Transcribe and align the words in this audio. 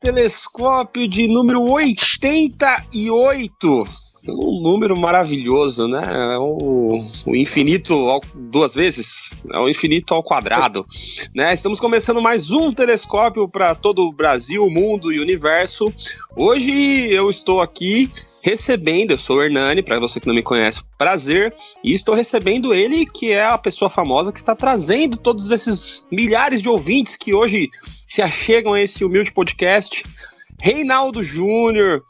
Telescópio 0.00 1.06
de 1.06 1.28
número 1.28 1.68
88. 1.68 3.84
Um 4.28 4.62
número 4.62 4.96
maravilhoso, 4.96 5.86
né? 5.88 6.00
É 6.04 6.38
o, 6.38 7.04
o 7.26 7.36
infinito 7.36 7.92
ao, 8.08 8.20
duas 8.34 8.74
vezes, 8.74 9.30
é 9.52 9.58
o 9.58 9.68
infinito 9.68 10.14
ao 10.14 10.22
quadrado, 10.22 10.86
né? 11.34 11.52
Estamos 11.52 11.80
começando 11.80 12.22
mais 12.22 12.52
um 12.52 12.72
telescópio 12.72 13.48
para 13.48 13.74
todo 13.74 14.06
o 14.06 14.12
Brasil, 14.12 14.70
mundo 14.70 15.12
e 15.12 15.18
universo. 15.18 15.92
Hoje 16.36 17.10
eu 17.10 17.28
estou 17.28 17.60
aqui 17.60 18.08
recebendo, 18.42 19.12
eu 19.12 19.18
sou 19.18 19.38
o 19.38 19.42
Hernani, 19.42 19.82
para 19.82 20.00
você 20.00 20.20
que 20.20 20.26
não 20.26 20.34
me 20.34 20.42
conhece, 20.42 20.82
prazer, 20.98 21.54
e 21.82 21.94
estou 21.94 22.14
recebendo 22.14 22.74
ele, 22.74 23.06
que 23.06 23.30
é 23.30 23.44
a 23.44 23.56
pessoa 23.56 23.88
famosa 23.88 24.32
que 24.32 24.38
está 24.38 24.54
trazendo 24.54 25.16
todos 25.16 25.50
esses 25.50 26.06
milhares 26.10 26.60
de 26.60 26.68
ouvintes 26.68 27.16
que 27.16 27.32
hoje 27.32 27.70
se 28.12 28.20
achegam 28.20 28.74
a 28.74 28.80
esse 28.82 29.02
humilde 29.02 29.32
podcast. 29.32 30.04
Reinaldo 30.60 31.24
Júnior. 31.24 32.02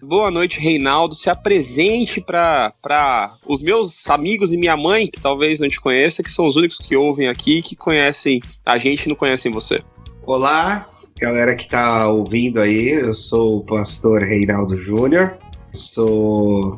Boa 0.00 0.30
noite, 0.30 0.58
Reinaldo. 0.58 1.14
Se 1.14 1.28
apresente 1.28 2.18
para 2.18 2.72
os 3.46 3.60
meus 3.60 4.08
amigos 4.08 4.50
e 4.52 4.56
minha 4.56 4.74
mãe, 4.74 5.06
que 5.06 5.20
talvez 5.20 5.60
não 5.60 5.68
te 5.68 5.78
conheça, 5.78 6.22
que 6.22 6.30
são 6.30 6.46
os 6.46 6.56
únicos 6.56 6.78
que 6.78 6.96
ouvem 6.96 7.28
aqui, 7.28 7.60
que 7.60 7.76
conhecem 7.76 8.40
a 8.64 8.78
gente 8.78 9.04
e 9.04 9.08
não 9.10 9.14
conhecem 9.14 9.52
você. 9.52 9.82
Olá, 10.22 10.88
galera 11.18 11.54
que 11.54 11.64
está 11.64 12.08
ouvindo 12.08 12.58
aí. 12.58 12.88
Eu 12.88 13.14
sou 13.14 13.58
o 13.58 13.66
pastor 13.66 14.22
Reinaldo 14.22 14.80
Júnior. 14.80 15.36
Sou 15.74 16.74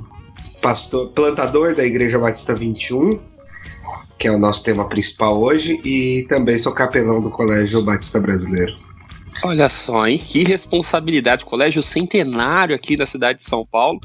pastor, 0.60 1.08
plantador 1.10 1.76
da 1.76 1.84
Igreja 1.84 2.18
Batista 2.18 2.52
21, 2.52 3.16
que 4.22 4.28
é 4.28 4.30
o 4.30 4.38
nosso 4.38 4.62
tema 4.62 4.88
principal 4.88 5.36
hoje, 5.36 5.80
e 5.84 6.24
também 6.28 6.56
sou 6.56 6.72
capelão 6.72 7.20
do 7.20 7.28
Colégio 7.28 7.82
Batista 7.82 8.20
Brasileiro. 8.20 8.72
Olha 9.42 9.68
só, 9.68 10.06
hein? 10.06 10.16
Que 10.16 10.44
responsabilidade. 10.44 11.44
Colégio 11.44 11.82
centenário 11.82 12.72
aqui 12.72 12.96
da 12.96 13.04
cidade 13.04 13.40
de 13.40 13.44
São 13.44 13.66
Paulo. 13.66 13.98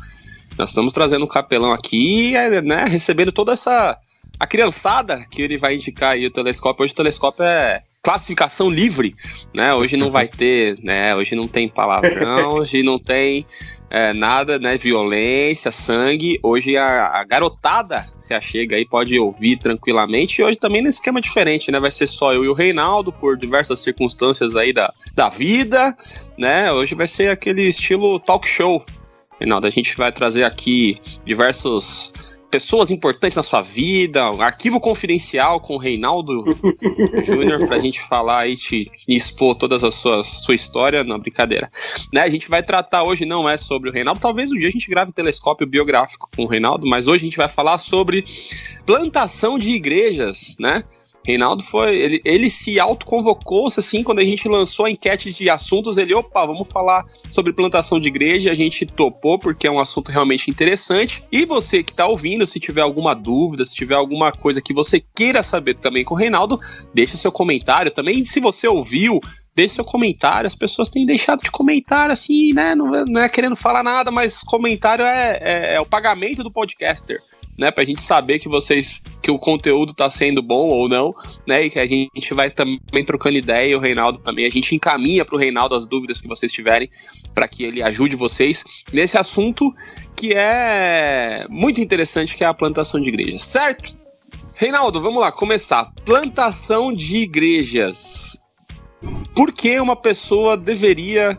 Nós 0.58 0.72
estamos 0.72 0.92
trazendo 0.92 1.24
um 1.24 1.28
capelão 1.28 1.72
aqui, 1.72 2.34
né? 2.64 2.86
Recebendo 2.86 3.32
toda 3.32 3.54
essa. 3.54 3.96
A 4.40 4.48
criançada 4.48 5.24
que 5.30 5.40
ele 5.40 5.56
vai 5.56 5.76
indicar 5.76 6.14
aí 6.14 6.26
o 6.26 6.32
telescópio. 6.32 6.84
Hoje 6.84 6.94
o 6.94 6.98
telescópio 6.98 7.46
é 7.46 7.84
classificação 8.08 8.70
livre, 8.70 9.14
né? 9.54 9.74
Hoje 9.74 9.98
não 9.98 10.08
vai 10.08 10.30
ter, 10.30 10.78
né? 10.82 11.14
Hoje 11.14 11.36
não 11.36 11.46
tem 11.46 11.68
palavrão, 11.68 12.54
hoje 12.64 12.82
não 12.82 12.98
tem 12.98 13.46
é, 13.90 14.14
nada, 14.14 14.58
né? 14.58 14.78
Violência, 14.78 15.74
sangue. 15.74 16.40
Hoje 16.42 16.78
a, 16.78 17.08
a, 17.08 17.26
garotada 17.26 18.06
se 18.18 18.34
achega 18.34 18.78
aí, 18.78 18.86
pode 18.86 19.20
ouvir 19.20 19.58
tranquilamente. 19.58 20.40
E 20.40 20.46
hoje 20.46 20.58
também 20.58 20.82
nesse 20.82 21.00
esquema 21.00 21.20
diferente, 21.20 21.70
né? 21.70 21.82
Vai 21.82 21.92
ser 21.92 22.08
só 22.08 22.34
eu 22.34 22.46
e 22.46 22.48
o 22.48 22.54
Reinaldo, 22.54 23.12
por 23.12 23.36
diversas 23.38 23.82
circunstâncias 23.82 24.56
aí 24.56 24.72
da, 24.72 24.94
da 25.14 25.28
vida, 25.28 25.94
né? 26.38 26.72
Hoje 26.72 26.96
vai 26.96 27.10
ser 27.10 27.30
aquele 27.30 27.64
estilo 27.64 28.22
talk 28.22 28.48
show. 28.48 28.86
Reinaldo, 29.38 29.68
a 29.68 29.70
gente 29.70 29.98
vai 29.98 30.14
trazer 30.14 30.46
aqui 30.46 30.98
diversos 31.26 32.14
pessoas 32.50 32.90
importantes 32.90 33.36
na 33.36 33.44
sua 33.44 33.62
vida, 33.62 34.32
um 34.32 34.42
arquivo 34.42 34.80
confidencial 34.80 35.60
com 35.60 35.76
o 35.76 35.78
Reinaldo 35.78 36.44
Júnior 37.26 37.68
pra 37.68 37.80
gente 37.80 38.02
falar 38.02 38.48
e 38.48 38.56
te 38.56 38.92
expor 39.08 39.56
todas 39.56 39.84
as 39.84 39.96
suas 39.96 40.30
sua 40.30 40.56
história, 40.56 41.04
não 41.04 41.20
brincadeira. 41.20 41.70
Né, 42.14 42.22
a 42.22 42.30
gente 42.30 42.50
vai 42.50 42.64
tratar 42.64 43.04
hoje 43.04 43.26
não 43.26 43.48
é 43.48 43.58
sobre 43.58 43.90
o 43.90 43.94
Reinaldo, 43.94 44.22
talvez 44.22 44.52
um 44.52 44.58
dia 44.58 44.70
a 44.70 44.72
gente 44.72 44.90
grave 44.90 45.10
um 45.10 45.14
telescópio 45.14 45.68
biográfico 45.68 46.30
com 46.36 46.44
o 46.44 46.48
Reinaldo, 46.48 46.88
mas 46.88 47.08
hoje 47.08 47.24
a 47.24 47.26
gente 47.26 47.38
vai 47.38 47.48
falar 47.48 47.78
sobre 47.78 48.24
plantação 48.86 49.60
de 49.60 49.72
igrejas, 49.72 50.56
né? 50.60 50.84
Reinaldo 51.28 51.62
foi. 51.62 51.94
Ele, 51.98 52.22
ele 52.24 52.50
se 52.50 52.80
autoconvocou-se 52.80 53.82
assim, 53.82 54.02
quando 54.02 54.20
a 54.20 54.24
gente 54.24 54.48
lançou 54.48 54.86
a 54.86 54.90
enquete 54.90 55.34
de 55.34 55.50
assuntos, 55.50 55.98
ele, 55.98 56.14
opa, 56.14 56.46
vamos 56.46 56.68
falar 56.72 57.04
sobre 57.30 57.52
plantação 57.52 58.00
de 58.00 58.08
igreja. 58.08 58.50
A 58.50 58.56
gente 58.56 58.86
topou, 58.86 59.38
porque 59.38 59.68
é 59.68 59.72
um 59.72 59.80
assunto 59.80 60.10
realmente 60.10 60.50
interessante. 60.50 61.22
E 61.30 61.46
você 61.46 61.84
que 61.84 61.92
está 61.92 62.08
ouvindo, 62.08 62.48
se 62.48 62.62
tiver 62.62 62.80
alguma 62.80 63.14
dúvida, 63.14 63.66
se 63.66 63.76
tiver 63.76 63.96
alguma 63.96 64.32
coisa 64.32 64.62
que 64.62 64.74
você 64.74 65.04
queira 65.14 65.44
saber 65.44 65.76
também 65.76 66.06
com 66.06 66.14
o 66.14 66.18
Reinaldo, 66.18 66.62
deixa 66.94 67.18
seu 67.18 67.32
comentário 67.32 67.92
também. 67.92 68.26
Se 68.26 68.40
você 68.40 68.66
ouviu, 68.66 69.20
deixe 69.54 69.76
seu 69.76 69.84
comentário. 69.84 70.48
As 70.48 70.56
pessoas 70.56 70.90
têm 70.90 71.06
deixado 71.06 71.42
de 71.44 71.52
comentar, 71.52 72.10
assim, 72.10 72.54
né? 72.54 72.74
Não, 72.74 73.04
não 73.06 73.22
é 73.22 73.28
querendo 73.28 73.58
falar 73.58 73.84
nada, 73.84 74.10
mas 74.10 74.40
comentário 74.40 75.04
é, 75.04 75.40
é, 75.42 75.76
é 75.76 75.82
o 75.82 75.86
pagamento 75.86 76.42
do 76.42 76.52
podcaster 76.52 77.22
né, 77.58 77.72
pra 77.72 77.84
gente 77.84 78.02
saber 78.02 78.40
que 78.40 78.48
vocês 78.48 79.02
que 79.22 79.32
o 79.32 79.40
conteúdo 79.40 79.94
tá 79.94 80.10
sendo 80.10 80.42
bom 80.42 80.70
ou 80.70 80.88
não, 80.88 81.14
né, 81.46 81.66
e 81.66 81.70
que 81.70 81.80
a 81.80 81.88
gente 81.88 82.34
vai 82.34 82.50
também 82.50 83.04
trocando 83.06 83.38
ideia, 83.38 83.72
e 83.72 83.76
o 83.76 83.80
Reinaldo 83.80 84.20
também, 84.20 84.46
a 84.46 84.50
gente 84.50 84.76
encaminha 84.76 85.26
pro 85.26 85.38
Reinaldo 85.38 85.76
as 85.76 85.88
dúvidas 85.88 86.22
que 86.22 86.28
vocês 86.28 86.52
tiverem 86.52 86.90
para 87.34 87.48
que 87.48 87.64
ele 87.64 87.82
ajude 87.82 88.16
vocês 88.16 88.64
nesse 88.94 89.18
assunto 89.18 89.74
que 90.16 90.34
é 90.34 91.46
muito 91.50 91.80
interessante, 91.80 92.36
que 92.36 92.44
é 92.44 92.48
a 92.48 92.54
plantação 92.54 93.00
de 93.00 93.10
igrejas, 93.10 93.44
certo? 93.44 93.96
Reinaldo, 94.56 95.00
vamos 95.00 95.22
lá, 95.22 95.32
começar. 95.32 95.92
Plantação 96.04 96.92
de 96.92 97.18
igrejas. 97.18 98.42
Por 99.36 99.52
que 99.54 99.80
uma 99.80 99.96
pessoa 99.96 100.58
deveria 100.58 101.38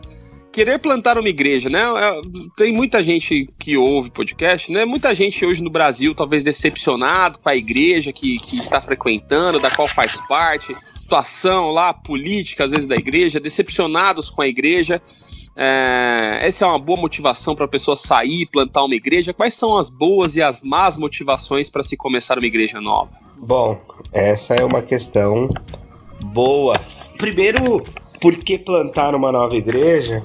querer 0.59 0.77
plantar 0.77 1.17
uma 1.17 1.29
igreja, 1.29 1.69
né? 1.69 1.81
É, 1.81 2.21
tem 2.57 2.73
muita 2.73 3.01
gente 3.01 3.47
que 3.57 3.77
ouve 3.77 4.11
podcast, 4.11 4.69
né? 4.69 4.83
Muita 4.83 5.15
gente 5.15 5.45
hoje 5.45 5.63
no 5.63 5.69
Brasil, 5.69 6.13
talvez 6.13 6.43
decepcionado 6.43 7.39
com 7.39 7.47
a 7.47 7.55
igreja 7.55 8.11
que, 8.11 8.37
que 8.39 8.57
está 8.57 8.81
frequentando, 8.81 9.57
da 9.57 9.71
qual 9.71 9.87
faz 9.87 10.17
parte, 10.27 10.75
situação 11.01 11.69
lá, 11.69 11.93
política, 11.93 12.65
às 12.65 12.71
vezes, 12.71 12.85
da 12.85 12.97
igreja, 12.97 13.39
decepcionados 13.39 14.29
com 14.29 14.41
a 14.41 14.47
igreja. 14.49 15.01
É, 15.55 16.39
essa 16.41 16.65
é 16.65 16.67
uma 16.67 16.77
boa 16.77 16.99
motivação 16.99 17.55
para 17.55 17.63
a 17.63 17.69
pessoa 17.69 17.95
sair, 17.95 18.45
plantar 18.45 18.83
uma 18.83 18.95
igreja. 18.95 19.33
Quais 19.33 19.53
são 19.53 19.77
as 19.77 19.89
boas 19.89 20.35
e 20.35 20.41
as 20.41 20.61
más 20.61 20.97
motivações 20.97 21.69
para 21.69 21.85
se 21.85 21.95
começar 21.95 22.37
uma 22.37 22.47
igreja 22.47 22.81
nova? 22.81 23.11
Bom, 23.43 23.79
essa 24.13 24.55
é 24.55 24.65
uma 24.65 24.81
questão 24.81 25.47
boa. 26.33 26.77
Primeiro, 27.17 27.81
por 28.19 28.35
que 28.35 28.57
plantar 28.57 29.15
uma 29.15 29.31
nova 29.31 29.55
igreja? 29.55 30.21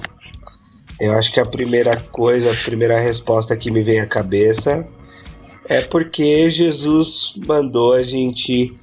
Eu 0.99 1.13
acho 1.13 1.31
que 1.31 1.39
a 1.39 1.45
primeira 1.45 1.99
coisa, 2.11 2.51
a 2.51 2.55
primeira 2.55 2.99
resposta 2.99 3.55
que 3.57 3.69
me 3.69 3.81
vem 3.81 3.99
à 3.99 4.05
cabeça 4.05 4.87
é 5.67 5.81
porque 5.81 6.49
Jesus 6.49 7.33
mandou 7.45 7.93
a 7.93 8.03
gente 8.03 8.73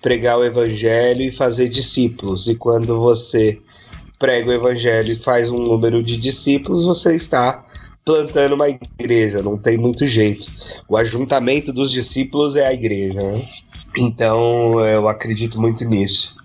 pregar 0.00 0.38
o 0.38 0.44
evangelho 0.44 1.22
e 1.22 1.32
fazer 1.32 1.68
discípulos. 1.68 2.46
E 2.46 2.54
quando 2.54 3.00
você 3.00 3.58
prega 4.18 4.50
o 4.50 4.52
evangelho 4.52 5.14
e 5.14 5.18
faz 5.18 5.50
um 5.50 5.58
número 5.58 6.02
de 6.02 6.16
discípulos, 6.16 6.84
você 6.84 7.16
está 7.16 7.64
plantando 8.04 8.54
uma 8.54 8.68
igreja, 8.68 9.42
não 9.42 9.58
tem 9.58 9.76
muito 9.76 10.06
jeito. 10.06 10.46
O 10.88 10.96
ajuntamento 10.96 11.72
dos 11.72 11.90
discípulos 11.90 12.56
é 12.56 12.66
a 12.66 12.72
igreja. 12.72 13.20
Né? 13.20 13.48
Então 13.98 14.80
eu 14.80 15.08
acredito 15.08 15.60
muito 15.60 15.84
nisso. 15.84 16.36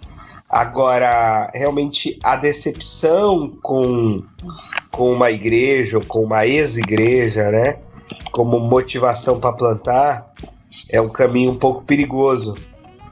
Agora, 0.49 1.49
realmente, 1.53 2.19
a 2.23 2.35
decepção 2.35 3.49
com 3.61 4.21
com 4.93 5.11
uma 5.11 5.31
igreja 5.31 5.97
ou 5.97 6.05
com 6.05 6.21
uma 6.21 6.45
ex-igreja, 6.45 7.49
né? 7.49 7.77
Como 8.31 8.59
motivação 8.59 9.39
para 9.39 9.51
plantar, 9.51 10.25
é 10.87 11.01
um 11.01 11.09
caminho 11.09 11.51
um 11.51 11.57
pouco 11.57 11.83
perigoso, 11.83 12.55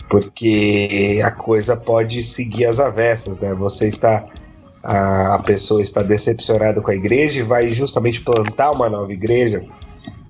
porque 0.08 1.20
a 1.26 1.32
coisa 1.32 1.76
pode 1.76 2.22
seguir 2.22 2.66
as 2.66 2.80
avessas, 2.80 3.40
né? 3.40 3.56
Você 3.56 3.88
está 3.88 4.24
a, 4.84 5.42
pessoa 5.44 5.82
está 5.82 6.04
decepcionada 6.04 6.82
com 6.82 6.92
a 6.92 6.96
igreja 6.96 7.40
e 7.40 7.44
vai 7.44 7.72
justamente 7.72 8.22
plantar 8.22 8.72
uma 8.72 8.88
nova 8.90 9.12
igreja, 9.12 9.64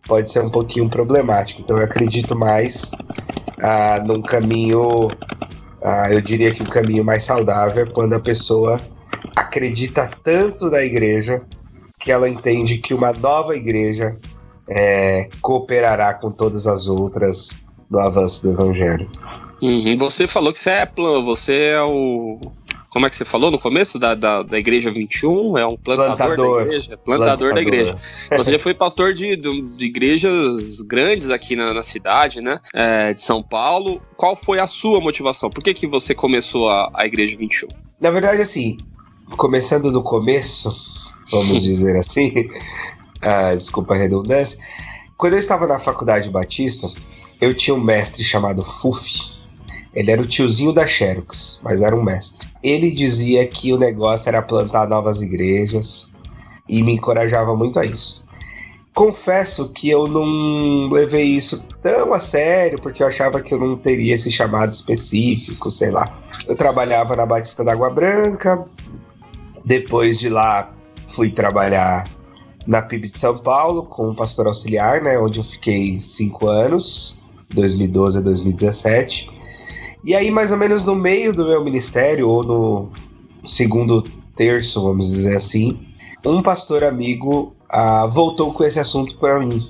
pode 0.07 0.31
ser 0.31 0.41
um 0.41 0.49
pouquinho 0.49 0.89
problemático. 0.89 1.61
Então 1.61 1.77
eu 1.77 1.83
acredito 1.83 2.33
mais 2.33 2.91
ah, 3.59 4.01
num 4.05 4.21
caminho, 4.21 5.09
ah, 5.83 6.11
eu 6.11 6.21
diria 6.21 6.53
que 6.53 6.63
o 6.63 6.65
um 6.65 6.69
caminho 6.69 7.03
mais 7.03 7.25
saudável 7.25 7.83
é 7.83 7.89
quando 7.89 8.13
a 8.13 8.19
pessoa 8.19 8.79
acredita 9.35 10.09
tanto 10.23 10.69
na 10.69 10.83
igreja 10.83 11.41
que 11.99 12.11
ela 12.11 12.27
entende 12.27 12.79
que 12.79 12.93
uma 12.93 13.13
nova 13.13 13.55
igreja 13.55 14.15
é, 14.67 15.29
cooperará 15.41 16.13
com 16.13 16.31
todas 16.31 16.65
as 16.67 16.87
outras 16.87 17.63
no 17.89 17.99
avanço 17.99 18.43
do 18.43 18.53
evangelho. 18.53 19.07
Uhum. 19.61 19.97
Você 19.97 20.25
falou 20.25 20.51
que 20.51 20.59
você 20.59 20.69
é, 20.71 20.91
você 21.23 21.53
é 21.73 21.81
o. 21.81 22.39
Como 22.89 23.05
é 23.05 23.09
que 23.09 23.15
você 23.15 23.23
falou 23.23 23.49
no 23.49 23.59
começo 23.59 23.97
da, 23.97 24.13
da, 24.15 24.43
da 24.43 24.59
Igreja 24.59 24.91
21? 24.91 25.57
É 25.57 25.65
um 25.65 25.77
plantador, 25.77 26.17
plantador 26.17 26.55
da 26.55 26.61
igreja. 26.63 26.97
Plantador, 26.97 27.05
plantador, 27.05 27.53
da 27.53 27.61
igreja. 27.61 27.97
Você 28.35 28.51
já 28.51 28.59
foi 28.59 28.73
pastor 28.73 29.13
de, 29.13 29.37
de, 29.37 29.61
de 29.77 29.85
igrejas 29.85 30.81
grandes 30.81 31.29
aqui 31.29 31.55
na, 31.55 31.73
na 31.73 31.83
cidade, 31.83 32.41
né? 32.41 32.59
É, 32.73 33.13
de 33.13 33.21
São 33.21 33.41
Paulo. 33.41 34.01
Qual 34.17 34.35
foi 34.35 34.59
a 34.59 34.67
sua 34.67 34.99
motivação? 34.99 35.49
Por 35.49 35.63
que, 35.63 35.73
que 35.73 35.87
você 35.87 36.13
começou 36.13 36.69
a, 36.69 36.91
a 36.93 37.05
Igreja 37.05 37.37
21? 37.37 37.69
Na 38.01 38.11
verdade, 38.11 38.41
assim, 38.41 38.77
começando 39.37 39.91
do 39.91 40.03
começo, 40.03 40.75
vamos 41.31 41.61
dizer 41.63 41.97
assim, 41.97 42.49
ah, 43.21 43.55
desculpa 43.55 43.93
a 43.93 43.97
redundância, 43.97 44.59
quando 45.17 45.33
eu 45.33 45.39
estava 45.39 45.67
na 45.67 45.79
faculdade 45.79 46.29
Batista, 46.29 46.87
eu 47.39 47.53
tinha 47.53 47.75
um 47.75 47.83
mestre 47.83 48.23
chamado 48.23 48.63
Fuf, 48.63 49.21
Ele 49.93 50.11
era 50.11 50.21
o 50.21 50.25
tiozinho 50.25 50.71
da 50.71 50.85
Xerox, 50.85 51.59
mas 51.61 51.81
era 51.81 51.95
um 51.95 52.03
mestre. 52.03 52.47
Ele 52.63 52.91
dizia 52.91 53.45
que 53.45 53.73
o 53.73 53.77
negócio 53.77 54.29
era 54.29 54.41
plantar 54.41 54.87
novas 54.87 55.21
igrejas 55.21 56.11
e 56.69 56.81
me 56.81 56.93
encorajava 56.93 57.55
muito 57.55 57.79
a 57.79 57.85
isso. 57.85 58.23
Confesso 58.93 59.69
que 59.69 59.89
eu 59.89 60.07
não 60.07 60.89
levei 60.89 61.23
isso 61.23 61.63
tão 61.81 62.13
a 62.13 62.19
sério, 62.19 62.79
porque 62.79 63.01
eu 63.01 63.07
achava 63.07 63.41
que 63.41 63.53
eu 63.53 63.59
não 63.59 63.75
teria 63.77 64.15
esse 64.15 64.29
chamado 64.29 64.73
específico, 64.73 65.71
sei 65.71 65.91
lá. 65.91 66.09
Eu 66.47 66.55
trabalhava 66.55 67.15
na 67.15 67.25
Batista 67.25 67.63
da 67.63 67.71
Água 67.71 67.89
Branca, 67.89 68.63
depois 69.65 70.19
de 70.19 70.29
lá 70.29 70.71
fui 71.09 71.29
trabalhar 71.29 72.07
na 72.65 72.81
PIB 72.81 73.09
de 73.09 73.17
São 73.17 73.37
Paulo 73.37 73.83
com 73.83 74.13
pastor 74.15 74.47
auxiliar, 74.47 75.01
né, 75.01 75.17
onde 75.19 75.39
eu 75.39 75.43
fiquei 75.43 75.99
cinco 75.99 76.47
anos, 76.47 77.15
2012 77.53 78.19
a 78.19 78.21
2017. 78.21 79.29
E 80.03 80.15
aí, 80.15 80.31
mais 80.31 80.51
ou 80.51 80.57
menos 80.57 80.83
no 80.83 80.95
meio 80.95 81.33
do 81.33 81.45
meu 81.45 81.63
ministério, 81.63 82.27
ou 82.27 82.43
no 82.43 82.91
segundo 83.45 84.01
terço, 84.35 84.81
vamos 84.81 85.09
dizer 85.09 85.35
assim, 85.35 85.77
um 86.25 86.41
pastor 86.41 86.83
amigo 86.83 87.53
ah, 87.69 88.07
voltou 88.07 88.53
com 88.53 88.63
esse 88.63 88.79
assunto 88.79 89.17
para 89.17 89.39
mim. 89.39 89.65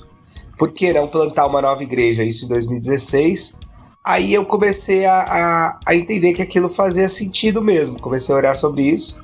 Por 0.57 0.71
que 0.71 0.93
não 0.93 1.07
plantar 1.07 1.47
uma 1.47 1.61
nova 1.61 1.81
igreja? 1.83 2.23
Isso 2.23 2.45
em 2.45 2.47
2016. 2.49 3.59
Aí 4.03 4.33
eu 4.33 4.45
comecei 4.45 5.05
a, 5.05 5.19
a, 5.21 5.79
a 5.85 5.95
entender 5.95 6.33
que 6.33 6.41
aquilo 6.41 6.69
fazia 6.69 7.07
sentido 7.07 7.61
mesmo. 7.61 7.99
Comecei 7.99 8.33
a 8.33 8.37
orar 8.37 8.55
sobre 8.55 8.83
isso. 8.83 9.19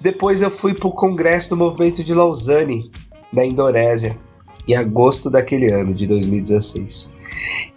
Depois 0.00 0.42
eu 0.42 0.50
fui 0.50 0.74
para 0.74 0.88
o 0.88 0.92
congresso 0.92 1.50
do 1.50 1.56
movimento 1.56 2.04
de 2.04 2.12
Lausanne, 2.12 2.90
da 3.32 3.44
Indonésia, 3.44 4.16
em 4.68 4.74
agosto 4.74 5.30
daquele 5.30 5.70
ano, 5.70 5.94
de 5.94 6.06
2016. 6.06 7.16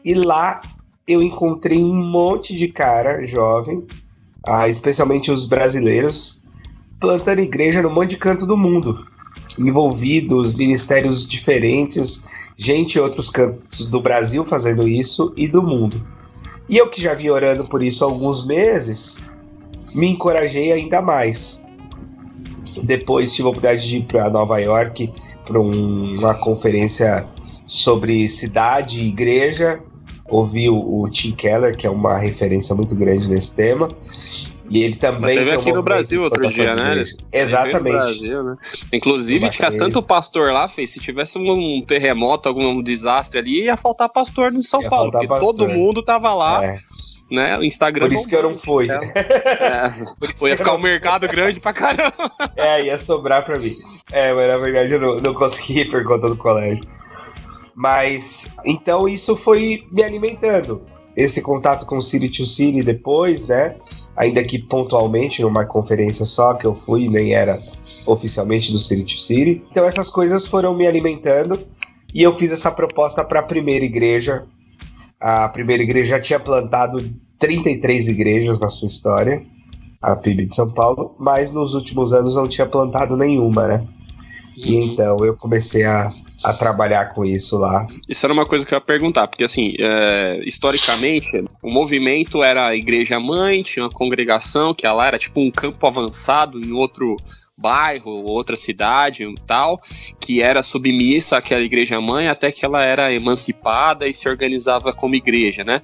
E 0.04 0.14
lá 0.14 0.62
eu 1.08 1.22
encontrei 1.22 1.84
um 1.84 1.96
monte 1.96 2.56
de 2.56 2.68
cara 2.68 3.26
jovem, 3.26 3.86
ah, 4.46 4.68
especialmente 4.68 5.32
os 5.32 5.46
brasileiros, 5.46 6.42
plantando 7.00 7.40
igreja 7.40 7.82
no 7.82 7.90
monte 7.90 8.12
de 8.12 8.18
canto 8.18 8.46
do 8.46 8.58
mundo, 8.58 9.04
envolvidos, 9.58 10.54
ministérios 10.54 11.28
diferentes, 11.28 12.26
gente 12.58 12.98
em 12.98 13.02
outros 13.02 13.30
cantos 13.30 13.86
do 13.86 14.02
Brasil 14.02 14.44
fazendo 14.46 14.88
isso 14.88 15.34
e 15.38 15.48
do 15.48 15.64
mundo. 15.64 16.00
E 16.68 16.78
eu 16.78 16.90
que 16.90 17.02
já 17.02 17.14
vinha 17.14 17.34
orando 17.34 17.68
por 17.68 17.82
isso 17.82 18.04
há 18.04 18.08
alguns 18.08 18.46
meses, 18.46 19.20
me 19.96 20.10
encorajei 20.10 20.72
ainda 20.72 21.02
mais. 21.02 21.62
Depois 22.84 23.34
tive 23.34 23.48
a 23.48 23.52
oportunidade 23.52 23.88
de 23.88 23.98
ir 23.98 24.04
para 24.04 24.30
Nova 24.30 24.60
York 24.60 25.10
para 25.46 25.60
um, 25.60 26.20
uma 26.20 26.34
conferência 26.34 27.26
sobre 27.68 28.28
cidade 28.28 29.00
e 29.00 29.10
igreja 29.10 29.80
ouvi 30.30 30.70
o, 30.70 31.02
o, 31.02 31.10
Tim 31.10 31.32
Keller, 31.32 31.76
que 31.76 31.86
é 31.86 31.90
uma 31.90 32.18
referência 32.18 32.76
muito 32.76 32.96
grande 32.96 33.28
nesse 33.28 33.56
tema. 33.56 33.90
E 34.70 34.84
ele 34.84 34.96
também. 34.96 35.36
Teve 35.36 35.52
aqui 35.52 35.72
no 35.72 35.82
Brasil 35.82 36.24
outro 36.24 36.48
dia, 36.48 36.76
né? 36.76 37.04
Exatamente. 37.34 37.96
Brasil, 37.96 38.44
né? 38.44 38.56
Inclusive, 38.94 39.50
tinha 39.50 39.76
tanto 39.76 40.02
pastor 40.04 40.54
lá, 40.54 40.70
fez. 40.70 40.92
Se 40.92 41.00
tivesse 41.00 41.40
um 41.40 41.82
terremoto, 41.82 42.48
algum 42.48 42.82
desastre 42.82 43.40
ali, 43.40 43.64
ia 43.64 43.76
faltar 43.76 44.10
pastor 44.10 44.52
no 44.52 44.62
São 44.62 44.84
ia 44.84 44.90
Paulo, 44.90 45.12
porque 45.12 45.28
pastor. 45.28 45.56
todo 45.56 45.70
mundo 45.70 46.04
tava 46.04 46.34
lá. 46.36 46.64
É. 46.64 46.80
Né? 47.32 47.58
O 47.58 47.64
Instagram. 47.64 48.08
Por 48.08 48.14
isso 48.14 48.28
que 48.28 48.36
eu 48.36 48.44
não 48.44 48.58
fui. 48.58 48.90
É. 48.90 48.96
é. 50.44 50.48
ia 50.48 50.58
ficar 50.58 50.74
um 50.74 50.80
mercado 50.80 51.28
grande 51.28 51.60
pra 51.60 51.74
caramba. 51.74 52.32
É, 52.56 52.84
ia 52.84 52.98
sobrar 52.98 53.46
pra 53.46 53.60
mim. 53.60 53.76
É, 54.12 54.34
mas 54.34 54.48
na 54.48 54.58
verdade 54.58 54.94
eu 54.94 55.00
não, 55.00 55.22
não 55.22 55.34
consegui 55.34 55.86
por 55.90 56.04
conta 56.04 56.30
do 56.30 56.36
colégio. 56.36 56.84
Mas 57.76 58.56
então 58.66 59.08
isso 59.08 59.36
foi 59.36 59.86
me 59.92 60.04
alimentando. 60.04 60.82
Esse 61.16 61.42
contato 61.42 61.86
com 61.86 61.98
o 61.98 62.02
City 62.02 62.30
to 62.30 62.46
City 62.46 62.82
depois, 62.82 63.46
né? 63.46 63.76
Ainda 64.16 64.44
que 64.44 64.60
pontualmente 64.60 65.42
numa 65.42 65.66
conferência 65.66 66.26
só 66.26 66.54
que 66.54 66.66
eu 66.66 66.76
fui, 66.76 67.08
nem 67.08 67.34
era 67.34 67.60
oficialmente 68.06 68.72
do 68.72 68.80
City 68.80 69.04
to 69.16 69.22
City. 69.22 69.62
Então 69.72 69.86
essas 69.86 70.10
coisas 70.10 70.46
foram 70.46 70.76
me 70.76 70.88
alimentando 70.88 71.60
e 72.14 72.24
eu 72.24 72.34
fiz 72.34 72.52
essa 72.52 72.72
proposta 72.72 73.24
para 73.24 73.40
a 73.40 73.44
primeira 73.44 73.86
igreja. 73.86 74.44
A 75.20 75.50
primeira 75.50 75.84
igreja 75.84 76.12
já 76.16 76.20
tinha 76.20 76.40
plantado 76.40 77.04
33 77.40 78.08
igrejas 78.08 78.60
na 78.60 78.70
sua 78.70 78.88
história, 78.88 79.42
a 80.02 80.16
PIB 80.16 80.46
de 80.46 80.56
São 80.56 80.72
Paulo, 80.72 81.16
mas 81.20 81.52
nos 81.52 81.74
últimos 81.74 82.14
anos 82.14 82.36
não 82.36 82.48
tinha 82.48 82.68
plantado 82.68 83.18
nenhuma, 83.18 83.68
né? 83.68 83.88
E 84.58 84.76
uhum. 84.76 84.84
então 84.84 85.26
eu 85.26 85.36
comecei 85.36 85.86
a 85.86 86.12
a 86.44 86.54
trabalhar 86.54 87.14
com 87.14 87.26
isso 87.26 87.58
lá. 87.58 87.86
Isso 88.08 88.26
era 88.26 88.34
uma 88.34 88.46
coisa 88.46 88.66
que 88.66 88.74
eu 88.74 88.78
ia 88.78 88.82
perguntar, 88.82 89.28
porque 89.28 89.44
assim, 89.44 89.74
é, 89.80 90.42
historicamente, 90.46 91.44
o 91.62 91.70
movimento 91.70 92.44
era 92.44 92.68
a 92.68 92.76
igreja 92.76 93.20
mãe, 93.20 93.62
tinha 93.62 93.84
uma 93.84 93.92
congregação 93.92 94.74
que 94.74 94.86
ela 94.86 95.06
era 95.06 95.20
tipo 95.20 95.40
um 95.40 95.52
campo 95.52 95.86
avançado 95.86 96.60
em 96.60 96.72
outro 96.72 97.18
bairro, 97.60 98.24
outra 98.24 98.56
cidade 98.56 99.24
e 99.24 99.36
tal, 99.46 99.82
que 100.20 100.42
era 100.42 100.64
submissa 100.64 101.38
àquela 101.38 101.62
igreja 101.62 102.00
mãe 102.00 102.28
até 102.28 102.52
que 102.52 102.66
ela 102.66 102.84
era 102.84 103.14
emancipada 103.14 104.08
e 104.08 104.14
se 104.14 104.30
organizava 104.30 104.94
como 104.94 105.16
igreja, 105.16 105.64
né? 105.64 105.82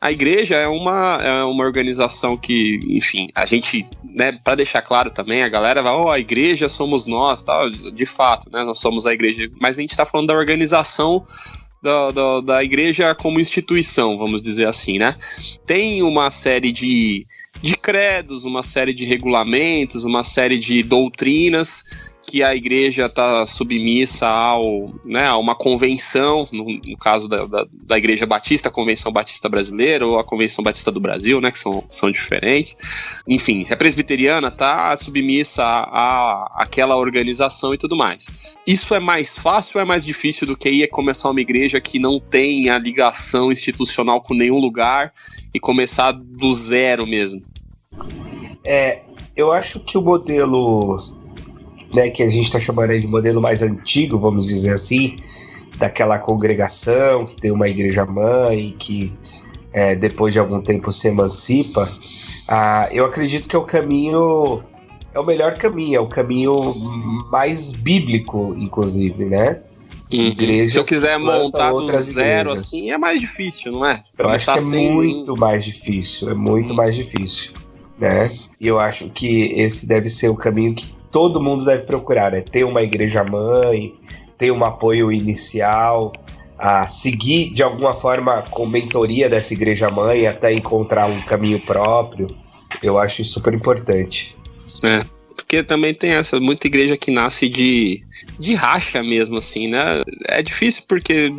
A 0.00 0.12
igreja 0.12 0.56
é 0.56 0.68
uma, 0.68 1.18
é 1.22 1.44
uma 1.44 1.64
organização 1.64 2.36
que, 2.36 2.78
enfim, 2.88 3.28
a 3.34 3.46
gente, 3.46 3.86
né, 4.04 4.32
para 4.44 4.56
deixar 4.56 4.82
claro 4.82 5.10
também, 5.10 5.42
a 5.42 5.48
galera 5.48 5.82
vai, 5.82 5.92
oh, 5.92 6.10
a 6.10 6.18
igreja 6.18 6.68
somos 6.68 7.06
nós, 7.06 7.42
tal, 7.42 7.70
de 7.70 8.06
fato, 8.06 8.50
né, 8.50 8.62
nós 8.64 8.78
somos 8.78 9.06
a 9.06 9.12
igreja, 9.14 9.50
mas 9.60 9.78
a 9.78 9.80
gente 9.80 9.90
está 9.90 10.04
falando 10.04 10.28
da 10.28 10.34
organização 10.34 11.26
da, 11.82 12.10
da, 12.10 12.40
da, 12.40 12.64
igreja 12.64 13.14
como 13.14 13.38
instituição, 13.38 14.16
vamos 14.16 14.40
dizer 14.40 14.66
assim, 14.66 14.98
né? 14.98 15.16
Tem 15.66 16.02
uma 16.02 16.30
série 16.30 16.72
de 16.72 17.26
de 17.64 17.78
credos, 17.78 18.44
uma 18.44 18.62
série 18.62 18.92
de 18.92 19.06
regulamentos, 19.06 20.04
uma 20.04 20.22
série 20.22 20.58
de 20.58 20.82
doutrinas 20.82 21.82
que 22.26 22.42
a 22.42 22.54
igreja 22.54 23.06
está 23.06 23.46
submissa 23.46 24.26
ao, 24.26 24.92
né, 25.06 25.26
a 25.26 25.36
uma 25.38 25.54
convenção, 25.54 26.46
no, 26.52 26.64
no 26.64 26.96
caso 26.98 27.26
da, 27.26 27.46
da, 27.46 27.66
da, 27.70 27.96
Igreja 27.96 28.26
Batista, 28.26 28.68
a 28.68 28.72
Convenção 28.72 29.10
Batista 29.10 29.48
Brasileira 29.48 30.06
ou 30.06 30.18
a 30.18 30.24
Convenção 30.24 30.62
Batista 30.62 30.90
do 30.90 31.00
Brasil, 31.00 31.40
né, 31.40 31.50
que 31.50 31.58
são, 31.58 31.82
são 31.88 32.10
diferentes. 32.10 32.76
Enfim, 33.26 33.64
se 33.64 33.72
a 33.72 33.76
presbiteriana 33.76 34.48
está 34.48 34.94
submissa 34.96 35.62
a, 35.64 36.62
aquela 36.62 36.96
organização 36.96 37.72
e 37.72 37.78
tudo 37.78 37.96
mais. 37.96 38.26
Isso 38.66 38.94
é 38.94 39.00
mais 39.00 39.34
fácil 39.36 39.78
ou 39.78 39.82
é 39.82 39.84
mais 39.86 40.04
difícil 40.04 40.46
do 40.46 40.56
que 40.56 40.68
ir 40.68 40.88
começar 40.88 41.30
uma 41.30 41.40
igreja 41.40 41.80
que 41.80 41.98
não 41.98 42.20
tem 42.20 42.68
a 42.68 42.78
ligação 42.78 43.50
institucional 43.50 44.20
com 44.20 44.34
nenhum 44.34 44.58
lugar 44.58 45.12
e 45.54 45.60
começar 45.60 46.12
do 46.12 46.52
zero 46.54 47.06
mesmo? 47.06 47.53
É, 48.64 49.00
eu 49.36 49.52
acho 49.52 49.80
que 49.80 49.98
o 49.98 50.02
modelo 50.02 50.98
né, 51.92 52.10
que 52.10 52.22
a 52.22 52.28
gente 52.28 52.46
está 52.46 52.58
chamando 52.58 52.98
de 52.98 53.06
modelo 53.06 53.40
mais 53.40 53.62
antigo, 53.62 54.18
vamos 54.18 54.46
dizer 54.46 54.72
assim, 54.72 55.16
daquela 55.78 56.18
congregação 56.18 57.26
que 57.26 57.40
tem 57.40 57.50
uma 57.50 57.68
igreja 57.68 58.04
mãe 58.04 58.74
que 58.78 59.12
é, 59.72 59.94
depois 59.94 60.32
de 60.32 60.38
algum 60.38 60.60
tempo 60.60 60.92
se 60.92 61.08
emancipa, 61.08 61.90
ah, 62.48 62.88
eu 62.92 63.04
acredito 63.04 63.48
que 63.48 63.56
é 63.56 63.58
o 63.58 63.64
caminho 63.64 64.62
é 65.14 65.20
o 65.20 65.24
melhor 65.24 65.56
caminho, 65.56 65.96
é 65.96 66.00
o 66.00 66.08
caminho 66.08 66.74
mais 67.30 67.70
bíblico, 67.70 68.54
inclusive, 68.58 69.24
né? 69.24 69.62
Uhum. 70.12 70.68
Se 70.68 70.76
eu 70.76 70.84
quiser 70.84 71.18
montar 71.18 71.72
do 71.72 71.86
zero 72.02 72.50
igrejas. 72.50 72.62
assim, 72.62 72.90
é 72.90 72.98
mais 72.98 73.20
difícil, 73.20 73.72
não 73.72 73.86
é? 73.86 74.02
eu 74.18 74.28
acho 74.28 74.52
que 74.52 74.58
é 74.58 74.60
muito 74.60 75.36
mais 75.36 75.64
difícil, 75.64 76.30
é 76.30 76.34
muito 76.34 76.70
uhum. 76.70 76.76
mais 76.76 76.94
difícil, 76.94 77.52
né? 77.98 78.36
E 78.60 78.66
eu 78.66 78.78
acho 78.78 79.08
que 79.10 79.52
esse 79.60 79.86
deve 79.86 80.08
ser 80.08 80.28
o 80.28 80.36
caminho 80.36 80.74
que 80.74 80.86
todo 81.10 81.40
mundo 81.40 81.64
deve 81.64 81.84
procurar, 81.84 82.34
é 82.34 82.40
ter 82.40 82.64
uma 82.64 82.82
igreja 82.82 83.22
mãe, 83.22 83.92
ter 84.36 84.50
um 84.50 84.64
apoio 84.64 85.12
inicial, 85.12 86.12
a 86.58 86.86
seguir 86.86 87.52
de 87.52 87.62
alguma 87.62 87.92
forma 87.92 88.42
com 88.50 88.66
mentoria 88.66 89.28
dessa 89.28 89.54
igreja 89.54 89.90
mãe 89.90 90.26
até 90.26 90.52
encontrar 90.52 91.06
um 91.06 91.20
caminho 91.22 91.60
próprio. 91.60 92.28
Eu 92.82 92.98
acho 92.98 93.24
super 93.24 93.54
importante. 93.54 94.34
É, 94.82 95.04
porque 95.34 95.62
também 95.62 95.94
tem 95.94 96.10
essa 96.10 96.38
muita 96.40 96.66
igreja 96.66 96.96
que 96.96 97.10
nasce 97.10 97.48
de 97.48 98.02
de 98.38 98.54
racha 98.54 99.02
mesmo, 99.02 99.38
assim, 99.38 99.68
né? 99.68 100.02
É 100.26 100.42
difícil 100.42 100.84
porque 100.88 101.32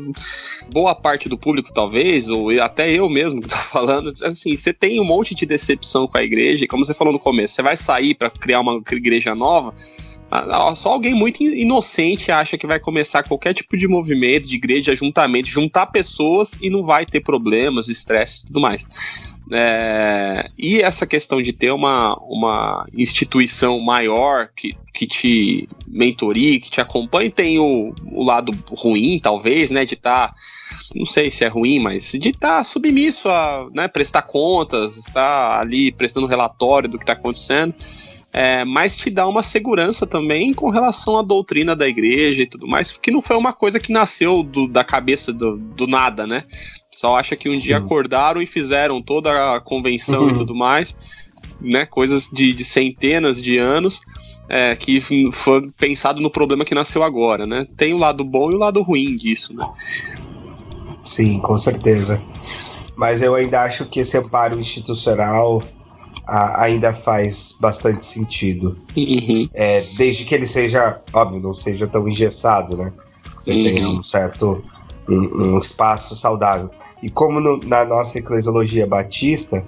boa 0.71 0.95
parte 0.95 1.27
do 1.27 1.37
público, 1.37 1.73
talvez, 1.73 2.29
ou 2.29 2.49
até 2.61 2.91
eu 2.91 3.09
mesmo 3.09 3.41
que 3.41 3.49
tô 3.49 3.57
falando, 3.71 4.13
assim, 4.23 4.55
você 4.55 4.73
tem 4.73 4.99
um 4.99 5.03
monte 5.03 5.35
de 5.35 5.45
decepção 5.45 6.07
com 6.07 6.17
a 6.17 6.23
igreja, 6.23 6.63
e 6.63 6.67
como 6.67 6.85
você 6.85 6.93
falou 6.93 7.11
no 7.11 7.19
começo, 7.19 7.55
você 7.55 7.61
vai 7.61 7.75
sair 7.75 8.13
para 8.15 8.29
criar 8.29 8.61
uma 8.61 8.81
igreja 8.91 9.35
nova, 9.35 9.73
só 10.75 10.93
alguém 10.93 11.13
muito 11.13 11.43
inocente 11.43 12.31
acha 12.31 12.57
que 12.57 12.67
vai 12.67 12.79
começar 12.79 13.23
qualquer 13.23 13.53
tipo 13.53 13.77
de 13.77 13.87
movimento, 13.87 14.49
de 14.49 14.55
igreja, 14.55 14.83
de 14.83 14.91
ajuntamento, 14.91 15.47
juntar 15.47 15.87
pessoas 15.87 16.53
e 16.61 16.69
não 16.69 16.83
vai 16.83 17.05
ter 17.05 17.21
problemas, 17.21 17.87
estresse 17.87 18.43
e 18.43 18.47
tudo 18.47 18.59
mais. 18.59 18.87
É, 19.51 20.49
e 20.57 20.81
essa 20.81 21.05
questão 21.05 21.41
de 21.41 21.53
ter 21.53 21.71
uma, 21.71 22.15
uma 22.23 22.85
instituição 22.95 23.79
maior 23.79 24.49
que, 24.55 24.75
que 24.93 25.05
te 25.05 25.69
mentorie, 25.87 26.59
que 26.59 26.71
te 26.71 26.81
acompanhe, 26.81 27.29
tem 27.29 27.59
o, 27.59 27.93
o 28.05 28.23
lado 28.23 28.51
ruim, 28.67 29.19
talvez, 29.19 29.69
né? 29.69 29.85
De 29.85 29.93
estar 29.93 30.29
tá 30.29 30.35
não 30.95 31.05
sei 31.05 31.29
se 31.29 31.43
é 31.43 31.47
ruim, 31.47 31.79
mas 31.79 32.11
de 32.11 32.29
estar 32.29 32.57
tá 32.57 32.63
submisso 32.63 33.29
a 33.29 33.67
né, 33.73 33.87
prestar 33.87 34.23
contas, 34.23 34.97
estar 34.97 35.59
ali 35.59 35.91
prestando 35.91 36.25
relatório 36.25 36.89
do 36.89 36.97
que 36.97 37.03
está 37.03 37.13
acontecendo, 37.13 37.73
é, 38.31 38.65
mas 38.65 38.97
te 38.97 39.09
dá 39.09 39.27
uma 39.27 39.43
segurança 39.43 40.05
também 40.05 40.53
com 40.53 40.69
relação 40.69 41.17
à 41.17 41.21
doutrina 41.21 41.75
da 41.75 41.87
igreja 41.87 42.41
e 42.41 42.47
tudo 42.47 42.67
mais, 42.67 42.91
que 42.91 43.11
não 43.11 43.21
foi 43.21 43.35
uma 43.35 43.53
coisa 43.53 43.79
que 43.79 43.91
nasceu 43.91 44.43
do, 44.43 44.67
da 44.67 44.83
cabeça 44.83 45.31
do, 45.31 45.57
do 45.57 45.87
nada, 45.87 46.25
né? 46.25 46.43
Só 46.95 47.17
acha 47.17 47.35
que 47.35 47.49
um 47.49 47.55
Sim. 47.55 47.63
dia 47.63 47.77
acordaram 47.77 48.41
e 48.41 48.45
fizeram 48.45 49.01
toda 49.01 49.55
a 49.55 49.59
convenção 49.59 50.23
uhum. 50.23 50.29
e 50.29 50.33
tudo 50.33 50.55
mais, 50.55 50.95
né? 51.61 51.85
Coisas 51.85 52.29
de, 52.29 52.53
de 52.53 52.63
centenas 52.63 53.41
de 53.41 53.57
anos. 53.57 53.99
É, 54.47 54.75
que 54.75 55.01
foi 55.33 55.71
pensado 55.71 56.21
no 56.21 56.29
problema 56.29 56.63
que 56.63 56.75
nasceu 56.75 57.01
agora, 57.01 57.47
né? 57.47 57.67
Tem 57.75 57.95
o 57.95 57.97
lado 57.97 58.23
bom 58.23 58.51
e 58.51 58.53
o 58.53 58.59
lado 58.59 58.79
ruim 58.83 59.17
disso, 59.17 59.55
né? 59.55 59.65
Sim, 61.03 61.39
com 61.39 61.57
certeza. 61.57 62.21
Mas 62.95 63.23
eu 63.23 63.33
ainda 63.33 63.63
acho 63.63 63.85
que 63.85 64.01
esse 64.01 64.15
amparo 64.15 64.59
institucional 64.59 65.63
a, 66.27 66.63
ainda 66.63 66.93
faz 66.93 67.55
bastante 67.59 68.05
sentido. 68.05 68.75
Uhum. 68.95 69.49
É, 69.53 69.81
desde 69.97 70.25
que 70.25 70.33
ele 70.33 70.45
seja, 70.45 70.99
óbvio, 71.13 71.39
não 71.39 71.53
seja 71.53 71.87
tão 71.87 72.07
engessado, 72.07 72.77
né? 72.77 72.91
Você 73.35 73.51
uhum. 73.51 73.63
tenha 73.63 73.89
um 73.89 74.03
certo 74.03 74.63
um, 75.07 75.55
um, 75.55 75.59
espaço 75.59 76.15
saudável. 76.15 76.69
E 77.05 77.09
como 77.11 77.39
no, 77.39 77.57
na 77.57 77.85
nossa 77.85 78.17
eclesiologia 78.17 78.87
batista, 78.87 79.63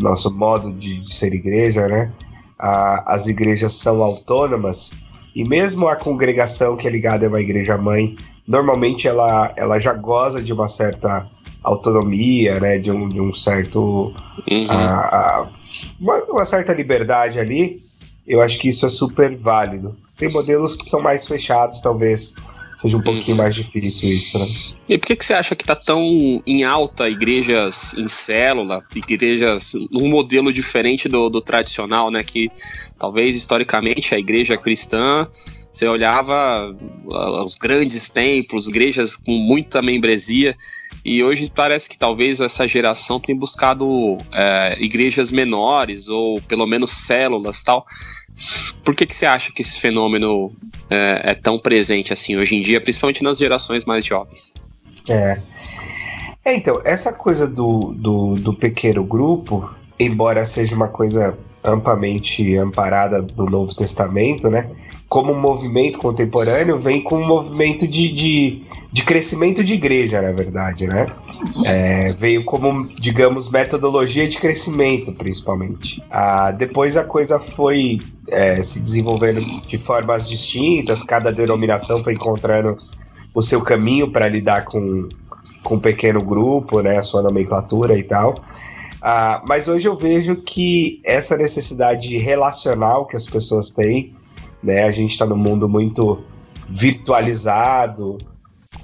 nosso 0.00 0.32
modo 0.32 0.72
de, 0.72 1.00
de 1.00 1.14
ser 1.14 1.34
igreja, 1.34 1.86
né? 1.86 2.10
A, 2.58 3.12
as 3.14 3.26
igrejas 3.26 3.74
são 3.74 4.02
autônomas 4.02 4.94
e 5.36 5.44
mesmo 5.44 5.86
a 5.86 5.96
congregação 5.96 6.74
que 6.74 6.88
é 6.88 6.90
ligada 6.90 7.26
a 7.26 7.28
uma 7.28 7.42
igreja 7.42 7.76
mãe, 7.76 8.16
normalmente 8.48 9.06
ela, 9.06 9.52
ela 9.54 9.78
já 9.78 9.92
goza 9.92 10.40
de 10.40 10.50
uma 10.50 10.66
certa 10.66 11.26
autonomia, 11.62 12.58
né? 12.58 12.78
De 12.78 12.90
um, 12.90 13.06
de 13.06 13.20
um 13.20 13.34
certo 13.34 14.10
uhum. 14.50 14.66
a, 14.70 14.98
a, 14.98 15.48
uma, 16.00 16.16
uma 16.24 16.44
certa 16.46 16.72
liberdade 16.72 17.38
ali, 17.38 17.84
eu 18.26 18.40
acho 18.40 18.58
que 18.58 18.70
isso 18.70 18.86
é 18.86 18.88
super 18.88 19.36
válido. 19.36 19.94
Tem 20.16 20.32
modelos 20.32 20.74
que 20.74 20.86
são 20.86 21.02
mais 21.02 21.26
fechados, 21.26 21.82
talvez 21.82 22.34
seja 22.82 22.96
um 22.96 23.02
pouquinho 23.02 23.36
uhum. 23.36 23.42
mais 23.42 23.54
difícil 23.54 24.12
isso, 24.12 24.36
né? 24.38 24.48
E 24.88 24.98
por 24.98 25.06
que, 25.06 25.14
que 25.14 25.24
você 25.24 25.34
acha 25.34 25.54
que 25.54 25.62
está 25.62 25.76
tão 25.76 26.42
em 26.44 26.64
alta 26.64 27.08
igrejas 27.08 27.94
em 27.94 28.08
célula, 28.08 28.82
igrejas 28.94 29.72
num 29.90 30.08
modelo 30.08 30.52
diferente 30.52 31.08
do, 31.08 31.28
do 31.28 31.40
tradicional, 31.40 32.10
né? 32.10 32.24
Que 32.24 32.50
talvez 32.98 33.36
historicamente 33.36 34.14
a 34.14 34.18
igreja 34.18 34.56
cristã 34.56 35.28
você 35.72 35.86
olhava 35.86 36.76
os 37.06 37.54
grandes 37.54 38.10
templos, 38.10 38.68
igrejas 38.68 39.16
com 39.16 39.32
muita 39.32 39.80
membresia, 39.80 40.54
e 41.02 41.24
hoje 41.24 41.50
parece 41.54 41.88
que 41.88 41.96
talvez 41.96 42.40
essa 42.40 42.68
geração 42.68 43.18
tenha 43.18 43.38
buscado 43.38 44.18
é, 44.32 44.76
igrejas 44.78 45.30
menores 45.30 46.08
ou 46.08 46.42
pelo 46.42 46.66
menos 46.66 46.90
células 46.90 47.62
tal. 47.62 47.86
Por 48.84 48.94
que, 48.94 49.06
que 49.06 49.16
você 49.16 49.26
acha 49.26 49.52
que 49.52 49.62
esse 49.62 49.78
fenômeno 49.78 50.52
é, 50.88 51.30
é 51.30 51.34
tão 51.34 51.58
presente 51.58 52.12
assim 52.12 52.36
hoje 52.36 52.56
em 52.56 52.62
dia, 52.62 52.80
principalmente 52.80 53.22
nas 53.22 53.38
gerações 53.38 53.84
mais 53.84 54.04
jovens? 54.04 54.52
É. 55.08 55.38
é 56.44 56.54
então, 56.54 56.80
essa 56.84 57.12
coisa 57.12 57.46
do, 57.46 57.94
do, 57.96 58.34
do 58.36 58.54
pequeno 58.54 59.04
grupo, 59.04 59.68
embora 59.98 60.44
seja 60.44 60.74
uma 60.74 60.88
coisa 60.88 61.36
amplamente 61.64 62.56
amparada 62.56 63.22
do 63.22 63.46
Novo 63.46 63.74
Testamento, 63.74 64.48
né? 64.48 64.68
Como 65.08 65.34
movimento 65.34 65.98
contemporâneo, 65.98 66.78
vem 66.78 67.02
com 67.02 67.16
um 67.16 67.26
movimento 67.26 67.86
de, 67.86 68.10
de 68.12 68.62
de 68.92 69.02
crescimento 69.04 69.64
de 69.64 69.72
igreja, 69.72 70.20
na 70.20 70.32
verdade, 70.32 70.86
né? 70.86 71.06
É, 71.64 72.12
veio 72.12 72.44
como, 72.44 72.86
digamos, 72.88 73.50
metodologia 73.50 74.28
de 74.28 74.36
crescimento, 74.38 75.12
principalmente. 75.12 76.02
Ah, 76.10 76.50
depois 76.50 76.98
a 76.98 77.04
coisa 77.04 77.40
foi 77.40 78.00
é, 78.28 78.62
se 78.62 78.80
desenvolvendo 78.80 79.40
de 79.66 79.78
formas 79.78 80.28
distintas, 80.28 81.02
cada 81.02 81.32
denominação 81.32 82.04
foi 82.04 82.12
encontrando 82.12 82.76
o 83.34 83.42
seu 83.42 83.62
caminho 83.62 84.10
para 84.10 84.28
lidar 84.28 84.66
com, 84.66 85.08
com 85.64 85.76
um 85.76 85.80
pequeno 85.80 86.20
grupo, 86.20 86.82
né, 86.82 86.98
a 86.98 87.02
sua 87.02 87.22
nomenclatura 87.22 87.98
e 87.98 88.02
tal. 88.02 88.44
Ah, 89.00 89.42
mas 89.48 89.68
hoje 89.68 89.88
eu 89.88 89.96
vejo 89.96 90.36
que 90.36 91.00
essa 91.02 91.34
necessidade 91.38 92.14
relacional 92.18 93.06
que 93.06 93.16
as 93.16 93.24
pessoas 93.24 93.70
têm, 93.70 94.12
né, 94.62 94.84
a 94.84 94.90
gente 94.90 95.12
está 95.12 95.24
num 95.24 95.36
mundo 95.36 95.66
muito 95.66 96.22
virtualizado, 96.68 98.18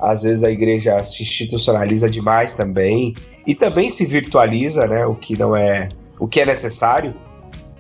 às 0.01 0.23
vezes 0.23 0.45
a 0.45 0.51
igreja 0.51 1.03
se 1.03 1.23
institucionaliza 1.23 2.09
demais 2.09 2.55
também 2.55 3.15
e 3.47 3.55
também 3.55 3.91
se 3.91 4.05
virtualiza, 4.05 4.87
né? 4.87 5.07
O 5.07 5.15
que 5.15 5.37
não 5.37 5.57
é 5.57 5.89
o 6.21 6.27
que 6.27 6.41
é 6.41 6.47
necessário 6.47 7.15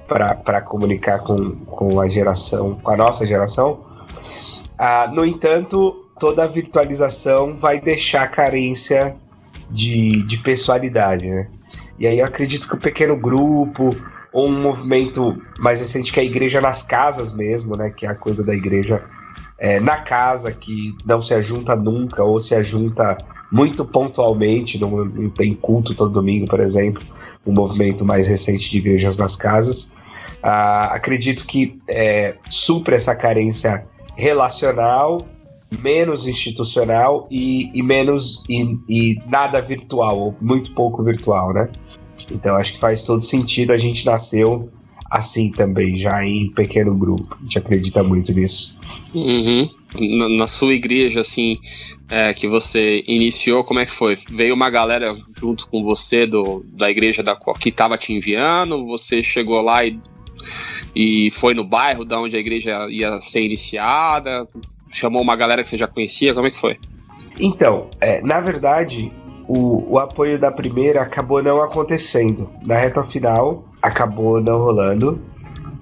para 0.06 0.60
comunicar 0.62 1.18
com, 1.20 1.50
com 1.66 2.00
a 2.00 2.08
geração, 2.08 2.75
com 2.76 2.90
a 2.90 2.96
nossa 2.96 3.26
geração. 3.26 3.80
Ah, 4.78 5.10
no 5.12 5.25
entanto, 5.25 6.06
toda 6.18 6.44
a 6.44 6.46
virtualização 6.46 7.54
vai 7.54 7.80
deixar 7.80 8.26
carência 8.28 9.14
de, 9.70 10.22
de 10.22 10.38
pessoalidade, 10.38 11.28
né? 11.28 11.46
E 11.98 12.06
aí 12.06 12.20
eu 12.20 12.25
acredito 12.25 12.68
que 12.68 12.75
o 12.75 12.78
pequeno 12.78 13.16
grupo 13.16 13.94
ou 14.32 14.48
um 14.48 14.62
movimento 14.62 15.37
mais 15.58 15.80
recente 15.80 16.12
que 16.12 16.20
é 16.20 16.22
a 16.22 16.26
igreja 16.26 16.60
nas 16.60 16.82
casas 16.82 17.32
mesmo, 17.32 17.76
né? 17.76 17.90
Que 17.90 18.06
é 18.06 18.08
a 18.08 18.14
coisa 18.14 18.44
da 18.44 18.54
igreja 18.54 19.02
é, 19.58 19.80
na 19.80 19.98
casa 19.98 20.52
que 20.52 20.94
não 21.04 21.20
se 21.20 21.34
ajunta 21.34 21.74
nunca 21.74 22.22
ou 22.22 22.38
se 22.38 22.54
ajunta 22.54 23.18
muito 23.50 23.84
pontualmente, 23.84 24.78
não, 24.78 25.30
tem 25.30 25.54
culto 25.54 25.94
todo 25.94 26.12
domingo, 26.12 26.46
por 26.46 26.60
exemplo, 26.60 27.02
um 27.46 27.52
movimento 27.52 28.04
mais 28.04 28.28
recente 28.28 28.70
de 28.70 28.78
igrejas 28.78 29.18
nas 29.18 29.34
casas. 29.34 29.92
Ah, 30.42 30.94
acredito 30.94 31.44
que 31.44 31.80
é, 31.88 32.36
supra 32.48 32.94
essa 32.94 33.14
carência 33.14 33.84
relacional, 34.16 35.26
menos 35.82 36.26
institucional 36.26 37.26
e, 37.30 37.70
e 37.76 37.82
menos 37.82 38.44
e, 38.48 38.62
e, 38.88 39.22
nada 39.26 39.60
virtual, 39.60 40.18
ou 40.18 40.36
muito 40.40 40.72
pouco 40.72 41.02
virtual, 41.02 41.52
né? 41.52 41.68
Então 42.30 42.56
acho 42.56 42.74
que 42.74 42.80
faz 42.80 43.02
todo 43.02 43.22
sentido. 43.22 43.72
A 43.72 43.78
gente 43.78 44.06
nasceu 44.06 44.68
assim 45.10 45.50
também, 45.50 45.96
já 45.96 46.24
em 46.24 46.52
pequeno 46.52 46.96
grupo. 46.96 47.36
A 47.40 47.42
gente 47.42 47.58
acredita 47.58 48.02
muito 48.02 48.32
nisso. 48.32 48.77
Uhum. 49.14 49.68
Na, 49.99 50.28
na, 50.28 50.47
sua 50.47 50.75
igreja, 50.75 51.21
assim, 51.21 51.59
é, 52.11 52.33
que 52.35 52.47
você 52.47 53.02
iniciou, 53.07 53.64
como 53.64 53.80
é 53.80 53.87
que 53.87 53.95
foi? 53.95 54.18
Veio 54.30 54.54
uma 54.54 54.71
galera 54.71 55.16
junto 55.38 55.66
com 55.68 55.83
você 55.83 56.26
do, 56.26 56.62
da 56.75 56.90
igreja 56.90 57.23
da, 57.23 57.37
que 57.59 57.71
estava 57.71 57.97
te 57.97 58.12
enviando? 58.12 58.87
Você 58.87 59.23
chegou 59.23 59.61
lá 59.61 59.85
e, 59.85 59.99
e 60.95 61.30
foi 61.33 61.54
no 61.54 61.64
bairro 61.64 62.04
da 62.04 62.21
onde 62.21 62.37
a 62.37 62.40
igreja 62.40 62.87
ia 62.90 63.21
ser 63.23 63.42
iniciada? 63.42 64.47
Chamou 64.92 65.23
uma 65.23 65.37
galera 65.37 65.62
que 65.62 65.71
você 65.71 65.78
já 65.78 65.88
conhecia? 65.88 66.35
Como 66.35 66.47
é 66.47 66.50
que 66.50 66.61
foi? 66.61 66.76
Então, 67.40 67.88
é, 68.00 68.21
na 68.23 68.40
verdade, 68.40 69.11
o, 69.47 69.95
o 69.95 69.99
apoio 69.99 70.38
da 70.38 70.50
primeira 70.50 71.02
acabou 71.02 71.42
não 71.42 71.62
acontecendo. 71.62 72.49
Na 72.64 72.76
reta 72.76 73.02
final, 73.04 73.64
acabou 73.83 74.40
não 74.40 74.59
rolando 74.59 75.18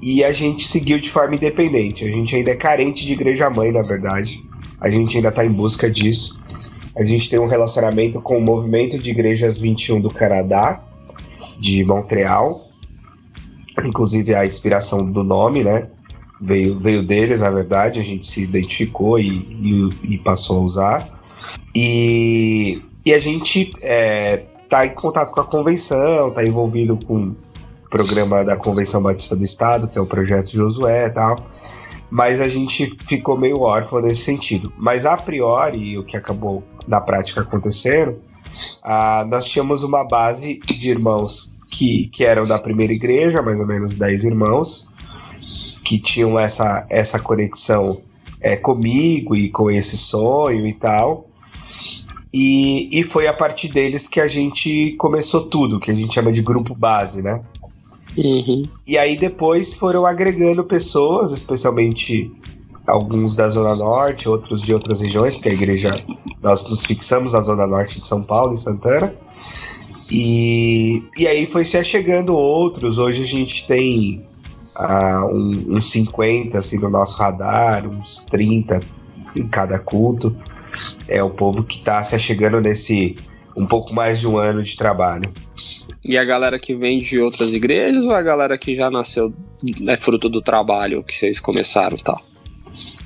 e 0.01 0.23
a 0.23 0.33
gente 0.33 0.67
seguiu 0.67 0.99
de 0.99 1.11
forma 1.11 1.35
independente. 1.35 2.05
A 2.05 2.11
gente 2.11 2.35
ainda 2.37 2.51
é 2.51 2.57
carente 2.57 3.07
de 3.07 3.13
igreja 3.13 3.49
mãe, 3.49 3.73
na 3.73 3.83
verdade. 3.83 4.41
A 4.81 4.91
gente 4.91 5.17
ainda 5.17 5.31
está 5.31 5.45
em 5.45 5.51
busca 5.51 5.91
disso. 5.91 6.39
A 6.97 7.05
gente 7.05 7.29
tem 7.29 7.39
um 7.39 7.47
relacionamento 7.47 8.21
com 8.21 8.39
o 8.39 8.41
movimento 8.41 8.99
de 8.99 9.11
igrejas 9.11 9.59
21 9.59 10.01
do 10.01 10.11
Canadá, 10.11 10.81
de 11.59 11.85
Montreal. 11.85 12.63
Inclusive 13.85 14.35
a 14.35 14.47
inspiração 14.47 15.11
do 15.11 15.23
nome, 15.23 15.63
né? 15.63 15.87
Veio, 16.41 16.79
veio 16.79 17.03
deles, 17.03 17.41
na 17.41 17.51
verdade. 17.51 18.01
A 18.01 18.03
gente 18.03 18.27
se 18.27 18.43
identificou 18.43 19.19
e, 19.19 19.29
e, 19.29 20.15
e 20.15 20.19
passou 20.19 20.59
a 20.59 20.61
usar. 20.61 21.09
E, 21.75 22.83
e 23.05 23.13
a 23.13 23.19
gente 23.19 23.73
é, 23.81 24.43
tá 24.69 24.87
em 24.87 24.95
contato 24.95 25.33
com 25.33 25.41
a 25.41 25.45
convenção, 25.45 26.31
tá 26.31 26.45
envolvido 26.45 26.97
com 26.97 27.35
programa 27.97 28.45
da 28.45 28.59
Convenção 28.59 29.03
Batista 29.03 29.35
do 29.35 29.43
Estado, 29.43 29.89
que 29.89 29.97
é 29.97 30.01
o 30.01 30.05
projeto 30.05 30.53
Josué 30.53 31.07
e 31.07 31.11
tal. 31.11 31.47
Mas 32.11 32.43
a 32.43 32.47
gente 32.47 32.87
ficou 33.09 33.39
meio 33.39 33.61
órfão 33.61 34.03
nesse 34.03 34.21
sentido. 34.21 34.71
Mas 34.77 35.07
a 35.07 35.17
priori, 35.17 35.97
o 35.97 36.05
que 36.05 36.15
acabou 36.15 36.63
na 36.87 37.01
prática 37.01 37.41
acontecendo, 37.41 38.15
ah, 38.83 39.27
nós 39.31 39.47
tínhamos 39.47 39.83
uma 39.83 40.05
base 40.05 40.59
de 40.59 40.91
irmãos 40.91 41.57
que, 41.71 42.09
que 42.09 42.23
eram 42.23 42.47
da 42.47 42.59
primeira 42.59 42.93
igreja, 42.93 43.41
mais 43.41 43.61
ou 43.61 43.67
menos 43.67 43.95
10 43.95 44.25
irmãos, 44.25 44.89
que 45.83 45.99
tinham 45.99 46.39
essa, 46.39 46.87
essa 46.91 47.19
conexão 47.19 47.99
é, 48.43 48.57
comigo 48.57 49.35
e 49.35 49.49
com 49.49 49.71
esse 49.71 49.97
sonho 49.97 50.67
e 50.67 50.75
tal. 50.75 51.25
E, 52.33 52.91
e 52.93 53.03
foi 53.03 53.27
a 53.27 53.33
partir 53.33 53.69
deles 53.69 54.07
que 54.07 54.21
a 54.21 54.29
gente 54.29 54.95
começou 54.99 55.47
tudo, 55.47 55.81
que 55.81 55.91
a 55.91 55.95
gente 55.95 56.13
chama 56.13 56.31
de 56.31 56.43
grupo 56.43 56.75
base, 56.75 57.23
né? 57.23 57.41
Uhum. 58.17 58.65
E 58.87 58.97
aí 58.97 59.17
depois 59.17 59.75
foram 59.75 60.07
agregando 60.07 60.65
pessoas, 60.65 61.33
especialmente 61.33 62.31
alguns 62.87 63.35
da 63.35 63.49
Zona 63.49 63.75
Norte, 63.75 64.29
outros 64.29 64.63
de 64.63 64.73
outras 64.73 65.01
regiões, 65.01 65.35
porque 65.35 65.49
a 65.49 65.53
igreja, 65.53 66.01
nós 66.43 66.69
nos 66.69 66.87
fixamos 66.87 67.33
na 67.33 67.41
Zona 67.41 67.67
Norte 67.67 68.01
de 68.01 68.07
São 68.07 68.23
Paulo, 68.23 68.55
em 68.55 68.57
Santana. 68.57 69.13
E, 70.11 71.03
e 71.17 71.27
aí 71.27 71.47
foi 71.47 71.65
se 71.65 71.77
achegando 71.77 72.35
outros. 72.35 72.97
Hoje 72.97 73.23
a 73.23 73.27
gente 73.27 73.67
tem 73.67 74.25
uh, 74.79 75.27
um, 75.35 75.77
uns 75.77 75.91
50 75.91 76.57
assim, 76.57 76.79
no 76.79 76.89
nosso 76.89 77.19
radar, 77.19 77.87
uns 77.87 78.25
30 78.31 78.81
em 79.35 79.49
cada 79.49 79.79
culto. 79.79 80.35
É 81.09 81.23
o 81.23 81.31
povo 81.31 81.65
que 81.65 81.79
está 81.79 82.03
se 82.05 82.15
achegando 82.15 82.61
nesse 82.61 83.17
um 83.57 83.67
pouco 83.67 83.93
mais 83.93 84.21
de 84.21 84.29
um 84.29 84.37
ano 84.37 84.63
de 84.63 84.77
trabalho. 84.77 85.31
E 86.09 86.17
a 86.17 86.25
galera 86.25 86.57
que 86.57 86.73
vem 86.73 87.01
de 87.01 87.19
outras 87.19 87.53
igrejas 87.53 88.05
ou 88.05 88.15
a 88.15 88.23
galera 88.23 88.57
que 88.57 88.77
já 88.77 88.89
nasceu 88.89 89.35
é 89.89 89.97
fruto 89.97 90.29
do 90.29 90.41
trabalho 90.41 91.03
que 91.03 91.19
vocês 91.19 91.41
começaram 91.41 91.97
tal? 91.97 92.23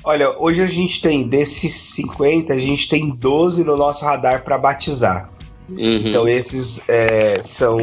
Olha, 0.03 0.29
hoje 0.37 0.61
a 0.61 0.67
gente 0.67 1.01
tem 1.01 1.27
desses 1.27 1.73
50, 1.95 2.53
a 2.53 2.57
gente 2.59 2.87
tem 2.87 3.09
12 3.09 3.63
no 3.63 3.75
nosso 3.75 4.05
radar 4.05 4.43
para 4.43 4.55
batizar. 4.55 5.27
Uhum. 5.67 6.01
Então 6.05 6.27
esses 6.27 6.79
é, 6.87 7.41
são 7.41 7.79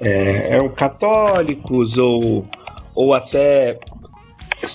é, 0.00 0.52
eram 0.54 0.68
católicos 0.68 1.98
ou, 1.98 2.48
ou 2.94 3.14
até 3.14 3.76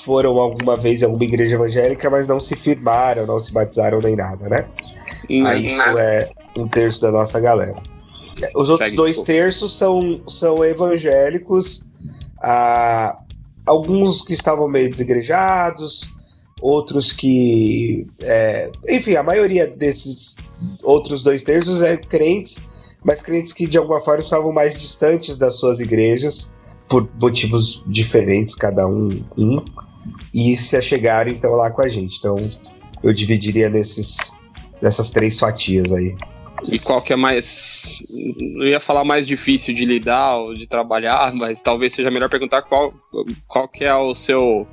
foram 0.03 0.39
alguma 0.39 0.75
vez 0.75 1.01
em 1.01 1.05
alguma 1.05 1.23
igreja 1.23 1.55
evangélica, 1.55 2.09
mas 2.09 2.27
não 2.27 2.39
se 2.39 2.55
firmaram, 2.57 3.25
não 3.25 3.39
se 3.39 3.53
batizaram 3.53 3.99
nem 3.99 4.17
nada, 4.17 4.49
né? 4.49 4.65
Uhum. 5.29 5.45
Aí 5.45 5.67
isso 5.67 5.97
é 5.97 6.29
um 6.57 6.67
terço 6.67 6.99
da 7.01 7.11
nossa 7.11 7.39
galera. 7.39 7.92
Os 8.55 8.69
outros 8.69 8.87
Segue 8.87 8.97
dois 8.97 9.21
terços 9.21 9.77
são, 9.77 10.19
são 10.27 10.63
evangélicos, 10.63 11.85
ah, 12.41 13.17
alguns 13.65 14.21
que 14.21 14.33
estavam 14.33 14.67
meio 14.67 14.89
desigrejados, 14.89 16.09
outros 16.61 17.11
que. 17.11 18.07
É, 18.21 18.69
enfim, 18.89 19.15
a 19.15 19.23
maioria 19.23 19.67
desses 19.67 20.37
outros 20.83 21.21
dois 21.21 21.43
terços 21.43 21.81
é 21.81 21.97
crentes, 21.97 22.61
mas 23.03 23.21
crentes 23.21 23.53
que 23.53 23.67
de 23.67 23.77
alguma 23.77 24.01
forma 24.01 24.23
estavam 24.23 24.51
mais 24.51 24.79
distantes 24.79 25.37
das 25.37 25.55
suas 25.55 25.79
igrejas, 25.79 26.49
por 26.89 27.07
motivos 27.19 27.83
diferentes, 27.87 28.55
cada 28.55 28.87
um, 28.87 29.21
um 29.37 29.63
e 30.33 30.55
se 30.57 30.75
achegaram 30.75 31.31
então 31.31 31.51
lá 31.51 31.69
com 31.69 31.81
a 31.81 31.89
gente. 31.89 32.17
Então 32.17 32.37
eu 33.03 33.13
dividiria 33.13 33.69
nesses, 33.69 34.31
nessas 34.81 35.11
três 35.11 35.39
fatias 35.39 35.91
aí. 35.91 36.15
E 36.71 36.79
qual 36.79 37.01
que 37.01 37.13
é 37.13 37.15
mais. 37.15 38.01
Eu 38.09 38.67
ia 38.67 38.79
falar 38.79 39.03
mais 39.03 39.27
difícil 39.27 39.73
de 39.73 39.85
lidar 39.85 40.37
ou 40.37 40.53
de 40.53 40.67
trabalhar, 40.67 41.33
mas 41.33 41.61
talvez 41.61 41.93
seja 41.93 42.09
melhor 42.09 42.29
perguntar 42.29 42.61
qual, 42.61 42.93
qual 43.47 43.67
que 43.67 43.83
é 43.83 43.95
o 43.95 44.15
seu 44.15 44.67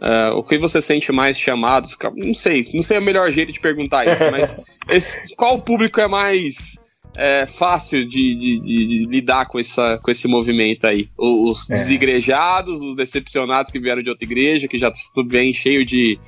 Uh, 0.00 0.34
o 0.34 0.42
que 0.42 0.56
você 0.56 0.80
sente 0.80 1.12
mais 1.12 1.38
chamado? 1.38 1.86
Não 2.16 2.34
sei, 2.34 2.66
não 2.72 2.82
sei 2.82 2.96
o 2.96 3.02
melhor 3.02 3.30
jeito 3.30 3.52
de 3.52 3.60
perguntar 3.60 4.06
isso, 4.06 4.30
mas 4.30 4.56
esse, 4.88 5.34
qual 5.34 5.60
público 5.60 6.00
é 6.00 6.08
mais 6.08 6.82
é, 7.14 7.44
fácil 7.44 8.08
de, 8.08 8.34
de, 8.34 8.60
de, 8.60 9.06
lidar 9.06 9.44
com, 9.44 9.58
essa, 9.58 9.98
com 10.02 10.10
esse 10.10 10.26
movimento 10.26 10.86
aí? 10.86 11.06
Os 11.18 11.68
é. 11.68 11.74
desigrejados, 11.74 12.80
os 12.80 12.96
decepcionados 12.96 13.70
que 13.70 13.78
vieram 13.78 14.02
de 14.02 14.08
outra 14.08 14.24
igreja, 14.24 14.66
que 14.66 14.78
já 14.78 14.90
tudo 15.14 15.28
bem 15.28 15.52
cheio 15.52 15.84
de, 15.84 16.18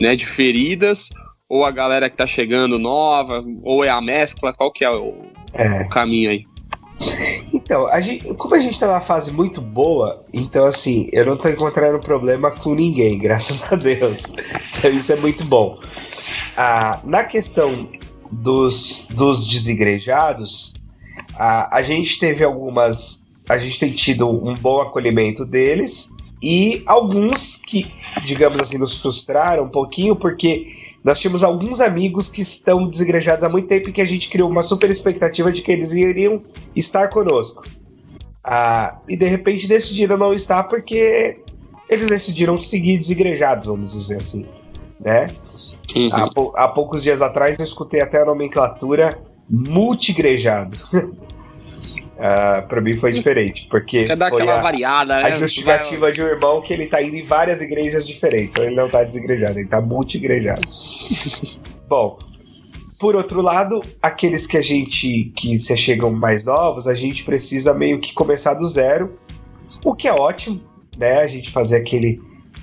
né, 0.00 0.16
de 0.16 0.26
feridas, 0.26 1.10
ou 1.48 1.64
a 1.64 1.70
galera 1.70 2.10
que 2.10 2.16
tá 2.16 2.26
chegando 2.26 2.78
nova, 2.78 3.44
ou 3.62 3.84
é 3.84 3.88
a 3.88 4.00
mescla? 4.00 4.52
Qual 4.52 4.72
que 4.72 4.84
é 4.84 4.90
o, 4.90 5.14
é. 5.52 5.82
o 5.82 5.88
caminho 5.88 6.30
aí? 6.30 6.44
Então, 7.52 7.86
a 7.88 8.00
gente, 8.00 8.24
como 8.34 8.54
a 8.54 8.58
gente 8.58 8.78
tá 8.78 8.86
numa 8.86 9.00
fase 9.00 9.30
muito 9.30 9.60
boa, 9.60 10.18
então 10.32 10.64
assim, 10.64 11.08
eu 11.12 11.26
não 11.26 11.36
tô 11.36 11.48
encontrando 11.48 11.98
problema 11.98 12.50
com 12.50 12.74
ninguém, 12.74 13.18
graças 13.20 13.70
a 13.70 13.76
Deus. 13.76 14.22
Então 14.78 14.90
isso 14.90 15.12
é 15.12 15.16
muito 15.16 15.44
bom. 15.44 15.78
Ah, 16.56 17.00
na 17.04 17.24
questão 17.24 17.86
dos, 18.32 19.06
dos 19.10 19.44
desigrejados, 19.44 20.74
a, 21.34 21.76
a 21.76 21.82
gente 21.82 22.18
teve 22.18 22.42
algumas. 22.42 23.26
A 23.48 23.58
gente 23.58 23.78
tem 23.78 23.92
tido 23.92 24.28
um 24.28 24.54
bom 24.54 24.80
acolhimento 24.80 25.44
deles 25.44 26.08
e 26.42 26.82
alguns 26.84 27.56
que, 27.56 27.86
digamos 28.24 28.58
assim, 28.58 28.76
nos 28.76 29.00
frustraram 29.00 29.64
um 29.64 29.68
pouquinho, 29.68 30.16
porque 30.16 30.85
nós 31.06 31.20
tínhamos 31.20 31.44
alguns 31.44 31.80
amigos 31.80 32.28
que 32.28 32.42
estão 32.42 32.88
desigrejados 32.88 33.44
há 33.44 33.48
muito 33.48 33.68
tempo 33.68 33.88
e 33.88 33.92
que 33.92 34.00
a 34.00 34.04
gente 34.04 34.28
criou 34.28 34.50
uma 34.50 34.64
super 34.64 34.90
expectativa 34.90 35.52
de 35.52 35.62
que 35.62 35.70
eles 35.70 35.92
iriam 35.92 36.42
estar 36.74 37.10
conosco. 37.10 37.64
Ah, 38.42 38.98
e 39.08 39.16
de 39.16 39.24
repente 39.24 39.68
decidiram 39.68 40.18
não 40.18 40.34
estar 40.34 40.64
porque 40.64 41.38
eles 41.88 42.08
decidiram 42.08 42.58
seguir 42.58 42.98
desigrejados, 42.98 43.66
vamos 43.66 43.92
dizer 43.92 44.16
assim, 44.16 44.46
né? 44.98 45.30
Uhum. 45.94 46.10
Há, 46.12 46.64
há, 46.64 46.68
poucos 46.68 47.04
dias 47.04 47.22
atrás 47.22 47.56
eu 47.56 47.64
escutei 47.64 48.00
até 48.00 48.22
a 48.22 48.24
nomenclatura 48.24 49.16
multigrejado. 49.48 50.76
Uh, 52.16 52.66
pra 52.66 52.80
mim 52.80 52.96
foi 52.96 53.12
diferente, 53.12 53.66
porque 53.68 54.06
Quer 54.06 54.16
dar 54.16 54.30
foi 54.30 54.40
aquela 54.40 54.58
a, 54.58 54.62
variada, 54.62 55.20
né? 55.20 55.24
a 55.24 55.30
justificativa 55.32 56.10
de 56.10 56.22
um 56.22 56.26
irmão 56.26 56.62
que 56.62 56.72
ele 56.72 56.86
tá 56.86 57.02
indo 57.02 57.14
em 57.14 57.26
várias 57.26 57.60
igrejas 57.60 58.06
diferentes, 58.06 58.56
ele 58.56 58.74
não 58.74 58.88
tá 58.88 59.04
desigrejado, 59.04 59.58
ele 59.58 59.68
tá 59.68 59.82
multigrejado. 59.82 60.62
Bom, 61.86 62.18
por 62.98 63.14
outro 63.14 63.42
lado, 63.42 63.82
aqueles 64.00 64.46
que 64.46 64.56
a 64.56 64.62
gente 64.62 65.30
que 65.36 65.58
se 65.58 65.76
chegam 65.76 66.10
mais 66.10 66.42
novos, 66.42 66.88
a 66.88 66.94
gente 66.94 67.22
precisa 67.22 67.74
meio 67.74 68.00
que 68.00 68.14
começar 68.14 68.54
do 68.54 68.66
zero, 68.66 69.14
o 69.84 69.94
que 69.94 70.08
é 70.08 70.12
ótimo, 70.12 70.58
né? 70.96 71.18
A 71.18 71.26
gente 71.26 71.50
fazer 71.50 71.76
aquele 71.76 72.18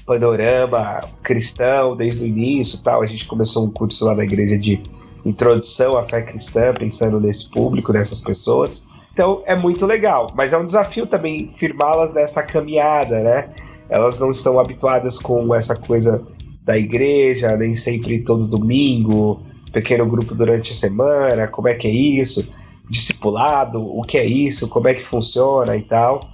panorama 0.05 1.03
cristão 1.21 1.95
desde 1.95 2.23
o 2.23 2.27
início, 2.27 2.79
tal. 2.83 3.01
A 3.01 3.05
gente 3.05 3.25
começou 3.25 3.65
um 3.65 3.71
curso 3.71 4.05
lá 4.05 4.15
na 4.15 4.23
igreja 4.23 4.57
de 4.57 4.81
introdução 5.25 5.97
à 5.97 6.03
fé 6.03 6.21
cristã, 6.21 6.73
pensando 6.73 7.19
nesse 7.19 7.49
público, 7.49 7.93
nessas 7.93 8.19
pessoas. 8.19 8.87
Então 9.13 9.43
é 9.45 9.55
muito 9.55 9.85
legal, 9.85 10.31
mas 10.35 10.53
é 10.53 10.57
um 10.57 10.65
desafio 10.65 11.05
também 11.05 11.47
firmá-las 11.47 12.11
nessa 12.13 12.41
caminhada, 12.41 13.21
né? 13.21 13.49
Elas 13.87 14.19
não 14.19 14.31
estão 14.31 14.59
habituadas 14.59 15.19
com 15.19 15.53
essa 15.53 15.75
coisa 15.75 16.25
da 16.63 16.77
igreja, 16.77 17.55
nem 17.55 17.75
sempre 17.75 18.23
todo 18.23 18.47
domingo, 18.47 19.39
pequeno 19.71 20.05
grupo 20.07 20.33
durante 20.33 20.71
a 20.71 20.75
semana, 20.75 21.47
como 21.47 21.67
é 21.67 21.75
que 21.75 21.87
é 21.87 21.91
isso, 21.91 22.51
discipulado, 22.89 23.81
o 23.81 24.01
que 24.03 24.17
é 24.17 24.25
isso, 24.25 24.67
como 24.67 24.87
é 24.87 24.95
que 24.95 25.03
funciona 25.03 25.77
e 25.77 25.81
tal. 25.81 26.27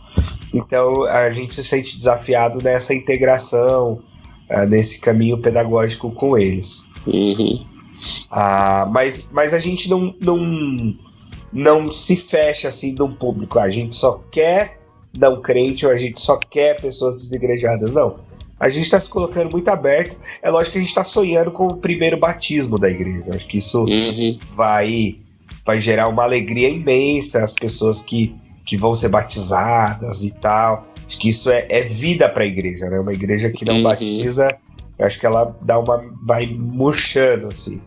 Então 0.53 1.03
a 1.03 1.29
gente 1.31 1.53
se 1.53 1.63
sente 1.63 1.97
desafiado 1.97 2.61
nessa 2.61 2.93
integração, 2.93 3.99
uh, 4.49 4.65
nesse 4.67 4.99
caminho 4.99 5.37
pedagógico 5.37 6.11
com 6.11 6.37
eles. 6.37 6.85
Uhum. 7.05 7.59
Uh, 8.31 8.89
mas, 8.91 9.31
mas 9.33 9.53
a 9.53 9.59
gente 9.59 9.89
não, 9.89 10.13
não 10.21 10.95
não 11.51 11.91
se 11.91 12.15
fecha 12.15 12.67
assim 12.67 12.93
de 12.93 13.01
um 13.01 13.13
público. 13.13 13.59
A 13.59 13.69
gente 13.69 13.95
só 13.95 14.23
quer 14.31 14.79
não 15.13 15.41
crente 15.41 15.85
ou 15.85 15.91
a 15.91 15.97
gente 15.97 16.19
só 16.19 16.37
quer 16.37 16.79
pessoas 16.79 17.17
desigrejadas. 17.17 17.93
Não. 17.93 18.17
A 18.59 18.69
gente 18.69 18.83
está 18.83 18.99
se 18.99 19.09
colocando 19.09 19.51
muito 19.51 19.67
aberto. 19.69 20.17
É 20.41 20.49
lógico 20.49 20.73
que 20.73 20.77
a 20.79 20.81
gente 20.81 20.89
está 20.89 21.03
sonhando 21.03 21.49
com 21.49 21.67
o 21.67 21.77
primeiro 21.77 22.17
batismo 22.17 22.77
da 22.77 22.89
igreja. 22.89 23.33
Acho 23.33 23.47
que 23.47 23.57
isso 23.57 23.85
uhum. 23.85 24.37
vai, 24.55 25.15
vai 25.65 25.79
gerar 25.79 26.09
uma 26.09 26.23
alegria 26.23 26.69
imensa 26.69 27.43
as 27.43 27.53
pessoas 27.53 28.01
que, 28.01 28.35
que 28.65 28.75
vão 28.75 28.93
ser 28.93 29.09
batizadas 29.09 30.23
e 30.23 30.31
tal. 30.31 30.85
Acho 31.07 31.17
que 31.17 31.29
isso 31.29 31.49
é, 31.49 31.65
é 31.69 31.81
vida 31.81 32.27
para 32.27 32.43
a 32.43 32.47
igreja, 32.47 32.89
né? 32.89 32.99
Uma 32.99 33.13
igreja 33.13 33.49
que 33.49 33.63
não 33.63 33.77
uhum. 33.77 33.83
batiza, 33.83 34.47
eu 34.99 35.05
acho 35.05 35.19
que 35.19 35.25
ela 35.25 35.55
dá 35.61 35.79
uma 35.79 36.03
vai 36.25 36.45
murchando 36.47 37.47
assim. 37.47 37.81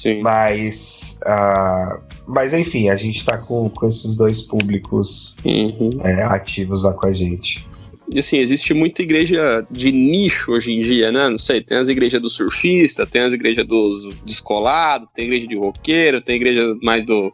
Sim. 0.00 0.20
Mas 0.20 1.20
uh, 1.22 2.02
mas 2.26 2.54
enfim, 2.54 2.88
a 2.88 2.96
gente 2.96 3.24
tá 3.24 3.38
com, 3.38 3.68
com 3.68 3.86
esses 3.86 4.16
dois 4.16 4.42
públicos 4.42 5.36
uhum. 5.44 6.00
é, 6.02 6.22
ativos 6.24 6.84
lá 6.84 6.92
com 6.92 7.06
a 7.06 7.12
gente. 7.12 7.62
E 8.12 8.18
assim, 8.18 8.38
existe 8.38 8.74
muita 8.74 9.02
igreja 9.02 9.64
de 9.70 9.90
nicho 9.90 10.52
hoje 10.52 10.70
em 10.70 10.80
dia, 10.80 11.10
né? 11.10 11.30
Não 11.30 11.38
sei, 11.38 11.62
tem 11.62 11.78
as 11.78 11.88
igrejas 11.88 12.20
do 12.20 12.28
surfista, 12.28 13.06
tem 13.06 13.22
as 13.22 13.32
igrejas 13.32 13.66
dos 13.66 14.22
descolados, 14.22 15.08
tem 15.14 15.24
igreja 15.26 15.46
de 15.46 15.56
roqueiro, 15.56 16.20
tem 16.20 16.36
igreja 16.36 16.76
mais 16.82 17.06
do. 17.06 17.32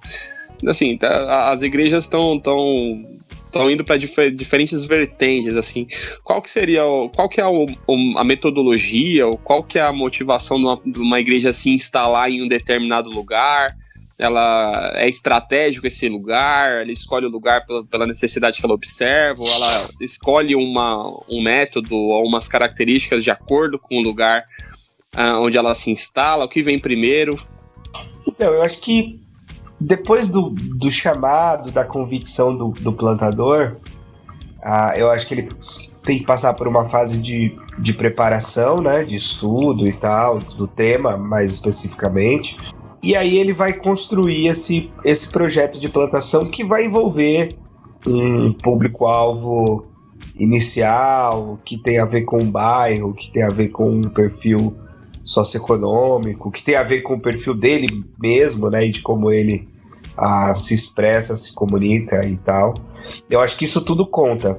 Assim, 0.67 0.97
tá, 0.97 1.51
as 1.51 1.63
igrejas 1.63 2.05
estão 2.05 2.39
tão, 2.39 3.03
estão 3.49 3.71
indo 3.71 3.85
para 3.85 3.99
dif 3.99 4.31
diferentes 4.31 4.85
vertentes, 4.85 5.57
assim. 5.57 5.89
Qual 6.23 6.41
que 6.41 6.51
seria, 6.51 6.85
o, 6.85 7.09
qual 7.09 7.29
que 7.29 7.41
é 7.41 7.47
o, 7.47 7.67
o, 7.87 8.19
a 8.19 8.25
metodologia, 8.25 9.27
ou 9.27 9.37
qual 9.37 9.63
que 9.63 9.79
é 9.79 9.83
a 9.83 9.93
motivação 9.93 10.59
de 10.59 10.65
uma, 10.65 10.81
de 10.85 10.99
uma 10.99 11.21
igreja 11.21 11.53
se 11.53 11.71
instalar 11.71 12.31
em 12.31 12.43
um 12.43 12.49
determinado 12.49 13.11
lugar? 13.11 13.77
ela 14.19 14.95
é 14.97 15.09
estratégico 15.09 15.87
esse 15.87 16.09
lugar, 16.09 16.83
ela 16.83 16.91
escolhe 16.91 17.25
o 17.25 17.31
lugar 17.31 17.65
pela, 17.65 17.85
pela, 17.85 18.05
necessidade 18.05 18.59
que 18.59 18.67
ela 18.67 18.75
observa, 18.75 19.41
ou 19.41 19.49
ela 19.49 19.89
escolhe 20.01 20.57
uma, 20.57 21.09
um 21.31 21.41
método 21.41 21.95
ou 21.95 22.27
umas 22.27 22.49
características 22.49 23.23
de 23.23 23.31
acordo 23.31 23.79
com 23.79 23.99
o 23.99 24.03
lugar 24.03 24.45
uh, 25.15 25.41
onde 25.41 25.57
ela 25.57 25.73
se 25.73 25.93
instala, 25.93 26.45
o 26.45 26.49
que 26.49 26.65
vem 26.65 26.81
primeiro? 26.81 27.41
Então, 28.27 28.53
eu 28.53 28.63
acho 28.63 28.79
que 28.79 29.15
depois 29.81 30.29
do, 30.29 30.51
do 30.51 30.91
chamado, 30.91 31.71
da 31.71 31.85
convicção 31.85 32.57
do, 32.57 32.71
do 32.73 32.93
plantador, 32.93 33.77
uh, 34.59 34.97
eu 34.97 35.11
acho 35.11 35.27
que 35.27 35.35
ele 35.35 35.49
tem 36.05 36.19
que 36.19 36.25
passar 36.25 36.55
por 36.55 36.67
uma 36.67 36.87
fase 36.87 37.19
de, 37.19 37.55
de 37.79 37.93
preparação, 37.93 38.81
né, 38.81 39.05
de 39.05 39.17
estudo 39.17 39.87
e 39.87 39.93
tal, 39.93 40.39
do 40.39 40.67
tema 40.67 41.17
mais 41.17 41.53
especificamente. 41.53 42.57
E 43.03 43.15
aí 43.15 43.39
ele 43.39 43.53
vai 43.53 43.73
construir 43.73 44.49
esse, 44.49 44.91
esse 45.05 45.29
projeto 45.29 45.79
de 45.79 45.89
plantação 45.89 46.47
que 46.47 46.65
vai 46.65 46.87
envolver 46.87 47.55
um 48.07 48.53
público-alvo 48.53 49.85
inicial, 50.39 51.59
que 51.65 51.77
tem 51.79 51.99
a 51.99 52.05
ver 52.05 52.23
com 52.23 52.39
o 52.39 52.45
bairro, 52.45 53.13
que 53.13 53.31
tem 53.31 53.43
a 53.43 53.51
ver 53.51 53.69
com 53.69 53.91
um 53.91 54.09
perfil 54.09 54.75
socioeconômico, 55.29 56.51
que 56.51 56.63
tem 56.63 56.75
a 56.75 56.83
ver 56.83 57.03
com 57.03 57.15
o 57.15 57.21
perfil 57.21 57.55
dele 57.55 58.03
mesmo, 58.19 58.71
né, 58.71 58.87
e 58.87 58.91
de 58.91 59.03
como 59.03 59.31
ele 59.31 59.69
ah, 60.17 60.55
se 60.55 60.73
expressa, 60.73 61.37
se 61.37 61.53
comunica 61.53 62.25
e 62.25 62.37
tal. 62.39 62.75
Eu 63.29 63.41
acho 63.41 63.55
que 63.57 63.67
isso 63.67 63.83
tudo 63.83 64.07
conta. 64.07 64.59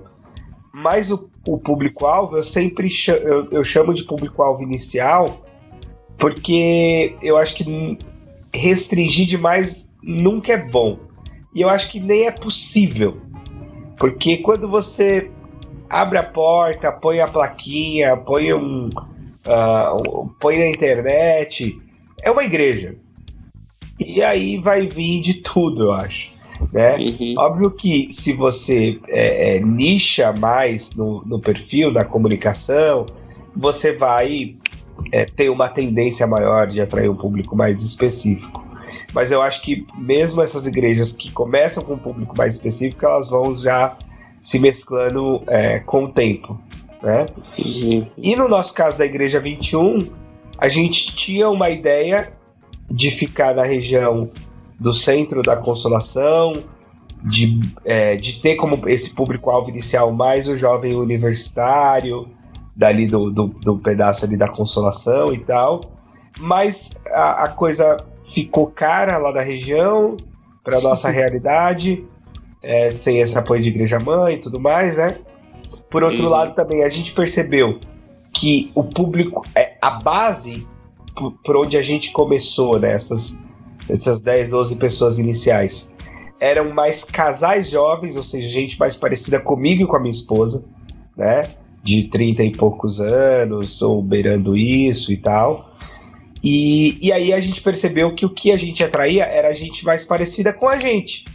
Mas 0.72 1.10
o, 1.10 1.28
o 1.48 1.58
público-alvo, 1.58 2.38
eu 2.38 2.44
sempre 2.44 2.88
chamo, 2.88 3.18
eu, 3.20 3.50
eu 3.52 3.64
chamo 3.64 3.96
de 3.96 4.04
público-alvo 4.04 4.62
inicial, 4.62 5.42
porque 6.20 7.16
eu 7.24 7.36
acho 7.36 7.56
que 7.56 7.98
restringir 8.54 9.26
demais 9.26 9.98
nunca 10.04 10.54
é 10.54 10.58
bom. 10.58 11.00
E 11.54 11.62
eu 11.62 11.70
acho 11.70 11.90
que 11.90 12.00
nem 12.00 12.28
é 12.28 12.32
possível. 12.32 13.18
Porque 13.98 14.38
quando 14.38 14.70
você 14.70 15.32
abre 15.90 16.20
a 16.20 16.24
porta, 16.24 16.92
põe 16.92 17.20
a 17.20 17.28
plaquinha, 17.28 18.16
põe 18.18 18.54
um. 18.54 18.92
Uh, 19.50 20.30
põe 20.40 20.60
na 20.60 20.70
internet, 20.70 21.76
é 22.22 22.30
uma 22.30 22.44
igreja. 22.44 22.96
E 24.00 24.22
aí 24.22 24.58
vai 24.58 24.88
vir 24.88 25.22
de 25.22 25.36
tudo, 25.36 25.86
eu 25.86 25.94
acho. 25.94 26.32
Né? 26.72 26.98
Uhum. 26.98 27.36
Óbvio 27.38 27.72
que 27.72 28.12
se 28.12 28.34
você 28.34 29.00
é, 29.08 29.56
é, 29.56 29.60
nicha 29.60 30.32
mais 30.34 30.94
no, 30.94 31.24
no 31.26 31.40
perfil, 31.40 31.92
na 31.92 32.06
comunicação, 32.06 33.06
você 33.56 33.94
vai 33.94 34.56
é, 35.12 35.26
ter 35.26 35.50
uma 35.50 35.68
tendência 35.68 36.28
maior 36.28 36.68
de 36.68 36.82
atrair 36.82 37.10
um 37.10 37.16
público 37.16 37.56
mais 37.56 37.82
específico. 37.82 38.64
Mas 39.14 39.32
eu 39.32 39.42
acho 39.42 39.62
que 39.64 39.88
mesmo 39.98 40.42
essas 40.42 40.68
igrejas 40.68 41.12
que 41.12 41.32
começam 41.32 41.84
com 41.84 41.94
um 41.94 41.98
público 41.98 42.38
mais 42.38 42.54
específico, 42.54 43.06
elas 43.06 43.30
vão 43.30 43.58
já 43.58 43.98
se 44.40 44.60
mesclando 44.60 45.42
é, 45.48 45.80
com 45.80 46.06
o 46.06 46.10
tempo. 46.12 46.60
Né? 47.02 47.28
Uhum. 47.58 48.08
E 48.18 48.36
no 48.36 48.48
nosso 48.48 48.74
caso 48.74 48.98
da 48.98 49.06
Igreja 49.06 49.40
21, 49.40 50.08
a 50.58 50.68
gente 50.68 51.16
tinha 51.16 51.50
uma 51.50 51.70
ideia 51.70 52.32
de 52.90 53.12
ficar 53.12 53.56
na 53.56 53.64
região 53.64 54.30
do 54.80 54.94
centro 54.94 55.42
da 55.42 55.56
consolação, 55.56 56.62
de, 57.24 57.60
é, 57.86 58.16
de 58.16 58.42
ter 58.42 58.56
como 58.56 58.88
esse 58.88 59.12
público-alvo 59.12 59.70
inicial 59.70 60.12
mais 60.12 60.48
o 60.48 60.56
jovem 60.56 60.96
universitário, 60.96 62.28
dali 62.76 63.08
do, 63.08 63.30
do, 63.30 63.48
do, 63.48 63.78
pedaço 63.78 64.26
ali 64.26 64.38
da 64.38 64.48
consolação 64.48 65.34
e 65.34 65.40
tal. 65.40 65.82
Mas 66.40 66.98
a, 67.12 67.44
a 67.44 67.48
coisa 67.50 67.98
ficou 68.34 68.68
cara 68.68 69.18
lá 69.18 69.32
da 69.32 69.42
região, 69.42 70.16
para 70.64 70.80
nossa 70.80 71.10
realidade, 71.12 72.04
é, 72.64 72.92
sem 72.96 73.20
esse 73.20 73.38
apoio 73.38 73.62
de 73.62 73.70
igreja-mãe 73.70 74.36
e 74.36 74.40
tudo 74.40 74.60
mais, 74.60 74.98
né? 74.98 75.16
Por 75.90 76.04
outro 76.04 76.26
uhum. 76.26 76.30
lado, 76.30 76.56
também 76.56 76.84
a 76.84 76.90
gente 76.90 77.12
percebeu 77.14 77.80
que 78.34 78.72
o 78.76 78.84
público, 78.84 79.46
é, 79.56 79.76
a 79.82 79.92
base 79.92 80.66
por 81.44 81.58
onde 81.58 81.78
a 81.78 81.82
gente 81.82 82.12
começou, 82.12 82.80
né? 82.80 82.94
Essas, 82.94 83.40
essas 83.90 84.22
10, 84.22 84.50
12 84.50 84.76
pessoas 84.76 85.20
iniciais, 85.20 85.96
eram 86.40 86.74
mais 86.74 87.04
casais 87.04 87.70
jovens, 87.70 88.16
ou 88.16 88.24
seja, 88.24 88.48
gente 88.48 88.80
mais 88.80 88.96
parecida 88.96 89.40
comigo 89.40 89.84
e 89.84 89.86
com 89.86 89.96
a 89.96 90.00
minha 90.00 90.12
esposa, 90.12 90.64
né? 91.18 91.42
De 91.84 92.04
30 92.04 92.44
e 92.44 92.52
poucos 92.52 93.02
anos, 93.02 93.82
ou 93.82 94.02
beirando 94.02 94.56
isso 94.56 95.12
e 95.12 95.18
tal. 95.18 95.70
E, 96.44 96.98
e 97.02 97.12
aí 97.12 97.34
a 97.34 97.40
gente 97.40 97.62
percebeu 97.62 98.14
que 98.14 98.26
o 98.26 98.30
que 98.30 98.52
a 98.52 98.58
gente 98.58 98.84
atraía 98.84 99.26
era 99.26 99.50
a 99.50 99.54
gente 99.54 99.84
mais 99.84 100.06
parecida 100.06 100.54
com 100.54 100.70
a 100.70 100.80
gente, 100.80 101.26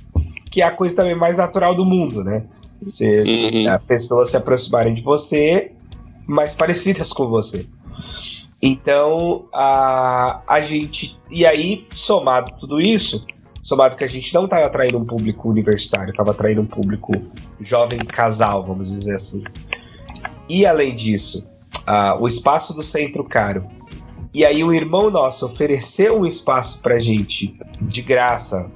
que 0.51 0.63
é 0.63 0.65
a 0.65 0.71
coisa 0.71 0.97
também 0.97 1.15
mais 1.15 1.37
natural 1.37 1.75
do 1.75 1.85
mundo, 1.85 2.25
né? 2.25 2.43
Você, 2.85 3.23
uhum. 3.23 3.73
As 3.73 3.83
pessoas 3.83 4.31
se 4.31 4.37
aproximarem 4.37 4.95
de 4.95 5.03
você 5.03 5.73
mais 6.27 6.53
parecidas 6.55 7.13
com 7.13 7.27
você. 7.27 7.67
Então, 8.63 9.45
a, 9.53 10.41
a 10.47 10.61
gente. 10.61 11.19
E 11.31 11.45
aí, 11.45 11.87
somado 11.93 12.53
tudo 12.59 12.81
isso, 12.81 13.25
somado 13.63 13.97
que 13.97 14.05
a 14.05 14.09
gente 14.09 14.33
não 14.33 14.45
estava 14.45 14.67
atraindo 14.67 14.99
um 14.99 15.05
público 15.05 15.51
universitário, 15.51 16.11
estava 16.11 16.31
atraindo 16.31 16.63
um 16.63 16.67
público 16.67 17.13
jovem 17.61 17.99
casal, 17.99 18.65
vamos 18.65 18.91
dizer 18.91 19.17
assim. 19.17 19.45
E 20.49 20.65
além 20.65 20.97
disso, 20.97 21.47
a, 21.87 22.17
o 22.19 22.27
espaço 22.27 22.73
do 22.73 22.83
centro 22.83 23.23
caro. 23.23 23.65
E 24.33 24.45
aí, 24.45 24.65
o 24.65 24.73
irmão 24.73 25.11
nosso 25.11 25.47
ofereceu 25.47 26.21
um 26.21 26.27
espaço 26.27 26.81
pra 26.81 26.99
gente 26.99 27.55
de 27.83 28.03
graça, 28.03 28.71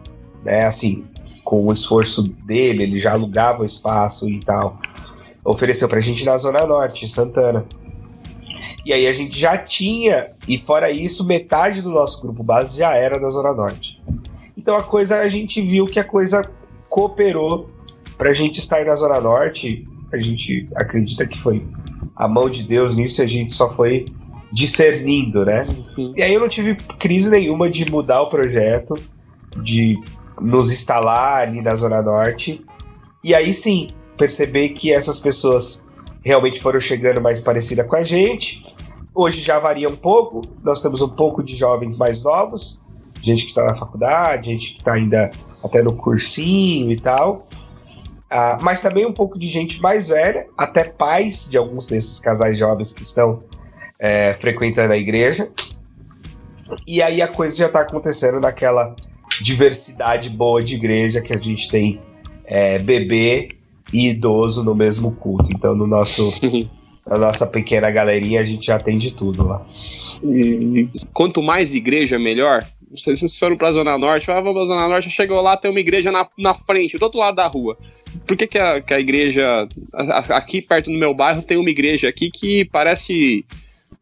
né? 0.44 0.66
Assim, 0.66 1.04
com 1.48 1.66
o 1.66 1.72
esforço 1.72 2.24
dele, 2.44 2.82
ele 2.82 3.00
já 3.00 3.12
alugava 3.12 3.62
o 3.62 3.64
espaço 3.64 4.28
e 4.28 4.38
tal. 4.38 4.76
Ofereceu 5.42 5.88
pra 5.88 5.98
gente 5.98 6.22
na 6.22 6.36
Zona 6.36 6.66
Norte, 6.66 7.08
Santana. 7.08 7.64
E 8.84 8.92
aí 8.92 9.06
a 9.06 9.14
gente 9.14 9.40
já 9.40 9.56
tinha, 9.56 10.26
e 10.46 10.58
fora 10.58 10.90
isso, 10.90 11.24
metade 11.24 11.80
do 11.80 11.88
nosso 11.88 12.20
grupo 12.20 12.42
base 12.42 12.76
já 12.76 12.94
era 12.94 13.18
da 13.18 13.30
Zona 13.30 13.54
Norte. 13.54 13.98
Então 14.58 14.76
a 14.76 14.82
coisa, 14.82 15.20
a 15.20 15.28
gente 15.30 15.62
viu 15.62 15.86
que 15.86 15.98
a 15.98 16.04
coisa 16.04 16.46
cooperou 16.86 17.66
pra 18.18 18.34
gente 18.34 18.58
estar 18.58 18.84
na 18.84 18.94
Zona 18.94 19.18
Norte. 19.18 19.88
A 20.12 20.18
gente 20.18 20.68
acredita 20.76 21.26
que 21.26 21.40
foi 21.40 21.66
a 22.14 22.28
mão 22.28 22.50
de 22.50 22.62
Deus 22.62 22.94
nisso, 22.94 23.22
a 23.22 23.26
gente 23.26 23.54
só 23.54 23.72
foi 23.72 24.04
discernindo, 24.52 25.46
né? 25.46 25.66
Uhum. 25.96 26.12
E 26.14 26.22
aí 26.22 26.34
eu 26.34 26.40
não 26.40 26.48
tive 26.50 26.74
crise 26.98 27.30
nenhuma 27.30 27.70
de 27.70 27.90
mudar 27.90 28.20
o 28.20 28.28
projeto, 28.28 28.92
de 29.62 29.96
nos 30.40 30.70
instalar 30.72 31.42
ali 31.42 31.60
na 31.60 31.74
Zona 31.76 32.02
Norte. 32.02 32.60
E 33.22 33.34
aí 33.34 33.52
sim, 33.52 33.90
perceber 34.16 34.70
que 34.70 34.92
essas 34.92 35.18
pessoas 35.18 35.86
realmente 36.24 36.60
foram 36.60 36.80
chegando 36.80 37.20
mais 37.20 37.40
parecida 37.40 37.84
com 37.84 37.96
a 37.96 38.04
gente. 38.04 38.62
Hoje 39.14 39.40
já 39.40 39.58
varia 39.58 39.88
um 39.88 39.96
pouco, 39.96 40.46
nós 40.62 40.80
temos 40.80 41.00
um 41.00 41.08
pouco 41.08 41.42
de 41.42 41.56
jovens 41.56 41.96
mais 41.96 42.22
novos, 42.22 42.80
gente 43.20 43.44
que 43.44 43.50
está 43.50 43.64
na 43.64 43.74
faculdade, 43.74 44.50
gente 44.50 44.72
que 44.72 44.78
está 44.78 44.92
ainda 44.92 45.30
até 45.64 45.82
no 45.82 45.96
cursinho 45.96 46.90
e 46.92 47.00
tal. 47.00 47.46
Uh, 48.30 48.62
mas 48.62 48.82
também 48.82 49.06
um 49.06 49.12
pouco 49.12 49.38
de 49.38 49.48
gente 49.48 49.80
mais 49.80 50.08
velha, 50.08 50.46
até 50.56 50.84
pais 50.84 51.48
de 51.48 51.56
alguns 51.56 51.86
desses 51.86 52.20
casais 52.20 52.58
jovens 52.58 52.92
que 52.92 53.02
estão 53.02 53.42
é, 53.98 54.34
frequentando 54.34 54.92
a 54.92 54.96
igreja. 54.96 55.48
E 56.86 57.02
aí 57.02 57.22
a 57.22 57.28
coisa 57.28 57.56
já 57.56 57.66
está 57.66 57.80
acontecendo 57.80 58.38
naquela 58.38 58.94
diversidade 59.42 60.30
boa 60.30 60.62
de 60.62 60.74
igreja 60.74 61.20
que 61.20 61.32
a 61.32 61.38
gente 61.38 61.68
tem 61.68 62.00
é, 62.44 62.78
bebê 62.78 63.50
e 63.92 64.08
idoso 64.08 64.64
no 64.64 64.74
mesmo 64.74 65.14
culto. 65.16 65.50
Então, 65.52 65.74
no 65.74 65.86
nosso 65.86 66.32
na 67.08 67.18
nossa 67.18 67.46
pequena 67.46 67.90
galerinha, 67.90 68.40
a 68.40 68.44
gente 68.44 68.66
já 68.66 68.78
tem 68.78 68.98
de 68.98 69.10
tudo 69.12 69.44
lá. 69.44 69.64
E 70.22 70.88
quanto 71.12 71.42
mais 71.42 71.74
igreja, 71.74 72.18
melhor. 72.18 72.64
Se 72.96 73.16
vocês 73.16 73.38
foram 73.38 73.56
pra 73.56 73.72
Zona 73.72 73.98
Norte, 73.98 74.30
ah, 74.30 74.40
vamos 74.40 74.54
pra 74.54 74.74
Zona 74.74 74.88
Norte, 74.88 75.10
chegou 75.10 75.40
lá, 75.40 75.56
tem 75.56 75.70
uma 75.70 75.80
igreja 75.80 76.10
na, 76.10 76.26
na 76.38 76.54
frente, 76.54 76.98
do 76.98 77.02
outro 77.02 77.18
lado 77.18 77.36
da 77.36 77.46
rua. 77.46 77.76
Por 78.26 78.36
que, 78.36 78.46
que, 78.46 78.58
a, 78.58 78.80
que 78.80 78.94
a 78.94 79.00
igreja. 79.00 79.68
Aqui 80.30 80.62
perto 80.62 80.90
do 80.90 80.96
meu 80.96 81.14
bairro 81.14 81.42
tem 81.42 81.58
uma 81.58 81.70
igreja 81.70 82.08
aqui 82.08 82.30
que 82.30 82.64
parece. 82.66 83.44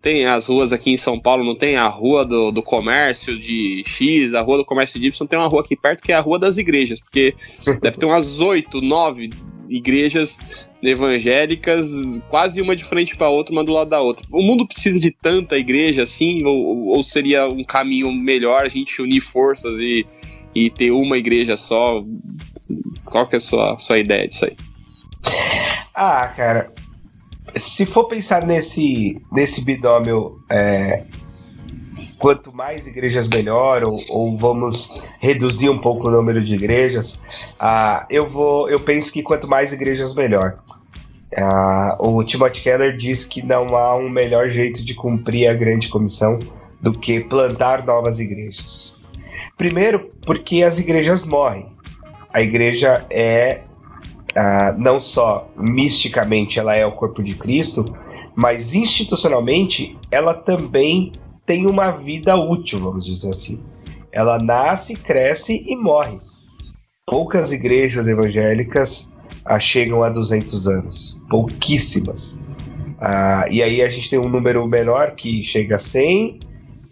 Tem 0.03 0.27
as 0.27 0.47
ruas 0.47 0.73
aqui 0.73 0.91
em 0.91 0.97
São 0.97 1.19
Paulo, 1.19 1.45
não 1.45 1.55
tem 1.55 1.77
a 1.77 1.89
rua 1.89 2.25
do, 2.25 2.51
do 2.51 2.63
comércio 2.63 3.39
de 3.39 3.83
X, 3.87 4.35
a 4.35 4.41
rua 4.41 4.59
do 4.59 4.65
comércio 4.65 5.01
de 5.01 5.07
Y, 5.07 5.27
tem 5.27 5.39
uma 5.39 5.49
rua 5.49 5.63
aqui 5.63 5.75
perto 5.75 6.03
que 6.03 6.13
é 6.13 6.15
a 6.15 6.21
rua 6.21 6.39
das 6.39 6.59
igrejas, 6.59 7.01
porque 7.01 7.35
deve 7.83 7.99
ter 7.99 8.07
umas 8.07 8.39
oito, 8.39 8.81
nove 8.81 9.31
igrejas 9.69 10.39
evangélicas, 10.83 11.89
quase 12.29 12.61
uma 12.61 12.77
de 12.77 12.85
frente 12.85 13.17
para 13.17 13.29
outra, 13.29 13.53
uma 13.53 13.65
do 13.65 13.73
lado 13.73 13.91
da 13.91 14.01
outra. 14.01 14.25
O 14.31 14.43
mundo 14.43 14.67
precisa 14.67 15.01
de 15.01 15.11
tanta 15.11 15.57
igreja 15.57 16.03
assim, 16.03 16.45
ou, 16.45 16.89
ou 16.89 17.05
seria 17.05 17.49
um 17.49 17.65
caminho 17.65 18.13
melhor 18.13 18.63
a 18.63 18.69
gente 18.69 19.03
unir 19.03 19.21
forças 19.21 19.79
e, 19.79 20.07
e 20.55 20.71
ter 20.71 20.91
uma 20.91 21.19
igreja 21.19 21.57
só? 21.57 22.05
Qual 23.05 23.27
que 23.27 23.37
é 23.37 23.39
a 23.39 23.41
sua, 23.41 23.79
sua 23.79 23.99
ideia 23.99 24.29
disso 24.29 24.45
aí? 24.45 24.57
Ah, 25.95 26.33
cara, 26.37 26.71
se 27.57 27.87
for 27.87 28.05
pensar 28.05 28.47
nesse, 28.47 29.21
nesse 29.33 29.65
binômio 29.65 30.39
é, 30.51 31.03
quanto 32.19 32.53
mais 32.53 32.87
igrejas 32.87 33.29
melhor, 33.29 33.85
ou, 33.85 34.03
ou, 34.09 34.37
vamos 34.37 34.91
reduzir 35.21 35.69
um 35.69 35.79
pouco 35.79 36.09
o 36.09 36.11
número 36.11 36.43
de 36.43 36.55
igrejas, 36.55 37.23
uh, 37.61 38.05
eu 38.11 38.29
vou, 38.29 38.69
eu 38.69 38.81
penso 38.81 39.13
que 39.13 39.23
quanto 39.23 39.49
mais 39.49 39.73
igrejas 39.73 40.15
melhor. 40.15 40.59
Uh, 41.33 42.09
o 42.09 42.25
Timothy 42.25 42.63
Keller 42.63 42.97
diz 42.97 43.25
que 43.25 43.45
não 43.45 43.77
há 43.77 43.97
um 43.97 44.09
melhor 44.09 44.49
jeito 44.49 44.83
de 44.83 44.95
cumprir 44.95 45.49
a 45.49 45.55
grande 45.55 45.89
comissão 45.89 46.39
do 46.81 46.93
que 46.93 47.21
plantar 47.21 47.85
novas 47.85 48.19
igrejas. 48.19 48.97
Primeiro, 49.57 50.11
porque 50.25 50.63
as 50.63 50.79
igrejas 50.79 51.23
morrem. 51.23 51.67
A 52.33 52.43
igreja 52.43 53.05
é 53.11 53.61
não 54.77 55.01
só 55.01 55.49
misticamente 55.57 56.59
ela 56.59 56.75
é 56.75 56.85
o 56.85 56.93
corpo 56.93 57.23
de 57.23 57.35
Cristo, 57.35 57.85
mas 58.35 58.75
institucionalmente 58.75 59.97
ela 60.11 60.35
também 60.35 61.13
tem 61.47 61.67
uma 61.67 61.91
vida 61.91 62.37
útil, 62.37 62.81
vamos 62.81 63.07
dizer 63.07 63.31
assim. 63.31 63.59
Ela 64.13 64.39
nasce, 64.39 64.97
cresce 64.97 65.65
e 65.67 65.77
morre. 65.77 66.19
Poucas 67.07 67.53
igrejas 67.53 68.09
evangélicas 68.09 69.17
ah, 69.45 69.61
chegam 69.61 70.03
a 70.03 70.11
200 70.11 70.67
anos, 70.67 71.25
pouquíssimas. 71.31 72.97
Ah, 73.01 73.47
e 73.51 73.63
aí 73.63 73.81
a 73.81 73.89
gente 73.89 74.11
tem 74.11 74.19
um 74.19 74.29
número 74.29 74.67
menor 74.67 75.13
que 75.13 75.43
chega 75.45 75.77
a 75.77 75.79
100 75.79 76.41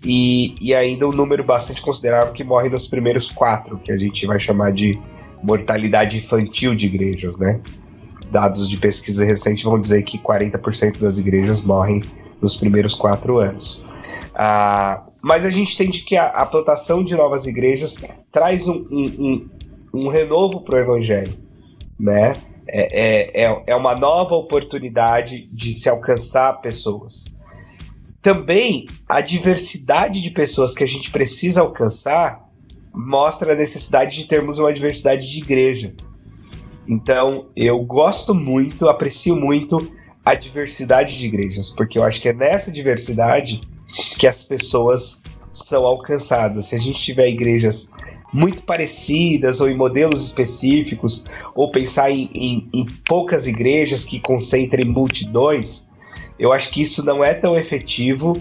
e, 0.04 0.54
e 0.61 0.74
ainda 0.74 1.09
um 1.09 1.12
número 1.12 1.42
bastante 1.42 1.83
considerável 1.83 2.33
que 2.33 2.44
morre 2.44 2.68
nos 2.68 2.87
primeiros 2.87 3.30
quatro, 3.30 3.78
que 3.78 3.90
a 3.90 3.98
gente 3.98 4.24
vai 4.26 4.38
chamar 4.38 4.70
de 4.70 4.98
mortalidade 5.44 6.16
infantil 6.16 6.74
de 6.74 6.87
igrejas, 6.87 7.37
né? 7.37 7.61
Dados 8.30 8.68
de 8.68 8.76
pesquisa 8.78 9.24
recente 9.24 9.64
vão 9.64 9.78
dizer 9.78 10.02
que 10.02 10.18
40% 10.18 10.98
das 10.98 11.18
igrejas 11.18 11.61
morrem 11.61 12.02
nos 12.40 12.57
primeiros 12.57 12.94
quatro 12.94 13.38
anos. 13.38 13.85
Ah, 14.35 15.04
mas 15.22 15.46
a 15.46 15.50
gente 15.50 15.74
entende 15.74 16.00
que 16.02 16.16
a, 16.16 16.26
a 16.26 16.46
plantação 16.46 17.04
de 17.04 17.14
novas 17.14 17.46
igrejas 17.46 18.02
traz 18.33 18.66
um, 18.66 18.85
um, 18.90 19.04
um, 19.18 20.04
um 20.07 20.09
renovo 20.09 20.61
para 20.61 20.76
o 20.76 20.78
evangelho, 20.78 21.33
né? 22.00 22.37
É, 22.66 23.42
é, 23.42 23.44
é, 23.44 23.62
é 23.66 23.76
uma 23.76 23.94
nova 23.94 24.35
oportunidade 24.35 25.46
de 25.52 25.72
se 25.72 25.88
alcançar 25.88 26.61
pessoas. 26.61 27.26
Também 28.22 28.87
a 29.07 29.20
diversidade 29.20 30.22
de 30.22 30.30
pessoas 30.30 30.74
que 30.74 30.83
a 30.83 30.88
gente 30.88 31.11
precisa 31.11 31.61
alcançar 31.61 32.43
mostra 32.94 33.52
a 33.52 33.57
necessidade 33.57 34.16
de 34.16 34.24
termos 34.24 34.59
uma 34.59 34.72
diversidade 34.72 35.28
de 35.28 35.38
igreja. 35.38 35.92
Então, 36.88 37.46
eu 37.57 37.83
gosto 37.83 38.35
muito, 38.35 38.88
aprecio 38.88 39.35
muito 39.35 39.90
a 40.24 40.35
diversidade 40.35 41.18
de 41.18 41.26
igrejas, 41.26 41.70
porque 41.70 41.98
eu 41.98 42.04
acho 42.04 42.20
que 42.20 42.28
é 42.28 42.33
nessa 42.33 42.70
diversidade 42.70 43.61
que 44.18 44.26
as 44.26 44.42
pessoas 44.42 45.22
são 45.52 45.87
alcançadas. 45.87 46.66
Se 46.66 46.74
a 46.74 46.78
gente 46.78 47.00
tiver 47.00 47.28
igrejas 47.28 47.92
muito 48.33 48.62
parecidas 48.62 49.61
ou 49.61 49.70
em 49.70 49.76
modelos 49.76 50.24
específicos, 50.24 51.26
ou 51.54 51.70
pensar 51.70 52.11
em, 52.11 52.28
em, 52.35 52.68
em 52.72 52.85
poucas 53.07 53.46
igrejas 53.46 54.04
que 54.04 54.18
concentrem 54.18 54.87
multidões, 54.87 55.88
eu 56.38 56.52
acho 56.52 56.70
que 56.70 56.83
isso 56.83 57.04
não 57.04 57.22
é 57.22 57.33
tão 57.33 57.57
efetivo. 57.57 58.37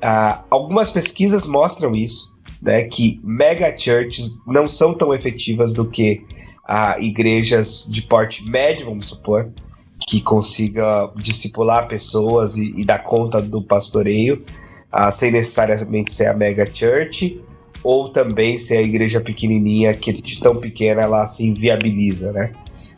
Ah, 0.00 0.42
algumas 0.50 0.90
pesquisas 0.90 1.44
mostram 1.44 1.94
isso, 1.94 2.29
né, 2.60 2.84
que 2.84 3.20
mega 3.24 3.76
churches 3.76 4.40
não 4.46 4.68
são 4.68 4.94
tão 4.94 5.14
efetivas 5.14 5.72
do 5.72 5.88
que 5.88 6.22
ah, 6.66 6.96
igrejas 6.98 7.86
de 7.88 8.02
porte 8.02 8.48
médio, 8.48 8.86
vamos 8.86 9.06
supor, 9.06 9.50
que 10.06 10.20
consiga 10.20 11.10
discipular 11.16 11.88
pessoas 11.88 12.56
e, 12.56 12.80
e 12.80 12.84
dar 12.84 13.00
conta 13.00 13.40
do 13.40 13.62
pastoreio, 13.62 14.42
ah, 14.92 15.10
sem 15.10 15.30
necessariamente 15.30 16.12
ser 16.12 16.26
a 16.26 16.34
mega 16.34 16.66
church 16.66 17.40
ou 17.82 18.10
também 18.10 18.58
ser 18.58 18.76
a 18.76 18.82
igreja 18.82 19.20
pequenininha, 19.20 19.94
que 19.94 20.12
de 20.12 20.38
tão 20.38 20.56
pequena 20.56 21.02
ela 21.02 21.26
se 21.26 21.46
inviabiliza, 21.46 22.30
né? 22.32 22.52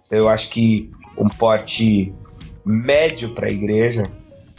Então, 0.06 0.18
eu 0.18 0.28
acho 0.28 0.50
que 0.50 0.90
um 1.16 1.28
porte 1.28 2.12
médio 2.64 3.30
para 3.30 3.46
a 3.46 3.50
igreja, 3.50 4.08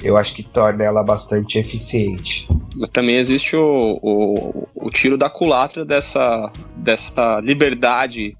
eu 0.04 0.18
acho 0.18 0.36
que 0.36 0.44
torna 0.44 0.84
ela 0.84 1.04
bastante 1.04 1.58
eficiente. 1.58 2.48
Também 2.92 3.16
existe 3.16 3.56
o, 3.56 4.00
o, 4.02 4.68
o 4.76 4.90
tiro 4.90 5.18
da 5.18 5.30
culatra 5.30 5.86
dessa, 5.86 6.52
dessa 6.78 7.40
liberdade 7.40 8.36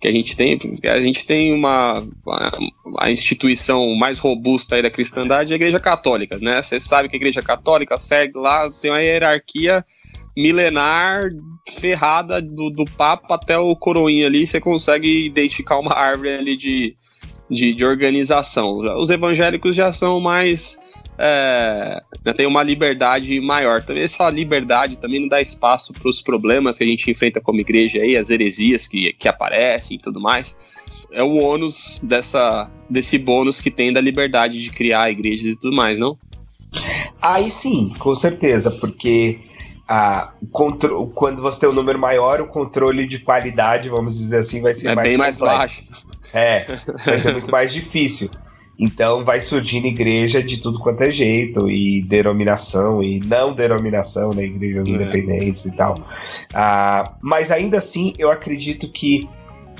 que 0.00 0.06
a 0.06 0.12
gente 0.12 0.36
tem, 0.36 0.58
a 0.84 1.00
gente 1.00 1.26
tem 1.26 1.52
uma 1.52 2.02
a, 2.98 3.10
instituição 3.10 3.94
mais 3.96 4.18
robusta 4.18 4.76
aí 4.76 4.82
da 4.82 4.90
cristandade 4.90 5.50
é 5.50 5.54
a 5.54 5.56
Igreja 5.56 5.80
Católica, 5.80 6.38
né? 6.40 6.62
Você 6.62 6.78
sabe 6.78 7.08
que 7.08 7.16
a 7.16 7.18
Igreja 7.18 7.42
Católica 7.42 7.98
segue 7.98 8.38
lá, 8.38 8.70
tem 8.80 8.92
uma 8.92 9.02
hierarquia 9.02 9.84
milenar 10.36 11.22
ferrada 11.80 12.40
do, 12.40 12.70
do 12.70 12.84
Papa 12.84 13.34
até 13.34 13.58
o 13.58 13.74
coroinha 13.74 14.26
ali, 14.26 14.46
você 14.46 14.60
consegue 14.60 15.26
identificar 15.26 15.78
uma 15.80 15.92
árvore 15.92 16.30
ali 16.30 16.56
de, 16.56 16.96
de, 17.50 17.74
de 17.74 17.84
organização. 17.84 18.78
Os 18.98 19.10
evangélicos 19.10 19.74
já 19.74 19.92
são 19.92 20.20
mais. 20.20 20.78
É, 21.18 22.00
tem 22.36 22.46
uma 22.46 22.62
liberdade 22.62 23.40
maior. 23.40 23.82
Também 23.82 24.04
essa 24.04 24.30
liberdade 24.30 24.96
também 24.96 25.20
não 25.20 25.28
dá 25.28 25.40
espaço 25.40 25.92
para 25.92 26.08
os 26.08 26.22
problemas 26.22 26.78
que 26.78 26.84
a 26.84 26.86
gente 26.86 27.10
enfrenta 27.10 27.40
como 27.40 27.60
igreja 27.60 27.98
aí, 27.98 28.16
as 28.16 28.30
heresias 28.30 28.86
que, 28.86 29.12
que 29.14 29.28
aparecem 29.28 29.96
e 29.96 30.00
tudo 30.00 30.20
mais. 30.20 30.56
É 31.10 31.22
o 31.22 31.42
ônus 31.42 32.00
dessa, 32.02 32.70
desse 32.88 33.18
bônus 33.18 33.60
que 33.60 33.70
tem 33.70 33.92
da 33.92 34.00
liberdade 34.00 34.62
de 34.62 34.70
criar 34.70 35.10
igrejas 35.10 35.46
e 35.46 35.56
tudo 35.56 35.74
mais, 35.74 35.98
não? 35.98 36.16
Aí 37.20 37.50
sim, 37.50 37.92
com 37.98 38.14
certeza, 38.14 38.70
porque 38.70 39.38
a, 39.88 40.32
quando 40.52 41.40
você 41.40 41.60
tem 41.60 41.68
um 41.68 41.72
número 41.72 41.98
maior, 41.98 42.40
o 42.42 42.46
controle 42.46 43.08
de 43.08 43.18
qualidade, 43.18 43.88
vamos 43.88 44.18
dizer 44.18 44.38
assim, 44.38 44.60
vai 44.60 44.74
ser 44.74 44.88
é 44.88 44.94
mais 44.94 45.08
bem 45.08 45.16
complexo. 45.16 45.44
mais 45.44 45.58
baixo. 45.58 45.84
É, 46.32 46.66
vai 47.06 47.18
ser 47.18 47.32
muito 47.32 47.50
mais 47.50 47.72
difícil. 47.72 48.30
Então 48.78 49.24
vai 49.24 49.40
surgindo 49.40 49.86
igreja 49.86 50.40
de 50.42 50.58
tudo 50.58 50.78
quanto 50.78 51.02
é 51.02 51.10
jeito, 51.10 51.68
e 51.68 52.00
denominação, 52.02 53.02
e 53.02 53.18
não 53.20 53.52
denominação, 53.52 54.32
né? 54.32 54.44
Igrejas 54.44 54.86
é. 54.86 54.90
independentes 54.90 55.64
e 55.64 55.72
tal. 55.72 56.00
Ah, 56.54 57.12
mas 57.20 57.50
ainda 57.50 57.78
assim, 57.78 58.14
eu 58.18 58.30
acredito 58.30 58.88
que 58.88 59.28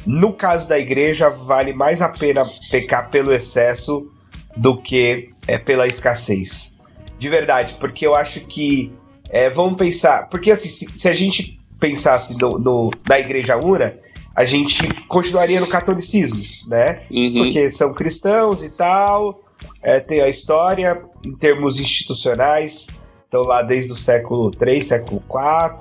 no 0.08 0.32
caso 0.32 0.66
da 0.66 0.78
igreja, 0.78 1.28
vale 1.28 1.72
mais 1.74 2.00
a 2.00 2.08
pena 2.08 2.48
pecar 2.70 3.10
pelo 3.10 3.32
excesso 3.32 4.10
do 4.56 4.80
que 4.80 5.28
é, 5.46 5.58
pela 5.58 5.86
escassez. 5.86 6.78
De 7.18 7.28
verdade, 7.28 7.74
porque 7.78 8.06
eu 8.06 8.14
acho 8.14 8.40
que 8.40 8.90
é, 9.28 9.50
vamos 9.50 9.76
pensar, 9.76 10.28
porque 10.30 10.50
assim, 10.50 10.68
se, 10.68 10.90
se 10.90 11.08
a 11.08 11.12
gente 11.12 11.58
pensasse 11.78 12.38
no, 12.38 12.58
no, 12.58 12.90
na 13.06 13.18
Igreja 13.18 13.56
Una, 13.56 13.94
a 14.38 14.44
gente 14.44 14.86
continuaria 15.08 15.58
no 15.58 15.66
catolicismo, 15.66 16.40
né? 16.68 17.02
Uhum. 17.10 17.32
Porque 17.42 17.68
são 17.70 17.92
cristãos 17.92 18.62
e 18.62 18.70
tal, 18.70 19.42
é, 19.82 19.98
tem 19.98 20.20
a 20.20 20.28
história 20.28 21.02
em 21.24 21.34
termos 21.34 21.80
institucionais, 21.80 23.00
estão 23.24 23.42
lá 23.42 23.62
desde 23.62 23.92
o 23.92 23.96
século 23.96 24.52
III, 24.64 24.80
século 24.80 25.20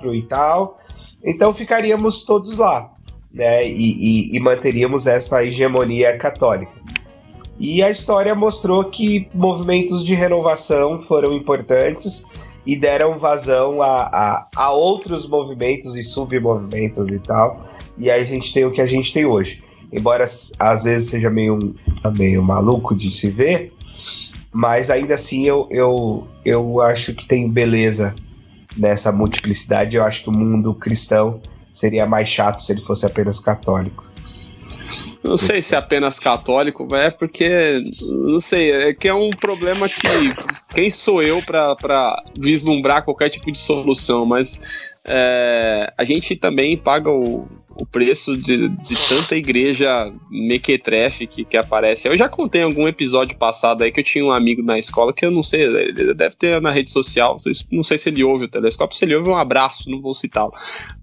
IV 0.02 0.12
e 0.12 0.24
tal. 0.24 0.80
Então 1.24 1.54
ficaríamos 1.54 2.24
todos 2.24 2.58
lá, 2.58 2.90
né? 3.32 3.64
E, 3.64 4.32
e, 4.32 4.36
e 4.36 4.40
manteríamos 4.40 5.06
essa 5.06 5.46
hegemonia 5.46 6.18
católica. 6.18 6.74
E 7.60 7.84
a 7.84 7.92
história 7.92 8.34
mostrou 8.34 8.86
que 8.86 9.30
movimentos 9.36 10.04
de 10.04 10.16
renovação 10.16 11.00
foram 11.00 11.32
importantes 11.32 12.26
e 12.66 12.76
deram 12.76 13.20
vazão 13.20 13.84
a, 13.84 14.08
a, 14.08 14.48
a 14.56 14.72
outros 14.72 15.28
movimentos 15.28 15.96
e 15.96 16.02
submovimentos 16.02 17.08
e 17.10 17.20
tal. 17.20 17.67
E 17.98 18.10
aí 18.12 18.22
a 18.22 18.26
gente 18.26 18.54
tem 18.54 18.66
o 18.66 18.72
que 18.72 18.82
a 18.82 18.86
gente 18.86 19.12
tem 19.12 19.26
hoje. 19.26 19.62
Embora 19.92 20.26
às 20.60 20.84
vezes 20.84 21.10
seja 21.10 21.30
meio, 21.30 21.74
meio 22.16 22.44
maluco 22.44 22.96
de 22.96 23.10
se 23.10 23.30
ver, 23.30 23.72
mas 24.52 24.90
ainda 24.90 25.14
assim 25.14 25.46
eu, 25.46 25.68
eu, 25.72 26.28
eu 26.46 26.82
acho 26.82 27.14
que 27.14 27.26
tem 27.26 27.50
beleza 27.50 28.14
nessa 28.76 29.12
multiplicidade. 29.12 29.96
Eu 29.96 30.04
acho 30.04 30.24
que 30.24 30.30
o 30.30 30.34
mundo 30.34 30.74
cristão 30.74 31.42
seria 31.74 32.06
mais 32.06 32.28
chato 32.28 32.62
se 32.62 32.72
ele 32.72 32.82
fosse 32.82 33.06
apenas 33.06 33.40
católico. 33.40 34.06
Não 35.24 35.38
sei 35.38 35.62
se 35.62 35.76
é 35.76 35.78
apenas 35.78 36.20
católico, 36.20 36.96
é 36.96 37.10
porque, 37.10 37.82
não 38.02 38.40
sei, 38.40 38.72
é 38.72 38.94
que 38.94 39.08
é 39.08 39.14
um 39.14 39.30
problema 39.30 39.90
que 39.90 40.02
quem 40.74 40.90
sou 40.90 41.22
eu 41.22 41.42
para 41.42 42.24
vislumbrar 42.38 43.04
qualquer 43.04 43.30
tipo 43.30 43.52
de 43.52 43.58
solução, 43.58 44.26
mas 44.26 44.62
é, 45.04 45.92
a 45.98 46.06
gente 46.06 46.36
também 46.36 46.78
paga 46.78 47.10
o, 47.10 47.46
o 47.80 47.86
preço 47.86 48.36
de, 48.36 48.70
de 48.70 49.08
tanta 49.08 49.36
igreja 49.36 50.12
mequetrefe 50.30 51.28
que, 51.28 51.46
que 51.46 51.58
aparece. 51.58 52.08
Eu 52.08 52.18
já 52.18 52.28
contei 52.28 52.62
em 52.62 52.64
algum 52.64 52.88
episódio 52.88 53.38
passado 53.38 53.84
aí 53.84 53.92
que 53.92 54.00
eu 54.00 54.04
tinha 54.04 54.26
um 54.26 54.32
amigo 54.32 54.64
na 54.64 54.80
escola 54.80 55.14
que 55.14 55.26
eu 55.26 55.32
não 55.32 55.44
sei, 55.44 55.64
ele 55.64 56.14
deve 56.14 56.36
ter 56.36 56.60
na 56.60 56.72
rede 56.72 56.92
social, 56.92 57.38
não 57.72 57.84
sei 57.84 57.98
se 57.98 58.10
ele 58.10 58.24
ouve 58.24 58.46
o 58.46 58.50
telescópio, 58.50 58.98
se 58.98 59.06
ele 59.06 59.16
ouve 59.16 59.30
um 59.30 59.38
abraço, 59.38 59.90
não 59.90 60.02
vou 60.02 60.16
citá-lo. 60.16 60.52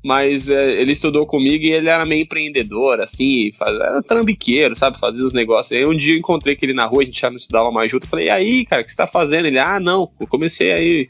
Mas 0.04 0.50
é, 0.50 0.80
ele 0.80 0.92
estudou 0.92 1.26
comigo 1.26 1.64
e 1.64 1.72
ele 1.72 1.88
era 1.88 2.04
meio 2.04 2.22
empreendedor, 2.22 3.00
assim, 3.00 3.52
faz, 3.52 3.78
era 3.78 4.02
trambiqueiro, 4.02 4.74
sabe, 4.74 4.98
fazia 4.98 5.24
os 5.24 5.32
negócios. 5.32 5.78
Aí 5.78 5.86
um 5.86 5.96
dia 5.96 6.14
eu 6.14 6.18
encontrei 6.18 6.58
ele 6.60 6.74
na 6.74 6.86
rua, 6.86 7.02
a 7.02 7.04
gente 7.04 7.20
já 7.20 7.30
não 7.30 7.36
estudava 7.36 7.70
mais 7.70 7.90
junto, 7.90 8.06
falei, 8.06 8.26
e 8.26 8.30
aí, 8.30 8.66
cara, 8.66 8.82
o 8.82 8.84
que 8.84 8.90
você 8.90 8.96
tá 8.96 9.06
fazendo? 9.06 9.46
Ele, 9.46 9.58
ah, 9.58 9.78
não, 9.78 10.10
eu 10.18 10.26
comecei 10.26 10.72
aí, 10.72 11.08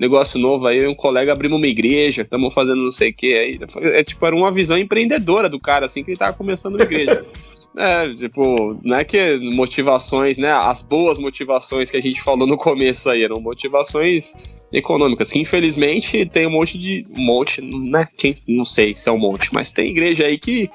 negócio 0.00 0.40
novo 0.40 0.66
aí, 0.66 0.86
um 0.86 0.94
colega 0.94 1.32
abrimos 1.32 1.58
uma 1.58 1.66
igreja, 1.66 2.22
estamos 2.22 2.52
fazendo 2.52 2.82
não 2.82 2.90
sei 2.90 3.10
o 3.10 3.14
que, 3.14 3.34
aí, 3.34 3.58
é 3.92 4.02
tipo, 4.02 4.24
era 4.26 4.34
uma 4.34 4.50
visão 4.50 4.76
empreendedora 4.76 5.03
empreendedora 5.04 5.48
do 5.48 5.60
cara, 5.60 5.86
assim, 5.86 6.02
que 6.02 6.10
ele 6.10 6.18
tava 6.18 6.36
começando 6.36 6.76
na 6.76 6.84
igreja. 6.84 7.24
É, 7.76 8.08
tipo, 8.14 8.78
não 8.84 8.98
é 8.98 9.04
que 9.04 9.36
motivações, 9.52 10.38
né? 10.38 10.52
As 10.52 10.80
boas 10.80 11.18
motivações 11.18 11.90
que 11.90 11.96
a 11.96 12.00
gente 12.00 12.22
falou 12.22 12.46
no 12.46 12.56
começo 12.56 13.10
aí 13.10 13.24
eram 13.24 13.40
motivações 13.40 14.32
econômicas, 14.72 15.32
que 15.32 15.40
infelizmente 15.40 16.24
tem 16.26 16.46
um 16.46 16.50
monte 16.50 16.78
de. 16.78 17.04
Um 17.10 17.22
monte, 17.22 17.60
né? 17.60 18.06
Quem, 18.16 18.36
não 18.46 18.64
sei 18.64 18.94
se 18.94 19.08
é 19.08 19.12
um 19.12 19.18
monte, 19.18 19.52
mas 19.52 19.72
tem 19.72 19.90
igreja 19.90 20.24
aí 20.24 20.38
que, 20.38 20.70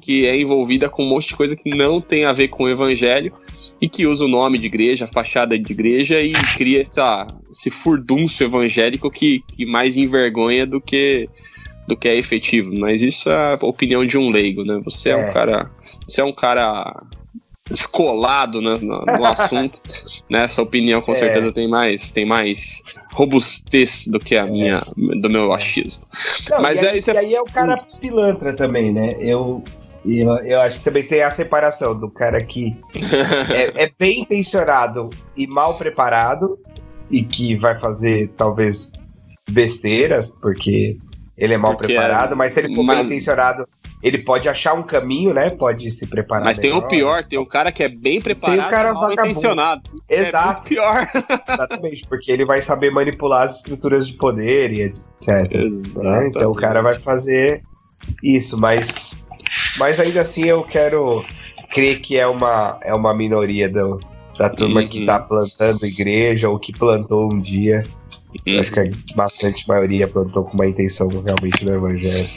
que 0.00 0.26
é 0.26 0.36
envolvida 0.36 0.88
com 0.88 1.04
um 1.04 1.08
monte 1.08 1.28
de 1.28 1.36
coisa 1.36 1.54
que 1.54 1.70
não 1.70 2.00
tem 2.00 2.24
a 2.24 2.32
ver 2.32 2.48
com 2.48 2.64
o 2.64 2.68
evangelho 2.68 3.32
e 3.80 3.88
que 3.88 4.06
usa 4.06 4.24
o 4.24 4.28
nome 4.28 4.58
de 4.58 4.66
igreja, 4.66 5.04
a 5.04 5.12
fachada 5.12 5.58
de 5.58 5.72
igreja 5.72 6.20
e 6.20 6.32
cria 6.56 6.82
essa, 6.82 7.26
esse 7.50 7.68
furdúncio 7.68 8.44
evangélico 8.44 9.10
que, 9.10 9.42
que 9.56 9.66
mais 9.66 9.96
envergonha 9.96 10.64
do 10.64 10.80
que 10.80 11.28
do 11.86 11.96
que 11.96 12.08
é 12.08 12.16
efetivo. 12.16 12.72
Mas 12.78 13.02
isso 13.02 13.30
é 13.30 13.54
a 13.54 13.58
opinião 13.62 14.06
de 14.06 14.16
um 14.18 14.30
leigo, 14.30 14.64
né? 14.64 14.80
Você 14.84 15.10
é, 15.10 15.12
é 15.12 15.16
um 15.16 15.32
cara. 15.32 15.70
Você 16.06 16.20
é 16.20 16.24
um 16.24 16.32
cara 16.32 17.02
escolado 17.70 18.60
né, 18.60 18.78
no, 18.80 19.04
no 19.04 19.26
assunto, 19.26 19.78
né? 20.28 20.44
Essa 20.44 20.62
opinião 20.62 21.00
com 21.00 21.14
é. 21.14 21.18
certeza 21.18 21.52
tem 21.52 21.68
mais, 21.68 22.10
tem 22.10 22.24
mais 22.24 22.82
robustez 23.12 24.06
do 24.06 24.18
que 24.18 24.36
a 24.36 24.46
é. 24.46 24.50
minha, 24.50 24.82
do 24.96 25.30
meu 25.30 25.52
achismo. 25.52 26.04
Não, 26.50 26.60
Mas 26.60 26.80
e 26.80 26.86
aí, 26.86 26.98
aí, 26.98 27.02
e 27.06 27.18
aí 27.18 27.34
é 27.34 27.40
o 27.40 27.44
cara 27.44 27.76
pilantra 28.00 28.54
também, 28.54 28.92
né? 28.92 29.14
Eu, 29.18 29.62
eu, 30.04 30.36
eu 30.38 30.60
acho 30.60 30.78
que 30.78 30.84
também 30.84 31.04
tem 31.04 31.22
a 31.22 31.30
separação 31.30 31.98
do 31.98 32.10
cara 32.10 32.42
que 32.42 32.76
é, 33.50 33.84
é 33.84 33.90
bem 33.98 34.20
intencionado 34.20 35.10
e 35.36 35.46
mal 35.46 35.78
preparado 35.78 36.58
e 37.10 37.22
que 37.22 37.54
vai 37.56 37.78
fazer 37.78 38.30
talvez 38.36 38.92
besteiras, 39.48 40.30
porque 40.40 40.96
ele 41.42 41.54
é 41.54 41.58
mal 41.58 41.72
porque 41.72 41.92
preparado, 41.92 42.36
mas 42.36 42.52
se 42.52 42.60
ele 42.60 42.74
for 42.74 42.84
mas... 42.84 42.98
bem 42.98 43.06
intencionado 43.06 43.66
ele 44.02 44.18
pode 44.18 44.48
achar 44.48 44.74
um 44.74 44.82
caminho, 44.82 45.32
né? 45.32 45.50
Pode 45.50 45.88
se 45.90 46.06
preparar. 46.06 46.44
Mas 46.44 46.58
melhor. 46.58 46.80
tem 46.80 46.86
o 46.86 46.88
pior, 46.88 47.24
tem 47.24 47.38
o 47.38 47.46
cara 47.46 47.70
que 47.70 47.84
é 47.84 47.88
bem 47.88 48.20
preparado, 48.20 48.58
tem 48.58 48.66
o 48.66 48.70
cara 48.70 48.92
mal 48.92 49.12
intencionado. 49.12 49.82
Exato. 50.08 50.66
É 50.66 50.68
pior. 50.68 51.08
Exatamente, 51.48 52.06
porque 52.08 52.32
ele 52.32 52.44
vai 52.44 52.60
saber 52.60 52.90
manipular 52.90 53.42
as 53.42 53.58
estruturas 53.58 54.06
de 54.06 54.14
poder 54.14 54.72
e 54.72 54.82
etc. 54.82 55.28
Né? 55.96 56.28
Então 56.28 56.50
o 56.50 56.54
cara 56.54 56.82
vai 56.82 56.98
fazer 56.98 57.62
isso, 58.22 58.58
mas 58.58 59.24
mas 59.78 60.00
ainda 60.00 60.22
assim 60.22 60.44
eu 60.44 60.64
quero 60.64 61.24
crer 61.72 62.00
que 62.00 62.16
é 62.18 62.26
uma 62.26 62.78
é 62.82 62.92
uma 62.92 63.14
minoria 63.14 63.68
do, 63.68 64.00
da 64.36 64.50
turma 64.50 64.80
uhum. 64.80 64.88
que 64.88 65.06
tá 65.06 65.20
plantando 65.20 65.86
igreja 65.86 66.48
ou 66.48 66.58
que 66.58 66.72
plantou 66.72 67.32
um 67.32 67.38
dia. 67.38 67.84
Uhum. 68.46 68.60
Acho 68.60 68.72
que 68.72 68.80
a 68.80 68.90
bastante 69.14 69.66
maioria 69.68 70.08
plantou 70.08 70.44
com 70.44 70.54
uma 70.54 70.66
intenção 70.66 71.08
realmente 71.08 71.64
no 71.64 71.72
evangelho. 71.72 72.28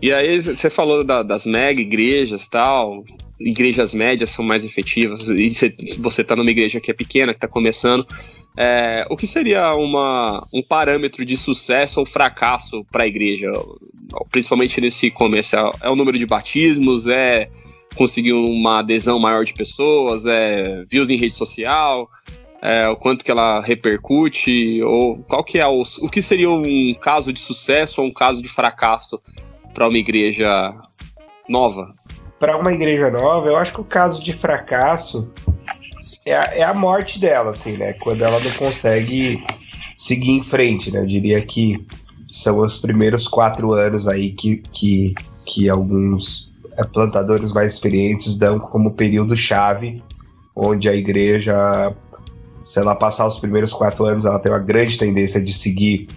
E 0.00 0.12
aí 0.12 0.40
você 0.40 0.70
falou 0.70 1.02
da, 1.02 1.22
das 1.22 1.44
mega 1.44 1.80
igrejas 1.80 2.46
tal, 2.48 3.04
igrejas 3.40 3.92
médias 3.92 4.30
são 4.30 4.44
mais 4.44 4.64
efetivas, 4.64 5.26
e 5.28 5.50
você 5.98 6.22
está 6.22 6.36
numa 6.36 6.50
igreja 6.50 6.80
que 6.80 6.90
é 6.90 6.94
pequena, 6.94 7.32
que 7.32 7.38
está 7.38 7.48
começando. 7.48 8.06
É, 8.60 9.06
o 9.08 9.16
que 9.16 9.26
seria 9.26 9.72
uma, 9.74 10.44
um 10.52 10.60
parâmetro 10.60 11.24
de 11.24 11.36
sucesso 11.36 12.00
ou 12.00 12.06
fracasso 12.06 12.84
para 12.90 13.04
a 13.04 13.06
igreja, 13.06 13.48
principalmente 14.32 14.80
nesse 14.80 15.12
começo? 15.12 15.54
É, 15.54 15.70
é, 15.82 15.88
o 15.88 15.94
número 15.94 16.18
de 16.18 16.26
batismos? 16.26 17.06
É 17.06 17.48
conseguir 17.94 18.32
uma 18.32 18.80
adesão 18.80 19.18
maior 19.20 19.44
de 19.44 19.54
pessoas? 19.54 20.26
É 20.26 20.84
views 20.90 21.08
em 21.08 21.16
rede 21.16 21.36
social? 21.36 22.10
É, 22.60 22.88
o 22.88 22.96
quanto 22.96 23.24
que 23.24 23.30
ela 23.30 23.60
repercute? 23.60 24.82
Ou 24.82 25.18
qual 25.24 25.44
que 25.44 25.58
é 25.58 25.66
o, 25.66 25.82
o 26.02 26.08
que 26.08 26.20
seria 26.20 26.50
um 26.50 26.94
caso 27.00 27.32
de 27.32 27.40
sucesso 27.40 28.00
ou 28.00 28.08
um 28.08 28.12
caso 28.12 28.42
de 28.42 28.48
fracasso 28.48 29.20
para 29.74 29.88
uma 29.88 29.98
igreja 29.98 30.74
nova? 31.48 31.94
Para 32.38 32.56
uma 32.56 32.72
igreja 32.72 33.10
nova, 33.10 33.48
eu 33.48 33.56
acho 33.56 33.72
que 33.72 33.80
o 33.80 33.84
caso 33.84 34.22
de 34.22 34.32
fracasso 34.32 35.34
é 36.24 36.36
a, 36.36 36.44
é 36.54 36.62
a 36.62 36.74
morte 36.74 37.18
dela, 37.18 37.50
assim, 37.50 37.76
né? 37.76 37.94
Quando 37.94 38.22
ela 38.22 38.38
não 38.40 38.50
consegue 38.52 39.42
seguir 39.96 40.32
em 40.32 40.42
frente, 40.42 40.90
né? 40.90 41.00
Eu 41.00 41.06
diria 41.06 41.40
que 41.40 41.76
são 42.30 42.58
os 42.58 42.76
primeiros 42.76 43.26
quatro 43.26 43.72
anos 43.72 44.06
aí 44.06 44.30
que, 44.32 44.58
que, 44.72 45.14
que 45.46 45.68
alguns 45.68 46.48
é, 46.78 46.84
plantadores 46.84 47.52
mais 47.52 47.72
experientes 47.72 48.36
dão 48.36 48.58
como 48.58 48.94
período 48.94 49.36
chave, 49.36 50.02
onde 50.54 50.88
a 50.88 50.94
igreja, 50.94 51.92
se 52.68 52.78
ela 52.78 52.94
passar 52.94 53.26
os 53.26 53.38
primeiros 53.38 53.72
quatro 53.72 54.04
anos, 54.04 54.26
ela 54.26 54.38
tem 54.38 54.52
uma 54.52 54.58
grande 54.58 54.98
tendência 54.98 55.40
de 55.40 55.52
seguir 55.52 56.08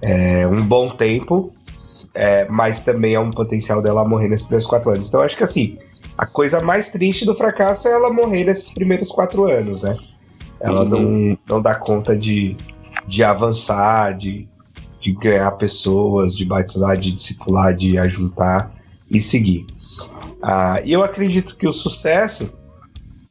é, 0.00 0.46
um 0.46 0.62
bom 0.62 0.90
tempo 0.90 1.52
é, 2.18 2.46
mas 2.50 2.80
também 2.80 3.14
é 3.14 3.20
um 3.20 3.30
potencial 3.30 3.80
dela 3.80 4.04
morrer 4.04 4.26
nesses 4.28 4.44
primeiros 4.44 4.66
quatro 4.66 4.90
anos. 4.90 5.06
Então 5.06 5.20
acho 5.20 5.36
que 5.36 5.44
assim, 5.44 5.78
a 6.16 6.26
coisa 6.26 6.60
mais 6.60 6.90
triste 6.90 7.24
do 7.24 7.32
fracasso 7.32 7.86
é 7.86 7.92
ela 7.92 8.12
morrer 8.12 8.44
nesses 8.44 8.70
primeiros 8.70 9.08
quatro 9.08 9.48
anos, 9.48 9.80
né? 9.80 9.96
Ela 10.60 10.82
uhum. 10.82 10.88
não, 10.88 11.38
não 11.48 11.62
dá 11.62 11.76
conta 11.76 12.16
de, 12.16 12.56
de 13.06 13.22
avançar, 13.22 14.16
de, 14.18 14.48
de 15.00 15.12
ganhar 15.12 15.52
pessoas, 15.52 16.36
de 16.36 16.44
batizar, 16.44 16.96
de 16.96 17.12
discipular, 17.12 17.72
de 17.72 17.96
ajuntar 17.96 18.68
e 19.08 19.22
seguir. 19.22 19.64
Ah, 20.42 20.80
e 20.84 20.92
eu 20.92 21.04
acredito 21.04 21.56
que 21.56 21.68
o 21.68 21.72
sucesso 21.72 22.52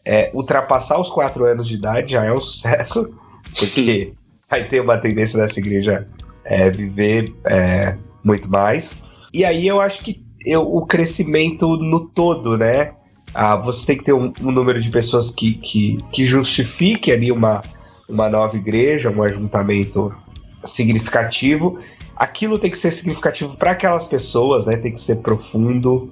é 0.07 0.31
ultrapassar 0.33 0.97
os 0.99 1.09
quatro 1.09 1.45
anos 1.45 1.67
de 1.67 1.75
idade 1.75 2.13
já 2.13 2.23
é 2.23 2.31
um 2.31 2.39
sucesso, 2.41 3.13
porque 3.59 4.13
vai 4.49 4.63
ter 4.63 4.79
uma 4.79 4.97
tendência 4.97 5.37
dessa 5.37 5.59
igreja 5.59 6.07
é, 6.45 6.69
viver 6.69 7.31
é, 7.45 7.93
muito 8.23 8.49
mais. 8.49 9.03
E 9.33 9.43
aí 9.43 9.67
eu 9.67 9.81
acho 9.81 10.01
que 10.01 10.25
eu, 10.45 10.61
o 10.61 10.85
crescimento 10.85 11.75
no 11.75 12.07
todo, 12.07 12.57
né? 12.57 12.93
Ah, 13.33 13.57
você 13.57 13.85
tem 13.85 13.97
que 13.97 14.05
ter 14.05 14.13
um, 14.13 14.31
um 14.41 14.51
número 14.51 14.79
de 14.79 14.89
pessoas 14.89 15.29
que, 15.29 15.55
que, 15.55 15.97
que 16.13 16.25
justifique 16.25 17.11
ali 17.11 17.29
uma, 17.29 17.61
uma 18.07 18.29
nova 18.29 18.55
igreja, 18.55 19.09
um 19.09 19.21
ajuntamento 19.21 20.15
significativo. 20.63 21.79
Aquilo 22.15 22.57
tem 22.57 22.71
que 22.71 22.77
ser 22.79 22.91
significativo 22.91 23.57
para 23.57 23.71
aquelas 23.71 24.07
pessoas, 24.07 24.65
né? 24.65 24.77
Tem 24.77 24.93
que 24.93 25.01
ser 25.01 25.17
profundo 25.17 26.09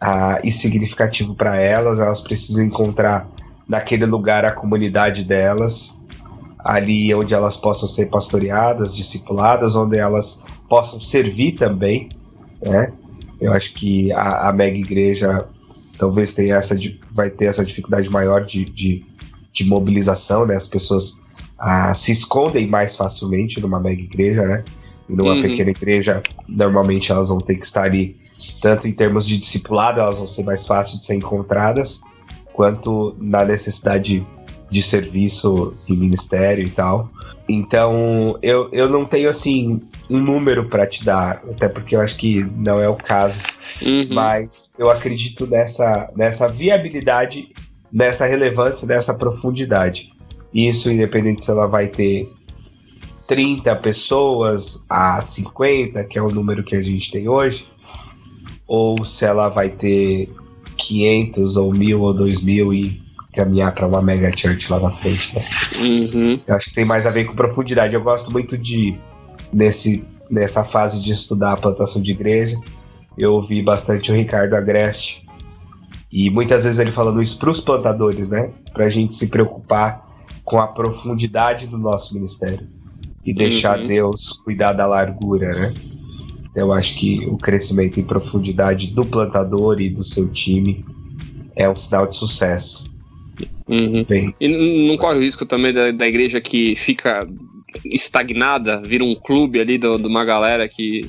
ah, 0.00 0.40
e 0.42 0.50
significativo 0.52 1.34
para 1.34 1.56
elas. 1.56 2.00
Elas 2.00 2.20
precisam 2.20 2.64
encontrar 2.64 3.26
naquele 3.68 4.06
lugar 4.06 4.44
a 4.44 4.52
comunidade 4.52 5.24
delas, 5.24 5.96
ali 6.58 7.14
onde 7.14 7.34
elas 7.34 7.56
possam 7.56 7.88
ser 7.88 8.06
pastoreadas, 8.06 8.94
discipuladas, 8.94 9.74
onde 9.74 9.98
elas 9.98 10.44
possam 10.68 11.00
servir 11.00 11.52
também, 11.52 12.08
né? 12.62 12.92
Eu 13.40 13.52
acho 13.52 13.72
que 13.74 14.10
a, 14.12 14.48
a 14.48 14.52
mega 14.52 14.76
igreja 14.76 15.46
talvez 15.98 16.32
tenha 16.32 16.56
essa, 16.56 16.76
vai 17.12 17.30
ter 17.30 17.46
essa 17.46 17.64
dificuldade 17.64 18.08
maior 18.10 18.44
de, 18.44 18.64
de, 18.64 19.02
de 19.52 19.64
mobilização, 19.64 20.46
né? 20.46 20.54
As 20.54 20.66
pessoas 20.66 21.22
ah, 21.58 21.92
se 21.94 22.12
escondem 22.12 22.66
mais 22.66 22.96
facilmente 22.96 23.60
numa 23.60 23.80
mega 23.80 24.00
igreja, 24.00 24.46
né? 24.46 24.64
E 25.08 25.14
numa 25.14 25.34
uhum. 25.34 25.42
pequena 25.42 25.70
igreja, 25.70 26.22
normalmente 26.48 27.10
elas 27.10 27.28
vão 27.28 27.40
ter 27.40 27.56
que 27.56 27.66
estar 27.66 27.82
ali, 27.82 28.16
tanto 28.60 28.88
em 28.88 28.92
termos 28.92 29.26
de 29.26 29.36
discipulado, 29.36 30.00
elas 30.00 30.16
vão 30.16 30.26
ser 30.26 30.44
mais 30.44 30.66
fáceis 30.66 31.00
de 31.00 31.06
ser 31.06 31.14
encontradas, 31.14 32.02
quanto 32.52 33.16
na 33.20 33.44
necessidade 33.44 34.24
de 34.70 34.82
serviço 34.82 35.76
de 35.86 35.96
ministério 35.96 36.64
e 36.66 36.70
tal. 36.70 37.08
Então, 37.48 38.36
eu, 38.42 38.68
eu 38.72 38.88
não 38.88 39.06
tenho, 39.06 39.30
assim, 39.30 39.80
um 40.10 40.18
número 40.18 40.68
para 40.68 40.86
te 40.86 41.04
dar, 41.04 41.42
até 41.50 41.68
porque 41.68 41.96
eu 41.96 42.00
acho 42.00 42.16
que 42.16 42.42
não 42.56 42.78
é 42.78 42.88
o 42.88 42.94
caso. 42.94 43.40
Uhum. 43.80 44.08
Mas 44.10 44.74
eu 44.78 44.90
acredito 44.90 45.46
nessa, 45.46 46.10
nessa 46.14 46.46
viabilidade, 46.48 47.48
nessa 47.90 48.26
relevância, 48.26 48.86
nessa 48.86 49.14
profundidade. 49.14 50.10
Isso, 50.52 50.90
independente 50.90 51.44
se 51.44 51.50
ela 51.50 51.66
vai 51.66 51.88
ter 51.88 52.28
30 53.26 53.76
pessoas 53.76 54.84
a 54.88 55.20
50, 55.20 56.04
que 56.04 56.18
é 56.18 56.22
o 56.22 56.30
número 56.30 56.62
que 56.62 56.76
a 56.76 56.82
gente 56.82 57.10
tem 57.10 57.28
hoje, 57.28 57.66
ou 58.68 59.02
se 59.04 59.24
ela 59.24 59.48
vai 59.48 59.70
ter 59.70 60.28
500 60.76 61.56
ou 61.56 61.72
1000 61.72 62.00
ou 62.00 62.14
2000 62.14 62.74
e 62.74 63.08
caminhar 63.34 63.74
para 63.74 63.86
uma 63.86 64.02
mega 64.02 64.30
church 64.36 64.70
lá 64.70 64.78
na 64.78 64.90
frente, 64.90 65.34
né? 65.34 65.44
Uhum. 65.78 66.40
Eu 66.46 66.54
acho 66.54 66.68
que 66.68 66.74
tem 66.74 66.84
mais 66.84 67.06
a 67.06 67.10
ver 67.10 67.24
com 67.24 67.34
profundidade. 67.34 67.94
Eu 67.94 68.02
gosto 68.02 68.30
muito 68.30 68.58
de, 68.58 68.98
nesse, 69.52 70.04
nessa 70.30 70.62
fase 70.64 71.00
de 71.00 71.12
estudar 71.12 71.52
a 71.52 71.56
plantação 71.56 72.02
de 72.02 72.10
igreja, 72.10 72.56
eu 73.16 73.32
ouvi 73.32 73.62
bastante 73.62 74.12
o 74.12 74.14
Ricardo 74.14 74.54
Agreste, 74.54 75.26
e 76.10 76.30
muitas 76.30 76.64
vezes 76.64 76.78
ele 76.78 76.92
falando 76.92 77.22
isso 77.22 77.38
para 77.38 77.50
os 77.50 77.60
plantadores, 77.60 78.28
né? 78.28 78.50
Para 78.72 78.86
a 78.86 78.88
gente 78.88 79.14
se 79.14 79.26
preocupar 79.28 80.02
com 80.44 80.58
a 80.58 80.66
profundidade 80.66 81.66
do 81.66 81.76
nosso 81.76 82.14
ministério 82.14 82.66
e 83.24 83.34
deixar 83.34 83.78
uhum. 83.78 83.86
Deus 83.86 84.32
cuidar 84.44 84.72
da 84.72 84.86
largura, 84.86 85.52
né? 85.52 85.74
Eu 86.58 86.72
acho 86.72 86.94
que 86.96 87.24
o 87.26 87.38
crescimento 87.38 87.98
em 87.98 88.04
profundidade 88.04 88.88
do 88.88 89.04
plantador 89.04 89.80
e 89.80 89.88
do 89.88 90.04
seu 90.04 90.30
time 90.32 90.82
é 91.56 91.68
um 91.68 91.76
sinal 91.76 92.06
de 92.06 92.16
sucesso. 92.16 92.88
Uhum. 93.68 94.04
E 94.40 94.88
não 94.88 94.96
corre 94.96 95.18
o 95.18 95.22
risco 95.22 95.44
também 95.44 95.72
da, 95.72 95.90
da 95.90 96.06
igreja 96.06 96.40
que 96.40 96.74
fica 96.76 97.26
estagnada, 97.84 98.80
vira 98.80 99.04
um 99.04 99.14
clube 99.14 99.60
ali 99.60 99.78
de 99.78 99.86
uma 99.86 100.24
galera 100.24 100.68
que 100.68 101.08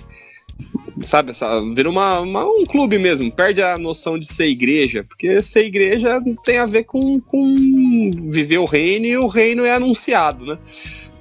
sabe, 1.06 1.32
essa, 1.32 1.62
vira 1.74 1.90
uma, 1.90 2.20
uma, 2.20 2.46
um 2.46 2.66
clube 2.66 2.98
mesmo, 2.98 3.32
perde 3.32 3.62
a 3.62 3.78
noção 3.78 4.20
de 4.20 4.26
ser 4.26 4.48
igreja, 4.48 5.04
porque 5.04 5.42
ser 5.42 5.66
igreja 5.66 6.22
tem 6.44 6.58
a 6.58 6.66
ver 6.66 6.84
com, 6.84 7.20
com 7.22 8.12
viver 8.32 8.58
o 8.58 8.66
reino 8.66 9.06
e 9.06 9.18
o 9.18 9.28
reino 9.28 9.64
é 9.64 9.74
anunciado, 9.74 10.46
né? 10.46 10.58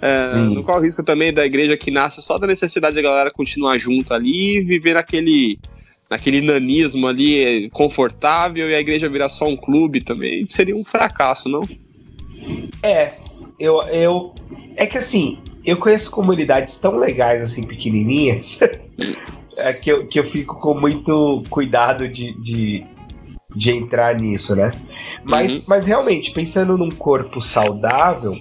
É, 0.01 0.35
não 0.37 0.63
corre 0.63 0.79
o 0.79 0.83
risco 0.83 1.03
também 1.03 1.33
da 1.33 1.45
igreja 1.45 1.77
que 1.77 1.91
nasce 1.91 2.23
só 2.23 2.39
da 2.39 2.47
necessidade 2.47 2.95
da 2.95 3.03
galera 3.03 3.31
continuar 3.31 3.79
junto 3.79 4.15
ali 4.15 4.59
e 4.59 4.61
viver 4.61 4.95
naquele, 4.95 5.59
naquele 6.09 6.41
nanismo 6.41 7.07
ali 7.07 7.69
confortável 7.71 8.71
e 8.71 8.75
a 8.75 8.81
igreja 8.81 9.09
virar 9.09 9.29
só 9.29 9.47
um 9.47 9.57
clube 9.57 10.01
também. 10.01 10.47
Seria 10.47 10.77
um 10.77 10.85
fracasso, 10.85 11.49
não? 11.49 11.69
É, 12.83 13.15
eu, 13.59 13.83
eu. 13.89 14.35
É 14.77 14.87
que 14.87 14.99
assim, 14.99 15.39
eu 15.65 15.77
conheço 15.77 16.11
comunidades 16.11 16.79
tão 16.79 16.97
legais, 16.97 17.43
assim, 17.43 17.65
pequenininhas, 17.65 18.61
é 19.57 19.73
que, 19.73 19.91
eu, 19.91 20.07
que 20.07 20.19
eu 20.19 20.25
fico 20.25 20.59
com 20.61 20.79
muito 20.79 21.45
cuidado 21.51 22.09
de, 22.09 22.33
de, 22.41 22.85
de 23.55 23.73
entrar 23.73 24.15
nisso, 24.15 24.55
né? 24.55 24.73
Mas, 25.25 25.57
uhum. 25.57 25.63
mas 25.67 25.87
realmente, 25.87 26.31
pensando 26.31 26.79
num 26.79 26.91
corpo 26.91 27.43
saudável, 27.43 28.37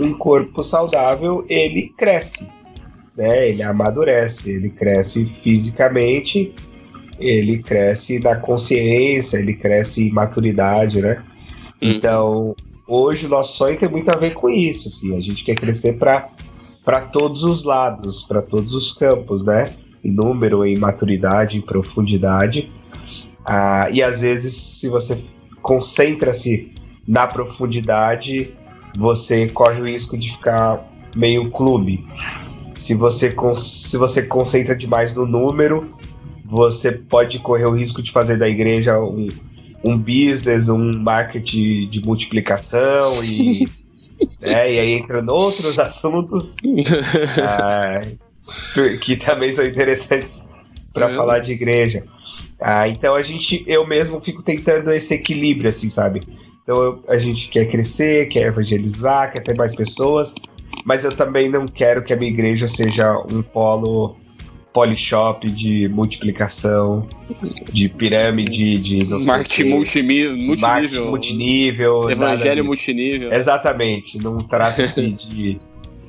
um 0.00 0.12
corpo 0.14 0.62
saudável, 0.62 1.44
ele 1.48 1.92
cresce, 1.96 2.48
né? 3.16 3.48
Ele 3.48 3.62
amadurece, 3.62 4.52
ele 4.52 4.70
cresce 4.70 5.24
fisicamente, 5.24 6.52
ele 7.18 7.62
cresce 7.62 8.18
na 8.18 8.36
consciência, 8.36 9.38
ele 9.38 9.54
cresce 9.54 10.08
em 10.08 10.12
maturidade, 10.12 11.00
né? 11.00 11.22
Uhum. 11.80 11.90
Então, 11.90 12.56
hoje 12.86 13.26
o 13.26 13.28
nosso 13.28 13.56
sonho 13.56 13.78
tem 13.78 13.88
muito 13.88 14.10
a 14.10 14.16
ver 14.16 14.34
com 14.34 14.48
isso, 14.48 14.88
assim, 14.88 15.16
a 15.16 15.20
gente 15.20 15.44
quer 15.44 15.54
crescer 15.54 15.98
para 15.98 16.28
para 16.84 17.00
todos 17.00 17.44
os 17.44 17.62
lados, 17.62 18.22
para 18.22 18.42
todos 18.42 18.72
os 18.72 18.90
campos, 18.90 19.44
né? 19.44 19.72
Em 20.04 20.10
número, 20.10 20.64
em 20.64 20.76
maturidade, 20.76 21.56
em 21.56 21.60
profundidade. 21.60 22.72
Ah, 23.44 23.88
e 23.90 24.02
às 24.02 24.20
vezes, 24.20 24.52
se 24.52 24.88
você 24.88 25.16
concentra-se 25.60 26.72
na 27.06 27.26
profundidade, 27.26 28.52
você 28.94 29.48
corre 29.48 29.80
o 29.80 29.86
risco 29.86 30.16
de 30.16 30.30
ficar 30.30 30.84
meio 31.14 31.50
clube. 31.50 32.04
Se 32.74 32.94
você, 32.94 33.34
se 33.56 33.96
você 33.96 34.22
concentra 34.22 34.74
demais 34.74 35.14
no 35.14 35.26
número, 35.26 35.88
você 36.44 36.92
pode 36.92 37.38
correr 37.38 37.66
o 37.66 37.72
risco 37.72 38.02
de 38.02 38.10
fazer 38.10 38.36
da 38.36 38.48
igreja 38.48 39.00
um, 39.00 39.28
um 39.84 39.98
business, 39.98 40.68
um 40.68 40.98
marketing 40.98 41.88
de 41.88 42.04
multiplicação 42.04 43.22
e, 43.24 43.68
né, 44.40 44.72
e 44.72 44.78
aí 44.78 44.92
entrando 44.92 45.30
outros 45.30 45.78
assuntos 45.78 46.56
ah, 47.42 48.00
que 49.00 49.16
também 49.16 49.52
são 49.52 49.66
interessantes 49.66 50.48
para 50.92 51.10
é. 51.10 51.14
falar 51.14 51.38
de 51.40 51.52
igreja. 51.52 52.04
Ah, 52.60 52.88
então 52.88 53.14
a 53.14 53.22
gente, 53.22 53.64
eu 53.66 53.86
mesmo 53.86 54.20
fico 54.20 54.42
tentando 54.42 54.92
esse 54.92 55.14
equilíbrio, 55.14 55.68
assim, 55.68 55.88
sabe? 55.88 56.22
Então 56.62 56.80
eu, 56.80 57.04
a 57.08 57.18
gente 57.18 57.48
quer 57.48 57.66
crescer, 57.66 58.28
quer 58.28 58.46
evangelizar, 58.46 59.32
quer 59.32 59.42
ter 59.42 59.54
mais 59.54 59.74
pessoas, 59.74 60.34
mas 60.84 61.04
eu 61.04 61.14
também 61.14 61.48
não 61.48 61.66
quero 61.66 62.02
que 62.02 62.12
a 62.12 62.16
minha 62.16 62.30
igreja 62.30 62.68
seja 62.68 63.18
um 63.30 63.42
polo 63.42 64.14
polishop 64.72 65.50
de 65.50 65.86
multiplicação, 65.88 67.06
de 67.70 67.90
pirâmide, 67.90 68.78
de 68.78 69.04
marketing 69.24 69.68
multinível, 69.68 70.56
marketing 70.56 71.00
multinível, 71.00 72.10
evangelho 72.10 72.64
multinível. 72.64 73.32
Exatamente, 73.32 74.16
não 74.18 74.38
trata-se 74.38 75.10
de, 75.12 75.58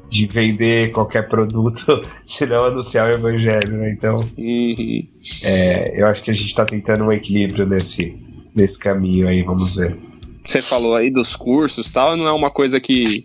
de 0.08 0.28
vender 0.28 0.91
qualquer 0.91 1.28
produto, 1.28 2.06
senão 2.26 2.66
anunciar 2.66 3.10
o 3.10 3.14
evangelho, 3.14 3.74
né? 3.74 3.91
Então, 3.91 4.20
uhum. 4.38 5.04
é, 5.41 5.99
eu 5.99 6.08
acho 6.08 6.24
que 6.24 6.32
a 6.32 6.34
gente 6.34 6.47
está 6.47 6.64
tentando 6.64 7.04
um 7.04 7.12
equilíbrio 7.12 7.66
nesse, 7.66 8.16
nesse 8.56 8.80
caminho 8.80 9.28
aí, 9.28 9.41
vamos 9.41 9.76
ver 9.76 10.12
você 10.45 10.61
falou 10.61 10.95
aí 10.95 11.09
dos 11.09 11.35
cursos 11.35 11.91
tal, 11.91 12.17
não 12.17 12.27
é 12.27 12.31
uma 12.31 12.51
coisa 12.51 12.79
que, 12.79 13.21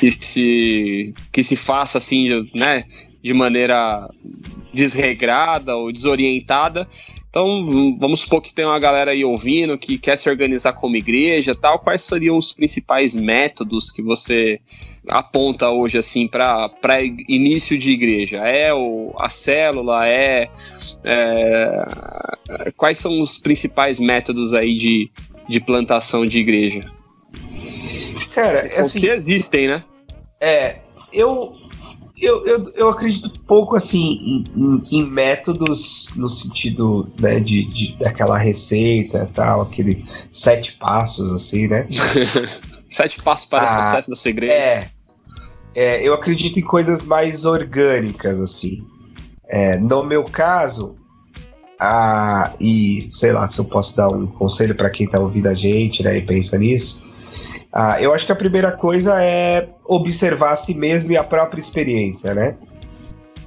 que, 0.00 0.10
se, 0.12 1.14
que 1.32 1.42
se 1.42 1.56
faça 1.56 1.98
assim, 1.98 2.48
né, 2.54 2.84
de 3.22 3.32
maneira 3.32 4.06
desregrada 4.72 5.76
ou 5.76 5.92
desorientada. 5.92 6.88
Então, 7.30 7.96
vamos 7.98 8.20
supor 8.20 8.40
que 8.40 8.54
tem 8.54 8.64
uma 8.64 8.78
galera 8.78 9.10
aí 9.10 9.24
ouvindo 9.24 9.76
que 9.76 9.98
quer 9.98 10.16
se 10.18 10.28
organizar 10.30 10.72
como 10.72 10.96
igreja 10.96 11.54
tal. 11.54 11.78
Quais 11.78 12.02
seriam 12.02 12.38
os 12.38 12.52
principais 12.52 13.14
métodos 13.14 13.90
que 13.90 14.00
você 14.00 14.60
aponta 15.06 15.70
hoje 15.70 15.98
assim 15.98 16.26
para 16.26 16.70
início 17.28 17.78
de 17.78 17.90
igreja? 17.90 18.38
É 18.38 18.72
o, 18.72 19.14
a 19.18 19.28
célula? 19.28 20.08
É, 20.08 20.48
é, 21.04 21.84
Quais 22.76 22.98
são 22.98 23.20
os 23.20 23.36
principais 23.36 24.00
métodos 24.00 24.54
aí 24.54 24.78
de, 24.78 25.10
de 25.48 25.60
plantação 25.60 26.26
de 26.26 26.38
igreja? 26.38 26.80
Cara, 28.34 28.58
é 28.66 28.80
assim, 28.80 29.00
que 29.00 29.06
existem, 29.08 29.68
né? 29.68 29.84
É, 30.40 30.76
eu, 31.12 31.56
eu, 32.20 32.46
eu, 32.46 32.72
eu 32.74 32.88
acredito 32.88 33.30
pouco 33.46 33.76
assim 33.76 34.18
em, 34.20 34.44
em, 34.56 34.98
em 34.98 35.10
métodos 35.10 36.10
no 36.14 36.28
sentido 36.28 37.08
né, 37.18 37.40
de, 37.40 37.64
de 37.64 37.96
daquela 37.98 38.38
receita 38.38 39.28
tal, 39.34 39.62
aquele 39.62 40.04
sete 40.30 40.72
passos 40.74 41.32
assim, 41.32 41.66
né? 41.66 41.86
sete 42.90 43.20
passos 43.22 43.48
para 43.48 43.68
ah, 43.68 43.80
o 43.80 43.90
sucesso 43.90 44.10
da 44.10 44.16
sua 44.16 44.30
igreja. 44.30 44.52
É, 44.52 44.88
é, 45.74 46.02
eu 46.02 46.14
acredito 46.14 46.58
em 46.58 46.62
coisas 46.62 47.02
mais 47.02 47.44
orgânicas 47.44 48.40
assim. 48.40 48.78
É, 49.48 49.78
no 49.78 50.04
meu 50.04 50.24
caso, 50.24 50.96
ah, 51.78 52.52
e 52.60 53.08
sei 53.14 53.32
lá 53.32 53.48
se 53.48 53.58
eu 53.58 53.64
posso 53.64 53.96
dar 53.96 54.08
um 54.08 54.26
conselho 54.26 54.74
para 54.74 54.90
quem 54.90 55.06
está 55.06 55.20
ouvindo 55.20 55.48
a 55.48 55.54
gente 55.54 56.02
né, 56.02 56.18
e 56.18 56.22
pensa 56.22 56.58
nisso. 56.58 57.06
Ah, 57.72 58.00
eu 58.00 58.12
acho 58.12 58.26
que 58.26 58.32
a 58.32 58.36
primeira 58.36 58.72
coisa 58.72 59.22
é 59.22 59.68
observar 59.84 60.52
a 60.52 60.56
si 60.56 60.74
mesmo 60.74 61.12
e 61.12 61.16
a 61.16 61.22
própria 61.22 61.60
experiência, 61.60 62.34
né? 62.34 62.56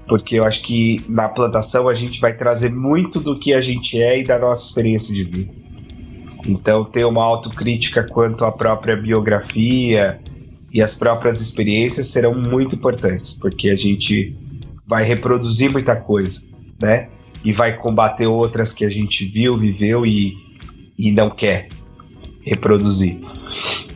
Porque 0.07 0.36
eu 0.36 0.45
acho 0.45 0.61
que 0.61 1.03
na 1.09 1.27
plantação 1.27 1.89
a 1.89 1.93
gente 1.93 2.21
vai 2.21 2.34
trazer 2.34 2.71
muito 2.71 3.19
do 3.19 3.38
que 3.38 3.53
a 3.53 3.61
gente 3.61 4.01
é 4.01 4.19
e 4.19 4.23
da 4.23 4.38
nossa 4.38 4.65
experiência 4.65 5.13
de 5.13 5.23
vida. 5.23 5.51
Então, 6.45 6.84
ter 6.84 7.05
uma 7.05 7.23
autocrítica 7.23 8.03
quanto 8.03 8.45
à 8.45 8.51
própria 8.51 8.95
biografia 8.95 10.19
e 10.73 10.82
as 10.82 10.93
próprias 10.93 11.41
experiências 11.41 12.07
serão 12.07 12.34
muito 12.34 12.75
importantes, 12.75 13.34
porque 13.34 13.69
a 13.69 13.75
gente 13.75 14.36
vai 14.88 15.03
reproduzir 15.03 15.71
muita 15.71 15.95
coisa, 15.95 16.41
né? 16.79 17.09
E 17.43 17.51
vai 17.51 17.75
combater 17.75 18.27
outras 18.27 18.73
que 18.73 18.85
a 18.85 18.89
gente 18.89 19.25
viu, 19.25 19.57
viveu 19.57 20.05
e, 20.05 20.33
e 20.97 21.11
não 21.11 21.29
quer 21.29 21.67
reproduzir. 22.43 23.19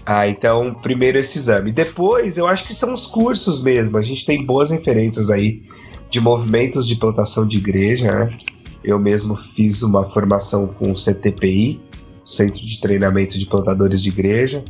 Ah, 0.05 0.27
então, 0.27 0.73
primeiro 0.73 1.17
esse 1.17 1.37
exame. 1.37 1.71
Depois, 1.71 2.37
eu 2.37 2.45
acho 2.45 2.65
que 2.65 2.75
são 2.75 2.93
os 2.93 3.07
cursos 3.07 3.61
mesmo. 3.61 3.97
A 3.97 4.01
gente 4.01 4.25
tem 4.25 4.45
boas 4.45 4.69
referências 4.69 5.31
aí 5.31 5.63
de 6.11 6.19
movimentos 6.19 6.87
de 6.87 6.95
plantação 6.95 7.47
de 7.47 7.57
igreja, 7.57 8.11
né? 8.11 8.37
Eu 8.83 8.99
mesmo 8.99 9.35
fiz 9.35 9.81
uma 9.81 10.03
formação 10.03 10.67
com 10.67 10.91
o 10.91 10.95
CTPI, 10.95 11.79
Centro 12.23 12.63
de 12.63 12.79
Treinamento 12.79 13.37
de 13.37 13.47
Plantadores 13.47 14.01
de 14.01 14.09
Igreja. 14.09 14.63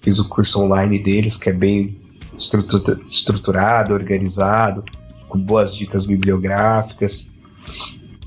Fiz 0.00 0.18
o 0.18 0.26
curso 0.26 0.62
online 0.62 0.98
deles, 0.98 1.36
que 1.36 1.50
é 1.50 1.52
bem 1.52 1.94
estruturado, 3.10 3.92
organizado, 3.92 4.82
com 5.28 5.38
boas 5.38 5.74
dicas 5.74 6.06
bibliográficas. 6.06 7.30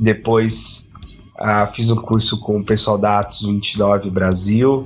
Depois 0.02 0.90
uh, 1.40 1.72
fiz 1.72 1.92
um 1.92 1.96
curso 1.96 2.40
com 2.40 2.58
o 2.58 2.66
pessoal 2.66 2.98
da 2.98 3.20
Atos 3.20 3.44
29 3.44 4.10
Brasil, 4.10 4.84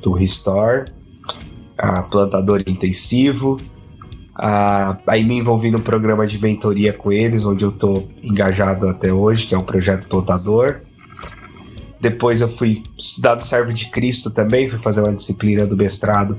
do 0.00 0.12
Restore, 0.12 0.88
uh, 1.82 2.08
plantador 2.08 2.62
intensivo. 2.64 3.60
Uh, 4.38 4.96
aí 5.08 5.24
me 5.24 5.38
envolvi 5.38 5.72
no 5.72 5.80
programa 5.80 6.24
de 6.24 6.38
mentoria 6.38 6.92
com 6.92 7.10
eles, 7.10 7.44
onde 7.44 7.64
eu 7.64 7.70
estou 7.70 8.08
engajado 8.22 8.88
até 8.88 9.12
hoje, 9.12 9.48
que 9.48 9.56
é 9.56 9.58
o 9.58 9.64
projeto 9.64 10.06
Plantador. 10.06 10.82
Depois 12.00 12.40
eu 12.40 12.48
fui 12.48 12.84
estudar 12.96 13.34
no 13.34 13.44
Servo 13.44 13.72
de 13.72 13.90
Cristo 13.90 14.30
também, 14.30 14.70
fui 14.70 14.78
fazer 14.78 15.00
uma 15.00 15.12
disciplina 15.12 15.66
do 15.66 15.76
mestrado 15.76 16.38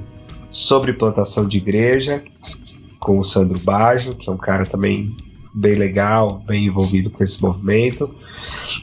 sobre 0.50 0.94
plantação 0.94 1.46
de 1.46 1.58
igreja 1.58 2.24
com 2.98 3.20
o 3.20 3.26
Sandro 3.26 3.60
Baggio, 3.60 4.16
que 4.16 4.30
é 4.30 4.32
um 4.32 4.38
cara 4.38 4.66
também 4.66 5.14
bem 5.60 5.76
legal, 5.76 6.42
bem 6.46 6.66
envolvido 6.66 7.10
com 7.10 7.24
esse 7.24 7.42
movimento. 7.42 8.10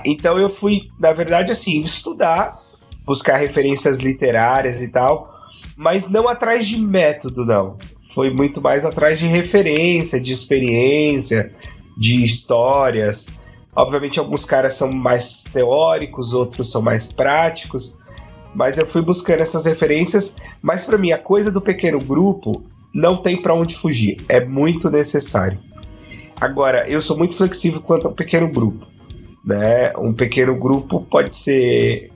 Então 0.04 0.38
eu 0.38 0.50
fui, 0.50 0.90
na 0.98 1.12
verdade, 1.12 1.50
assim, 1.50 1.80
estudar, 1.80 2.60
buscar 3.04 3.36
referências 3.36 3.98
literárias 3.98 4.82
e 4.82 4.88
tal, 4.88 5.34
mas 5.76 6.08
não 6.08 6.28
atrás 6.28 6.66
de 6.66 6.76
método, 6.76 7.44
não. 7.44 7.76
Foi 8.14 8.30
muito 8.30 8.60
mais 8.60 8.84
atrás 8.84 9.18
de 9.18 9.26
referência, 9.26 10.20
de 10.20 10.32
experiência, 10.32 11.52
de 11.96 12.24
histórias. 12.24 13.28
Obviamente, 13.74 14.18
alguns 14.18 14.44
caras 14.44 14.74
são 14.74 14.90
mais 14.92 15.44
teóricos, 15.44 16.32
outros 16.32 16.70
são 16.70 16.80
mais 16.80 17.12
práticos, 17.12 17.98
mas 18.54 18.78
eu 18.78 18.86
fui 18.86 19.02
buscando 19.02 19.40
essas 19.40 19.66
referências. 19.66 20.36
Mas 20.62 20.84
para 20.84 20.96
mim, 20.96 21.12
a 21.12 21.18
coisa 21.18 21.50
do 21.50 21.60
pequeno 21.60 22.00
grupo 22.00 22.62
não 22.94 23.16
tem 23.16 23.36
para 23.40 23.54
onde 23.54 23.76
fugir, 23.76 24.24
é 24.28 24.42
muito 24.42 24.90
necessário. 24.90 25.58
Agora, 26.40 26.88
eu 26.88 27.00
sou 27.00 27.16
muito 27.16 27.36
flexível 27.36 27.80
quanto 27.80 28.06
ao 28.06 28.12
pequeno 28.12 28.48
grupo. 28.48 28.86
Né? 29.44 29.92
Um 29.96 30.12
pequeno 30.12 30.56
grupo 30.56 31.00
pode 31.08 31.34
ser 31.34 32.10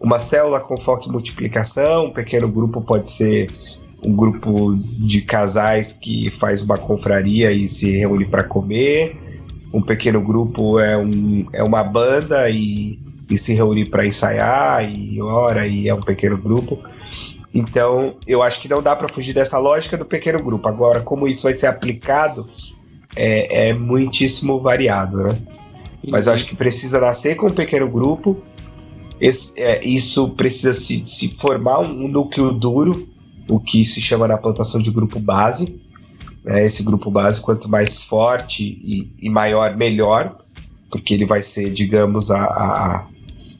uma 0.00 0.18
célula 0.18 0.60
com 0.60 0.76
foco 0.76 1.08
em 1.08 1.12
multiplicação, 1.12 2.06
um 2.06 2.12
pequeno 2.12 2.48
grupo 2.48 2.82
pode 2.82 3.10
ser 3.10 3.50
um 4.04 4.14
grupo 4.14 4.74
de 4.98 5.22
casais 5.22 5.94
que 5.94 6.30
faz 6.30 6.62
uma 6.62 6.76
confraria 6.76 7.50
e 7.50 7.66
se 7.66 7.90
reúne 7.90 8.26
para 8.26 8.44
comer. 8.44 9.16
Um 9.72 9.82
pequeno 9.82 10.20
grupo 10.20 10.78
é, 10.78 10.96
um, 10.96 11.46
é 11.52 11.62
uma 11.62 11.82
banda 11.82 12.48
e, 12.48 12.98
e 13.28 13.38
se 13.38 13.52
reúne 13.54 13.84
para 13.84 14.06
ensaiar 14.06 14.88
e 14.88 15.20
ora 15.20 15.66
e 15.66 15.88
é 15.88 15.94
um 15.94 16.00
pequeno 16.00 16.38
grupo. 16.38 16.78
Então, 17.52 18.14
eu 18.26 18.42
acho 18.42 18.60
que 18.60 18.68
não 18.68 18.82
dá 18.82 18.94
para 18.94 19.08
fugir 19.08 19.32
dessa 19.32 19.58
lógica 19.58 19.96
do 19.96 20.04
pequeno 20.04 20.42
grupo. 20.42 20.68
Agora, 20.68 21.00
como 21.00 21.26
isso 21.26 21.44
vai 21.44 21.54
ser 21.54 21.66
aplicado, 21.66 22.46
é, 23.16 23.70
é 23.70 23.74
muitíssimo 23.74 24.60
variado, 24.60 25.22
né? 25.22 25.36
Mas 26.08 26.26
eu 26.26 26.32
acho 26.32 26.46
que 26.46 26.54
precisa 26.54 27.00
nascer 27.00 27.34
com 27.34 27.46
um 27.46 27.54
pequeno 27.54 27.88
grupo. 27.88 28.40
Esse, 29.20 29.58
é, 29.60 29.84
isso 29.84 30.30
precisa 30.30 30.72
se, 30.72 31.04
se 31.06 31.30
formar 31.36 31.80
um 31.80 32.06
núcleo 32.06 32.52
duro 32.52 33.08
o 33.48 33.60
que 33.60 33.86
se 33.86 34.00
chama 34.00 34.26
na 34.26 34.36
plantação 34.36 34.80
de 34.80 34.90
grupo 34.90 35.18
base. 35.18 35.80
É, 36.44 36.64
esse 36.64 36.82
grupo 36.82 37.10
base, 37.10 37.40
quanto 37.40 37.68
mais 37.68 38.00
forte 38.00 38.62
e, 38.62 39.10
e, 39.20 39.28
maior, 39.28 39.76
melhor, 39.76 40.36
porque 40.90 41.14
ele 41.14 41.24
vai 41.24 41.42
ser, 41.42 41.72
digamos, 41.72 42.30
a, 42.30 42.44
a, 42.44 43.06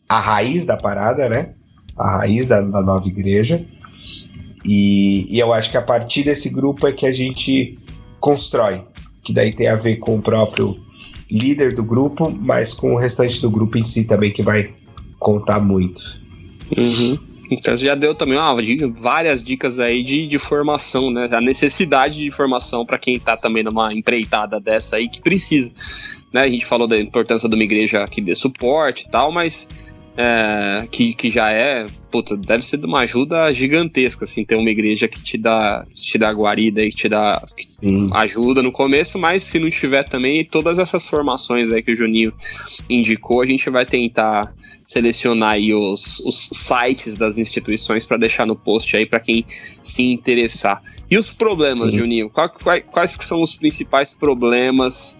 a 0.08 0.20
raiz 0.20 0.66
da 0.66 0.76
parada, 0.76 1.28
né? 1.28 1.50
A 1.96 2.18
raiz 2.18 2.46
da, 2.46 2.60
da 2.60 2.82
nova 2.82 3.08
igreja. 3.08 3.60
E, 4.64 5.26
e 5.28 5.38
eu 5.38 5.52
acho 5.52 5.70
que 5.70 5.76
a 5.76 5.82
partir 5.82 6.24
desse 6.24 6.48
grupo 6.48 6.86
é 6.86 6.92
que 6.92 7.06
a 7.06 7.12
gente 7.12 7.76
constrói, 8.20 8.82
que 9.26 9.32
daí 9.32 9.52
tem 9.52 9.66
a 9.66 9.74
ver 9.74 9.96
com 9.96 10.16
o 10.16 10.22
próprio 10.22 10.76
líder 11.28 11.74
do 11.74 11.82
grupo, 11.82 12.30
mas 12.30 12.72
com 12.72 12.94
o 12.94 12.96
restante 12.96 13.42
do 13.42 13.50
grupo 13.50 13.76
em 13.76 13.82
si 13.82 14.04
também, 14.04 14.30
que 14.30 14.42
vai 14.42 14.70
contar 15.18 15.58
muito. 15.58 16.00
Uhum. 16.78 17.18
Então 17.50 17.76
já 17.76 17.96
deu 17.96 18.14
também 18.14 18.38
várias 19.00 19.42
dicas 19.42 19.80
aí 19.80 20.04
de, 20.04 20.28
de 20.28 20.38
formação, 20.38 21.10
né? 21.10 21.28
A 21.32 21.40
necessidade 21.40 22.16
de 22.16 22.30
formação 22.30 22.86
para 22.86 22.98
quem 22.98 23.16
está 23.16 23.36
também 23.36 23.64
numa 23.64 23.92
empreitada 23.92 24.60
dessa 24.60 24.96
aí 24.96 25.08
que 25.08 25.20
precisa. 25.20 25.72
Né? 26.32 26.42
A 26.42 26.48
gente 26.48 26.64
falou 26.64 26.86
da 26.86 26.98
importância 26.98 27.48
de 27.48 27.54
uma 27.54 27.64
igreja 27.64 28.06
que 28.06 28.20
dê 28.20 28.34
suporte 28.34 29.06
e 29.06 29.10
tal, 29.10 29.32
mas 29.32 29.68
é, 30.16 30.86
que, 30.90 31.14
que 31.14 31.30
já 31.30 31.50
é, 31.50 31.86
puta, 32.16 32.34
deve 32.34 32.64
ser 32.64 32.78
de 32.78 32.86
uma 32.86 33.00
ajuda 33.00 33.52
gigantesca, 33.52 34.24
assim, 34.24 34.42
ter 34.42 34.56
uma 34.56 34.70
igreja 34.70 35.06
que 35.06 35.22
te 35.22 35.36
dá, 35.36 35.84
te 35.92 36.16
dá 36.16 36.30
guarida 36.30 36.82
e 36.82 36.90
te 36.90 37.10
dá 37.10 37.46
Sim. 37.58 38.08
ajuda 38.14 38.62
no 38.62 38.72
começo, 38.72 39.18
mas 39.18 39.44
se 39.44 39.58
não 39.58 39.68
tiver 39.68 40.02
também, 40.02 40.42
todas 40.42 40.78
essas 40.78 41.06
formações 41.06 41.70
aí 41.70 41.82
que 41.82 41.92
o 41.92 41.96
Juninho 41.96 42.32
indicou, 42.88 43.42
a 43.42 43.46
gente 43.46 43.68
vai 43.68 43.84
tentar 43.84 44.50
selecionar 44.88 45.50
aí 45.50 45.74
os, 45.74 46.20
os 46.20 46.48
sites 46.54 47.18
das 47.18 47.36
instituições 47.36 48.06
para 48.06 48.16
deixar 48.16 48.46
no 48.46 48.56
post 48.56 48.96
aí 48.96 49.04
para 49.04 49.20
quem 49.20 49.44
se 49.84 50.02
interessar. 50.02 50.82
E 51.10 51.18
os 51.18 51.30
problemas, 51.30 51.90
Sim. 51.90 51.98
Juninho? 51.98 52.30
Quais, 52.30 52.50
quais, 52.62 52.84
quais 52.84 53.16
que 53.16 53.26
são 53.26 53.42
os 53.42 53.54
principais 53.54 54.14
problemas 54.14 55.18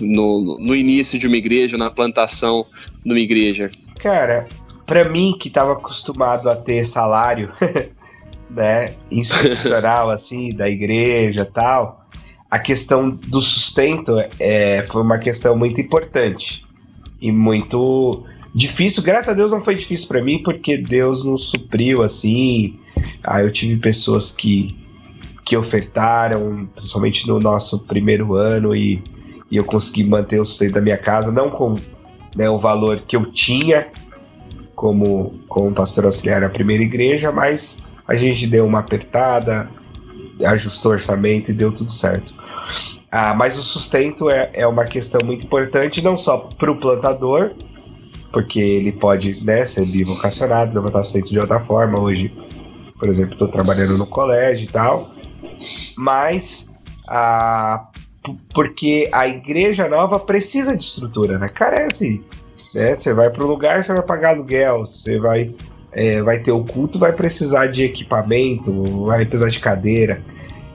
no, 0.00 0.58
no 0.58 0.74
início 0.74 1.20
de 1.20 1.28
uma 1.28 1.36
igreja, 1.36 1.78
na 1.78 1.88
plantação 1.88 2.66
de 3.04 3.12
uma 3.12 3.20
igreja? 3.20 3.70
Cara, 4.00 4.48
para 4.86 5.04
mim 5.08 5.36
que 5.38 5.48
estava 5.48 5.72
acostumado 5.72 6.48
a 6.48 6.56
ter 6.56 6.84
salário, 6.84 7.52
né, 8.50 8.94
institucional 9.10 10.10
assim, 10.12 10.54
da 10.54 10.68
igreja, 10.68 11.44
tal, 11.44 12.00
a 12.50 12.58
questão 12.58 13.10
do 13.10 13.40
sustento 13.40 14.16
é, 14.38 14.86
foi 14.90 15.02
uma 15.02 15.18
questão 15.18 15.56
muito 15.56 15.80
importante 15.80 16.62
e 17.20 17.32
muito 17.32 18.24
difícil. 18.54 19.02
Graças 19.02 19.30
a 19.30 19.32
Deus 19.32 19.50
não 19.52 19.64
foi 19.64 19.74
difícil 19.74 20.06
para 20.08 20.22
mim 20.22 20.42
porque 20.42 20.76
Deus 20.76 21.24
nos 21.24 21.48
supriu 21.48 22.02
assim. 22.02 22.78
Aí 23.24 23.44
eu 23.44 23.50
tive 23.50 23.80
pessoas 23.80 24.30
que 24.30 24.80
que 25.44 25.56
ofertaram, 25.56 26.68
principalmente 26.74 27.26
no 27.26 27.40
nosso 27.40 27.80
primeiro 27.80 28.34
ano 28.34 28.76
e, 28.76 29.02
e 29.50 29.56
eu 29.56 29.64
consegui 29.64 30.04
manter 30.04 30.40
o 30.40 30.44
sustento 30.44 30.74
da 30.74 30.80
minha 30.80 30.96
casa, 30.96 31.32
não 31.32 31.50
com 31.50 31.76
né, 32.36 32.48
o 32.48 32.58
valor 32.58 33.00
que 33.00 33.16
eu 33.16 33.24
tinha 33.32 33.86
como, 34.82 35.32
como 35.46 35.72
pastor 35.72 36.06
auxiliar 36.06 36.40
na 36.40 36.48
primeira 36.48 36.82
igreja, 36.82 37.30
mas 37.30 37.78
a 38.08 38.16
gente 38.16 38.48
deu 38.48 38.66
uma 38.66 38.80
apertada, 38.80 39.68
ajustou 40.44 40.90
o 40.90 40.94
orçamento 40.96 41.52
e 41.52 41.54
deu 41.54 41.70
tudo 41.70 41.92
certo. 41.92 42.34
Ah, 43.08 43.32
mas 43.32 43.56
o 43.56 43.62
sustento 43.62 44.28
é, 44.28 44.50
é 44.52 44.66
uma 44.66 44.84
questão 44.84 45.20
muito 45.24 45.44
importante, 45.44 46.02
não 46.02 46.16
só 46.16 46.36
para 46.36 46.72
o 46.72 46.76
plantador, 46.76 47.52
porque 48.32 48.58
ele 48.58 48.90
pode 48.90 49.44
né, 49.44 49.64
ser 49.64 49.86
bivocacionado, 49.86 50.74
levantar 50.74 51.04
sustento 51.04 51.30
de 51.30 51.38
outra 51.38 51.60
forma. 51.60 52.00
Hoje, 52.00 52.34
por 52.98 53.08
exemplo, 53.08 53.34
estou 53.34 53.46
trabalhando 53.46 53.96
no 53.96 54.06
colégio 54.08 54.64
e 54.64 54.68
tal, 54.68 55.12
mas 55.96 56.72
ah, 57.06 57.86
porque 58.52 59.08
a 59.12 59.28
igreja 59.28 59.88
nova 59.88 60.18
precisa 60.18 60.76
de 60.76 60.82
estrutura, 60.82 61.38
né? 61.38 61.48
Carece. 61.48 62.20
Né? 62.74 62.94
Você 62.94 63.12
vai 63.12 63.30
para 63.30 63.44
um 63.44 63.46
lugar, 63.46 63.82
você 63.82 63.92
vai 63.92 64.02
pagar 64.02 64.30
aluguel, 64.30 64.80
você 64.80 65.18
vai, 65.18 65.50
é, 65.92 66.22
vai 66.22 66.40
ter 66.40 66.52
o 66.52 66.64
culto, 66.64 66.98
vai 66.98 67.12
precisar 67.12 67.66
de 67.66 67.84
equipamento, 67.84 69.06
vai 69.06 69.26
precisar 69.26 69.50
de 69.50 69.60
cadeira. 69.60 70.22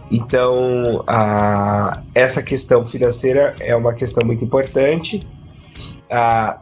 Então, 0.09 1.03
a, 1.05 2.01
essa 2.15 2.41
questão 2.41 2.85
financeira 2.85 3.55
é 3.59 3.75
uma 3.75 3.93
questão 3.93 4.25
muito 4.25 4.43
importante. 4.43 5.25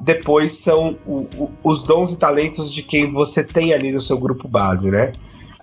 Depois 0.01 0.53
são 0.53 0.97
o, 1.05 1.27
o, 1.37 1.51
os 1.63 1.83
dons 1.83 2.13
e 2.13 2.17
talentos 2.17 2.73
de 2.73 2.81
quem 2.81 3.11
você 3.11 3.43
tem 3.43 3.73
ali 3.73 3.91
no 3.91 4.01
seu 4.01 4.17
grupo 4.17 4.47
base, 4.47 4.89
né? 4.89 5.13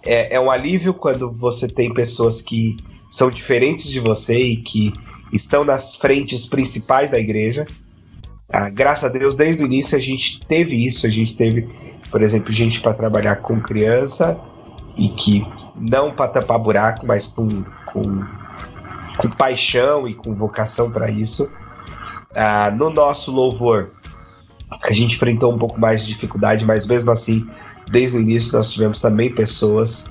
É, 0.05 0.37
é 0.37 0.41
um 0.41 0.51
alívio 0.51 0.95
quando 0.95 1.31
você 1.31 1.67
tem 1.67 1.93
pessoas 1.93 2.41
que 2.41 2.77
são 3.11 3.29
diferentes 3.29 3.91
de 3.91 4.01
você 4.01 4.39
e 4.39 4.57
que 4.57 4.93
estão 5.33 5.65
nas 5.65 5.97
frentes 5.97 6.47
principais 6.47 7.11
da 7.11 7.19
igreja. 7.19 7.65
Ah, 8.53 8.69
graças 8.69 9.05
a 9.05 9.09
Deus, 9.09 9.35
desde 9.35 9.63
o 9.63 9.67
início 9.67 9.97
a 9.97 10.01
gente 10.01 10.41
teve 10.47 10.87
isso. 10.87 11.07
A 11.07 11.11
gente 11.11 11.35
teve, 11.35 11.69
por 12.11 12.23
exemplo, 12.23 12.53
gente 12.53 12.81
para 12.81 12.95
trabalhar 12.95 13.37
com 13.37 13.61
criança 13.61 14.39
e 14.97 15.09
que 15.09 15.45
não 15.77 16.13
para 16.13 16.29
tapar 16.29 16.59
buraco, 16.59 17.07
mas 17.07 17.27
com, 17.27 17.63
com, 17.87 18.25
com 19.17 19.31
paixão 19.31 20.07
e 20.07 20.15
com 20.15 20.35
vocação 20.35 20.91
para 20.91 21.11
isso. 21.11 21.49
Ah, 22.35 22.71
no 22.71 22.91
nosso 22.91 23.31
louvor, 23.31 23.91
a 24.83 24.93
gente 24.93 25.17
enfrentou 25.17 25.53
um 25.53 25.59
pouco 25.59 25.81
mais 25.81 26.03
de 26.03 26.13
dificuldade, 26.13 26.65
mas 26.65 26.87
mesmo 26.87 27.11
assim, 27.11 27.49
desde 27.91 28.19
o 28.19 28.21
início, 28.21 28.53
nós 28.53 28.71
tivemos 28.71 29.01
também 29.01 29.35
pessoas 29.35 30.11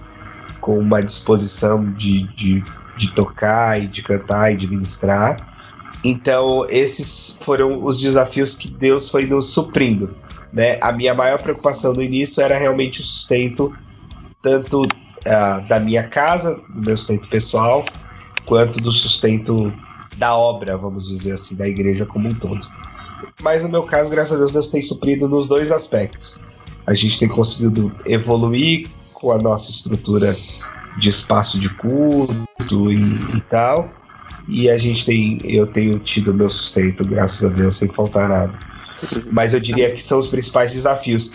com 0.59 0.77
uma 0.77 1.01
disposição 1.01 1.83
de, 1.83 2.23
de 2.35 2.63
de 3.01 3.11
tocar 3.11 3.81
e 3.81 3.87
de 3.87 4.03
cantar 4.03 4.53
e 4.53 4.57
de 4.57 4.67
ministrar. 4.67 5.37
Então, 6.03 6.65
esses 6.69 7.37
foram 7.41 7.83
os 7.83 7.97
desafios 7.97 8.55
que 8.55 8.67
Deus 8.67 9.09
foi 9.09 9.25
nos 9.25 9.47
suprindo. 9.47 10.09
Né? 10.51 10.77
A 10.81 10.91
minha 10.91 11.13
maior 11.13 11.39
preocupação 11.39 11.93
no 11.93 12.01
início 12.01 12.41
era 12.41 12.57
realmente 12.57 13.01
o 13.01 13.03
sustento, 13.03 13.73
tanto 14.41 14.81
uh, 14.81 15.67
da 15.67 15.79
minha 15.79 16.07
casa, 16.07 16.59
do 16.69 16.85
meu 16.85 16.97
sustento 16.97 17.27
pessoal, 17.27 17.85
quanto 18.45 18.79
do 18.81 18.91
sustento 18.91 19.71
da 20.17 20.35
obra, 20.35 20.77
vamos 20.77 21.07
dizer 21.07 21.33
assim, 21.33 21.55
da 21.55 21.67
igreja 21.67 22.05
como 22.05 22.29
um 22.29 22.33
todo. 22.33 22.61
Mas 23.41 23.63
no 23.63 23.69
meu 23.69 23.83
caso, 23.83 24.09
graças 24.09 24.35
a 24.35 24.37
Deus, 24.37 24.51
Deus 24.51 24.67
tem 24.67 24.81
suprido 24.83 25.27
nos 25.27 25.47
dois 25.47 25.71
aspectos. 25.71 26.39
A 26.87 26.93
gente 26.93 27.19
tem 27.19 27.27
conseguido 27.27 27.91
evoluir 28.05 28.89
com 29.13 29.31
a 29.31 29.37
nossa 29.37 29.69
estrutura 29.69 30.35
de 30.97 31.09
espaço 31.09 31.59
de 31.59 31.69
culto 31.69 32.91
e, 32.91 33.37
e, 33.37 33.41
tal. 33.49 33.89
E 34.51 34.69
a 34.69 34.77
gente 34.77 35.05
tem, 35.05 35.39
eu 35.45 35.65
tenho 35.65 35.97
tido 35.97 36.33
meu 36.33 36.49
sustento, 36.49 37.05
graças 37.05 37.49
a 37.49 37.55
Deus, 37.55 37.77
sem 37.77 37.87
faltar 37.87 38.27
nada. 38.27 38.53
Mas 39.31 39.53
eu 39.53 39.61
diria 39.61 39.89
que 39.91 40.03
são 40.03 40.19
os 40.19 40.27
principais 40.27 40.73
desafios. 40.73 41.31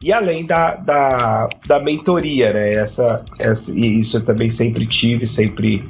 E 0.00 0.10
além 0.10 0.46
da, 0.46 0.76
da, 0.76 1.46
da 1.66 1.78
mentoria, 1.78 2.54
né? 2.54 2.72
Essa, 2.72 3.22
essa, 3.38 3.70
e 3.70 4.00
isso 4.00 4.16
eu 4.16 4.24
também 4.24 4.50
sempre 4.50 4.86
tive, 4.86 5.26
sempre 5.26 5.86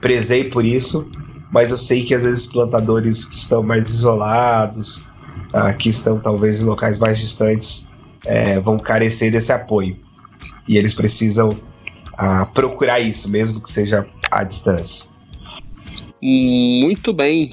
prezei 0.00 0.44
por 0.44 0.64
isso. 0.64 1.04
Mas 1.50 1.72
eu 1.72 1.78
sei 1.78 2.04
que 2.04 2.14
às 2.14 2.22
vezes 2.22 2.46
plantadores 2.46 3.24
que 3.24 3.36
estão 3.36 3.60
mais 3.64 3.90
isolados, 3.90 5.04
ah, 5.52 5.72
que 5.72 5.88
estão 5.88 6.20
talvez 6.20 6.60
em 6.60 6.64
locais 6.64 6.96
mais 6.96 7.18
distantes, 7.18 7.88
é, 8.24 8.60
vão 8.60 8.78
carecer 8.78 9.32
desse 9.32 9.52
apoio. 9.52 9.96
E 10.68 10.76
eles 10.76 10.94
precisam 10.94 11.56
a 12.16 12.46
procurar 12.46 13.00
isso, 13.00 13.28
mesmo 13.28 13.60
que 13.60 13.70
seja 13.70 14.06
à 14.30 14.44
distância. 14.44 15.13
Muito 16.26 17.12
bem. 17.12 17.50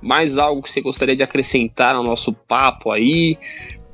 Mais 0.00 0.38
algo 0.38 0.62
que 0.62 0.70
você 0.70 0.80
gostaria 0.80 1.16
de 1.16 1.24
acrescentar 1.24 1.96
ao 1.96 2.04
nosso 2.04 2.32
papo 2.32 2.92
aí? 2.92 3.36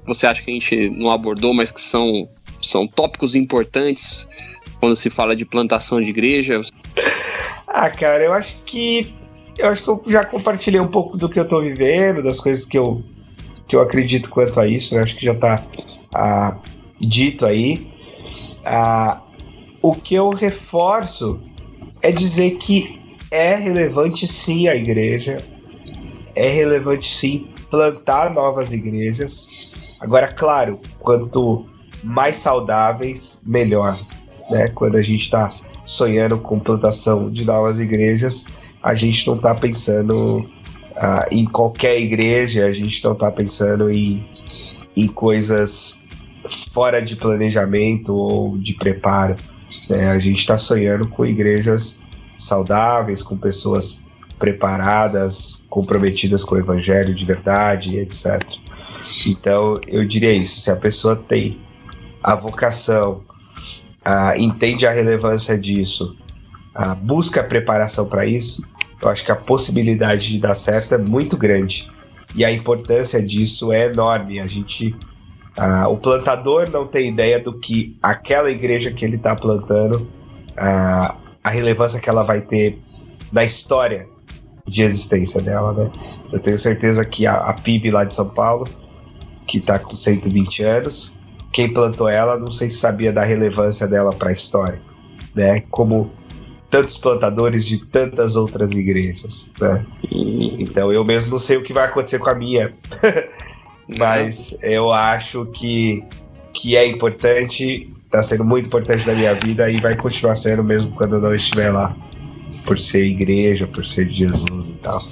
Você 0.07 0.27
acha 0.27 0.43
que 0.43 0.51
a 0.51 0.55
gente 0.55 0.91
não 0.91 1.11
abordou, 1.11 1.55
mas 1.55 1.71
que 1.71 1.81
são, 1.81 2.29
são 2.63 2.87
tópicos 2.87 3.35
importantes 3.35 4.29
quando 4.79 4.95
se 4.97 5.09
fala 5.09 5.35
de 5.35 5.47
plantação 5.47 5.99
de 5.99 6.11
igreja? 6.11 6.61
Ah, 7.67 7.89
cara, 7.89 8.23
eu 8.23 8.35
acho 8.35 8.57
que 8.67 9.11
eu 9.57 9.69
acho 9.69 9.83
que 9.83 9.89
eu 9.89 10.03
já 10.07 10.27
compartilhei 10.27 10.81
um 10.81 10.89
pouco 10.89 11.17
do 11.17 11.27
que 11.27 11.41
eu 11.41 11.49
tô 11.49 11.63
vivendo, 11.63 12.23
das 12.23 12.39
coisas 12.39 12.67
que 12.67 12.77
eu, 12.77 13.03
que 13.67 13.75
eu 13.75 13.81
acredito 13.81 14.29
quanto 14.29 14.61
a 14.61 14.67
isso, 14.67 14.95
né? 14.95 15.01
Acho 15.01 15.17
que 15.17 15.25
já 15.25 15.35
tá 15.35 15.65
ah, 16.15 16.59
dito 17.01 17.47
aí. 17.47 17.87
Ah, 18.63 19.23
o 19.81 19.95
que 19.95 20.15
eu 20.15 20.29
reforço 20.31 21.41
é 22.03 22.13
dizer 22.13 22.59
que 22.59 23.02
é 23.33 23.55
relevante 23.55 24.29
sim 24.29 24.69
a 24.69 24.77
igreja, 24.77 25.43
é 26.37 26.49
relevante 26.49 27.13
sim 27.13 27.49
plantar 27.71 28.31
novas 28.31 28.75
igrejas. 28.75 29.49
Agora, 29.99 30.29
claro, 30.29 30.79
quanto 31.01 31.67
mais 32.05 32.37
saudáveis, 32.37 33.41
melhor. 33.47 33.99
Né? 34.51 34.69
Quando 34.69 34.97
a 34.97 35.03
gente 35.03 35.23
está 35.23 35.51
sonhando 35.87 36.37
com 36.37 36.61
plantação 36.61 37.31
de 37.31 37.43
novas 37.47 37.81
igrejas, 37.81 38.45
a 38.83 38.95
gente 38.95 39.27
não 39.27 39.37
está 39.37 39.55
pensando 39.55 40.41
uh, 40.41 41.27
em 41.31 41.47
qualquer 41.47 41.99
igreja, 41.99 42.67
a 42.67 42.73
gente 42.73 43.03
não 43.03 43.15
está 43.15 43.31
pensando 43.31 43.91
em, 43.91 44.23
em 44.95 45.07
coisas 45.07 46.03
fora 46.71 47.01
de 47.01 47.17
planejamento 47.17 48.15
ou 48.15 48.59
de 48.59 48.75
preparo. 48.75 49.37
Né? 49.89 50.11
A 50.11 50.19
gente 50.19 50.41
está 50.41 50.59
sonhando 50.59 51.09
com 51.09 51.25
igrejas 51.25 52.02
saudáveis, 52.45 53.23
com 53.23 53.37
pessoas 53.37 54.05
preparadas, 54.39 55.61
comprometidas 55.69 56.43
com 56.45 56.57
o 56.57 56.59
evangelho 56.59 57.15
de 57.15 57.25
verdade, 57.25 57.97
etc. 57.97 58.43
Então, 59.27 59.81
eu 59.87 60.05
diria 60.07 60.33
isso: 60.33 60.61
se 60.61 60.71
a 60.71 60.77
pessoa 60.77 61.17
tem 61.17 61.57
a 62.23 62.35
vocação, 62.35 63.21
entende 64.37 64.87
a 64.87 64.91
relevância 64.91 65.57
disso, 65.57 66.17
busca 67.03 67.41
a 67.41 67.45
preparação 67.45 68.07
para 68.07 68.27
isso, 68.27 68.63
eu 69.01 69.09
acho 69.09 69.25
que 69.25 69.33
a 69.33 69.37
possibilidade 69.37 70.29
de 70.29 70.39
dar 70.39 70.55
certo 70.55 70.95
é 70.95 70.99
muito 70.99 71.37
grande. 71.37 71.91
E 72.35 72.45
a 72.45 72.51
importância 72.51 73.23
disso 73.23 73.73
é 73.73 73.87
enorme. 73.87 74.41
A 74.41 74.47
gente. 74.47 74.95
O 75.91 75.99
plantador 75.99 76.71
não 76.71 76.87
tem 76.87 77.11
ideia 77.11 77.39
do 77.39 77.53
que 77.53 77.95
aquela 78.03 78.51
igreja 78.51 78.91
que 78.91 79.05
ele 79.05 79.17
está 79.17 79.37
plantando, 79.37 80.09
a 81.43 81.51
relevância 81.51 82.01
que 82.01 82.09
ela 82.09 82.23
vai 82.23 82.41
ter 82.41 82.79
na 83.33 83.45
história 83.45 84.07
de 84.67 84.83
existência 84.83 85.41
dela, 85.41 85.73
né? 85.73 85.91
Eu 86.33 86.41
tenho 86.41 86.59
certeza 86.59 87.05
que 87.05 87.27
a, 87.27 87.35
a 87.35 87.53
PIB 87.53 87.91
lá 87.91 88.05
de 88.05 88.15
São 88.15 88.29
Paulo, 88.29 88.67
que 89.47 89.59
está 89.59 89.79
com 89.79 89.97
120 89.97 90.63
anos, 90.63 91.19
quem 91.53 91.73
plantou 91.73 92.09
ela 92.09 92.39
não 92.39 92.51
sei 92.51 92.71
se 92.71 92.79
sabia 92.79 93.13
da 93.13 93.23
relevância 93.23 93.87
dela 93.87 94.13
para 94.13 94.31
a 94.31 94.33
história, 94.33 94.81
né? 95.35 95.63
Como 95.71 96.11
tantos 96.71 96.97
plantadores 96.97 97.67
de 97.67 97.85
tantas 97.85 98.35
outras 98.35 98.71
igrejas, 98.73 99.51
né? 99.61 99.85
Então 100.59 100.93
eu 100.93 101.05
mesmo 101.05 101.31
não 101.31 101.39
sei 101.39 101.59
o 101.59 101.63
que 101.63 101.73
vai 101.73 101.85
acontecer 101.85 102.19
com 102.19 102.31
a 102.31 102.35
minha, 102.35 102.73
mas 103.99 104.57
eu 104.63 104.91
acho 104.91 105.47
que 105.47 106.03
que 106.55 106.77
é 106.77 106.87
importante, 106.87 107.93
está 108.13 108.23
sendo 108.23 108.45
muito 108.45 108.67
importante 108.67 109.07
na 109.07 109.15
minha 109.15 109.33
vida 109.35 109.71
e 109.71 109.81
vai 109.81 109.97
continuar 109.97 110.37
sendo 110.37 110.63
mesmo 110.63 110.91
quando 110.93 111.15
eu 111.15 111.21
não 111.21 111.35
estiver 111.35 111.71
lá, 111.71 111.95
por 112.67 112.79
ser 112.79 113.05
igreja, 113.05 113.67
por 113.67 113.87
ser 113.87 114.07
de 114.07 114.29
Jesus 114.29 114.69
e 114.69 114.75
tal. 114.75 115.03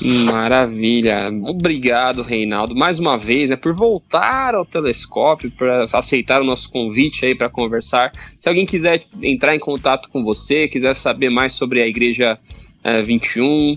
Maravilha. 0.00 1.28
Obrigado, 1.44 2.22
Reinaldo, 2.22 2.74
mais 2.76 3.00
uma 3.00 3.18
vez, 3.18 3.50
né, 3.50 3.56
por 3.56 3.74
voltar 3.74 4.54
ao 4.54 4.64
telescópio, 4.64 5.50
por 5.50 5.68
aceitar 5.92 6.40
o 6.40 6.44
nosso 6.44 6.70
convite 6.70 7.26
aí 7.26 7.34
para 7.34 7.48
conversar. 7.48 8.12
Se 8.38 8.48
alguém 8.48 8.66
quiser 8.66 9.02
entrar 9.20 9.56
em 9.56 9.58
contato 9.58 10.08
com 10.10 10.22
você, 10.22 10.68
quiser 10.68 10.94
saber 10.94 11.30
mais 11.30 11.54
sobre 11.54 11.82
a 11.82 11.86
Igreja 11.86 12.38
é, 12.84 13.02
21, 13.02 13.76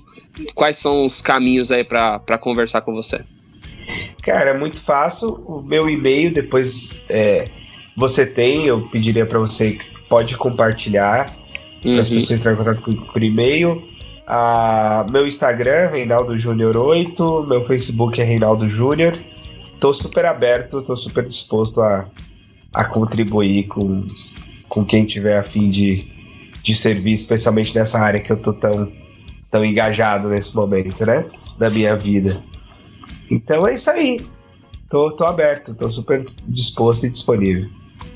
quais 0.53 0.77
são 0.77 1.07
os 1.07 1.21
caminhos 1.21 1.71
aí 1.71 1.83
para 1.83 2.37
conversar 2.39 2.81
com 2.81 2.93
você? 2.93 3.19
Cara, 4.21 4.51
é 4.51 4.57
muito 4.57 4.79
fácil. 4.79 5.29
O 5.47 5.63
meu 5.63 5.89
e-mail, 5.89 6.33
depois 6.33 7.03
é, 7.09 7.47
você 7.97 8.27
tem, 8.27 8.65
eu 8.67 8.81
pediria 8.89 9.25
para 9.25 9.39
você, 9.39 9.79
pode 10.07 10.37
compartilhar, 10.37 11.35
uhum. 11.83 11.93
para 11.93 12.03
as 12.03 12.09
pessoas 12.09 12.39
entrarem 12.39 12.59
em 12.59 12.63
contato 12.63 13.11
por 13.11 13.23
e-mail. 13.23 13.83
Ah, 14.27 15.03
meu 15.09 15.25
Instagram, 15.25 15.89
Reinaldo 15.89 16.37
Júnior 16.37 16.77
8, 16.77 17.47
meu 17.47 17.65
Facebook 17.65 18.21
é 18.21 18.23
Reinaldo 18.23 18.69
Júnior. 18.69 19.17
Tô 19.79 19.91
super 19.95 20.25
aberto, 20.25 20.83
tô 20.83 20.95
super 20.95 21.25
disposto 21.25 21.81
a, 21.81 22.07
a 22.71 22.85
contribuir 22.85 23.65
com, 23.65 24.05
com 24.69 24.85
quem 24.85 25.03
tiver 25.03 25.39
a 25.39 25.43
fim 25.43 25.71
de, 25.71 26.05
de 26.61 26.75
servir, 26.75 27.13
especialmente 27.13 27.73
nessa 27.73 27.97
área 27.97 28.19
que 28.19 28.31
eu 28.31 28.37
tô 28.37 28.53
tão, 28.53 28.87
tão 29.49 29.65
engajado 29.65 30.27
nesse 30.27 30.55
momento, 30.55 31.03
né? 31.03 31.25
Da 31.57 31.67
minha 31.71 31.95
vida. 31.95 32.39
Então 33.31 33.67
é 33.67 33.73
isso 33.73 33.89
aí. 33.89 34.23
Tô, 34.87 35.11
tô 35.11 35.25
aberto, 35.25 35.73
tô 35.73 35.89
super 35.89 36.23
disposto 36.47 37.07
e 37.07 37.09
disponível. 37.09 37.67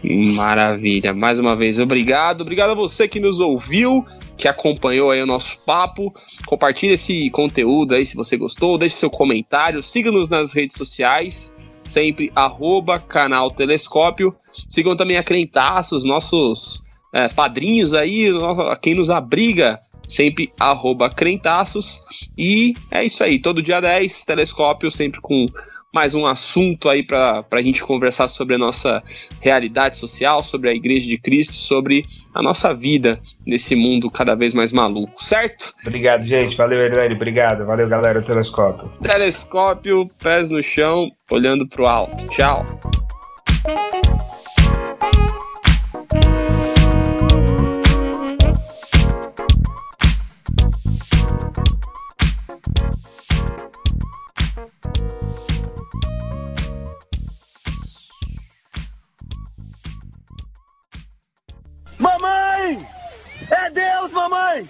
Maravilha. 0.03 1.13
Mais 1.13 1.39
uma 1.39 1.55
vez, 1.55 1.79
obrigado. 1.79 2.41
Obrigado 2.41 2.71
a 2.71 2.75
você 2.75 3.07
que 3.07 3.19
nos 3.19 3.39
ouviu, 3.39 4.03
que 4.37 4.47
acompanhou 4.47 5.11
aí 5.11 5.21
o 5.21 5.27
nosso 5.27 5.59
papo. 5.59 6.13
Compartilhe 6.45 6.93
esse 6.93 7.29
conteúdo 7.29 7.93
aí 7.93 8.05
se 8.05 8.15
você 8.15 8.35
gostou, 8.35 8.77
deixe 8.77 8.95
seu 8.95 9.09
comentário, 9.09 9.83
siga-nos 9.83 10.29
nas 10.29 10.53
redes 10.53 10.75
sociais, 10.75 11.55
sempre 11.85 12.31
arroba 12.35 12.99
canal 12.99 13.51
Telescópio. 13.51 14.35
Sigam 14.67 14.95
também 14.95 15.17
a 15.17 15.23
Crentaços, 15.23 16.03
nossos 16.03 16.83
é, 17.13 17.27
padrinhos 17.29 17.93
aí, 17.93 18.29
quem 18.81 18.95
nos 18.95 19.09
abriga, 19.09 19.79
sempre 20.07 20.51
arroba 20.59 21.09
Crentaços. 21.09 21.99
E 22.35 22.73
é 22.89 23.05
isso 23.05 23.23
aí, 23.23 23.37
todo 23.37 23.61
dia 23.61 23.79
10, 23.79 24.25
Telescópio, 24.25 24.91
sempre 24.91 25.21
com 25.21 25.45
mais 25.93 26.15
um 26.15 26.25
assunto 26.25 26.87
aí 26.87 27.03
para 27.03 27.43
a 27.51 27.61
gente 27.61 27.83
conversar 27.83 28.29
sobre 28.29 28.55
a 28.55 28.57
nossa 28.57 29.03
realidade 29.41 29.97
social, 29.97 30.43
sobre 30.43 30.69
a 30.69 30.73
Igreja 30.73 31.07
de 31.07 31.17
Cristo, 31.17 31.55
sobre 31.55 32.05
a 32.33 32.41
nossa 32.41 32.73
vida 32.73 33.19
nesse 33.45 33.75
mundo 33.75 34.09
cada 34.09 34.33
vez 34.33 34.53
mais 34.53 34.71
maluco, 34.71 35.23
certo? 35.23 35.73
Obrigado, 35.85 36.23
gente. 36.23 36.55
Valeu, 36.55 36.79
Hernani. 36.79 37.15
Obrigado. 37.15 37.65
Valeu, 37.65 37.89
galera, 37.89 38.19
o 38.19 38.23
telescópio. 38.23 38.89
Telescópio, 39.01 40.09
pés 40.21 40.49
no 40.49 40.63
chão, 40.63 41.11
olhando 41.29 41.67
para 41.67 41.81
o 41.81 41.87
alto. 41.87 42.27
Tchau. 42.29 42.65
É 63.49 63.69
Deus, 63.69 64.11
mamãe! 64.11 64.67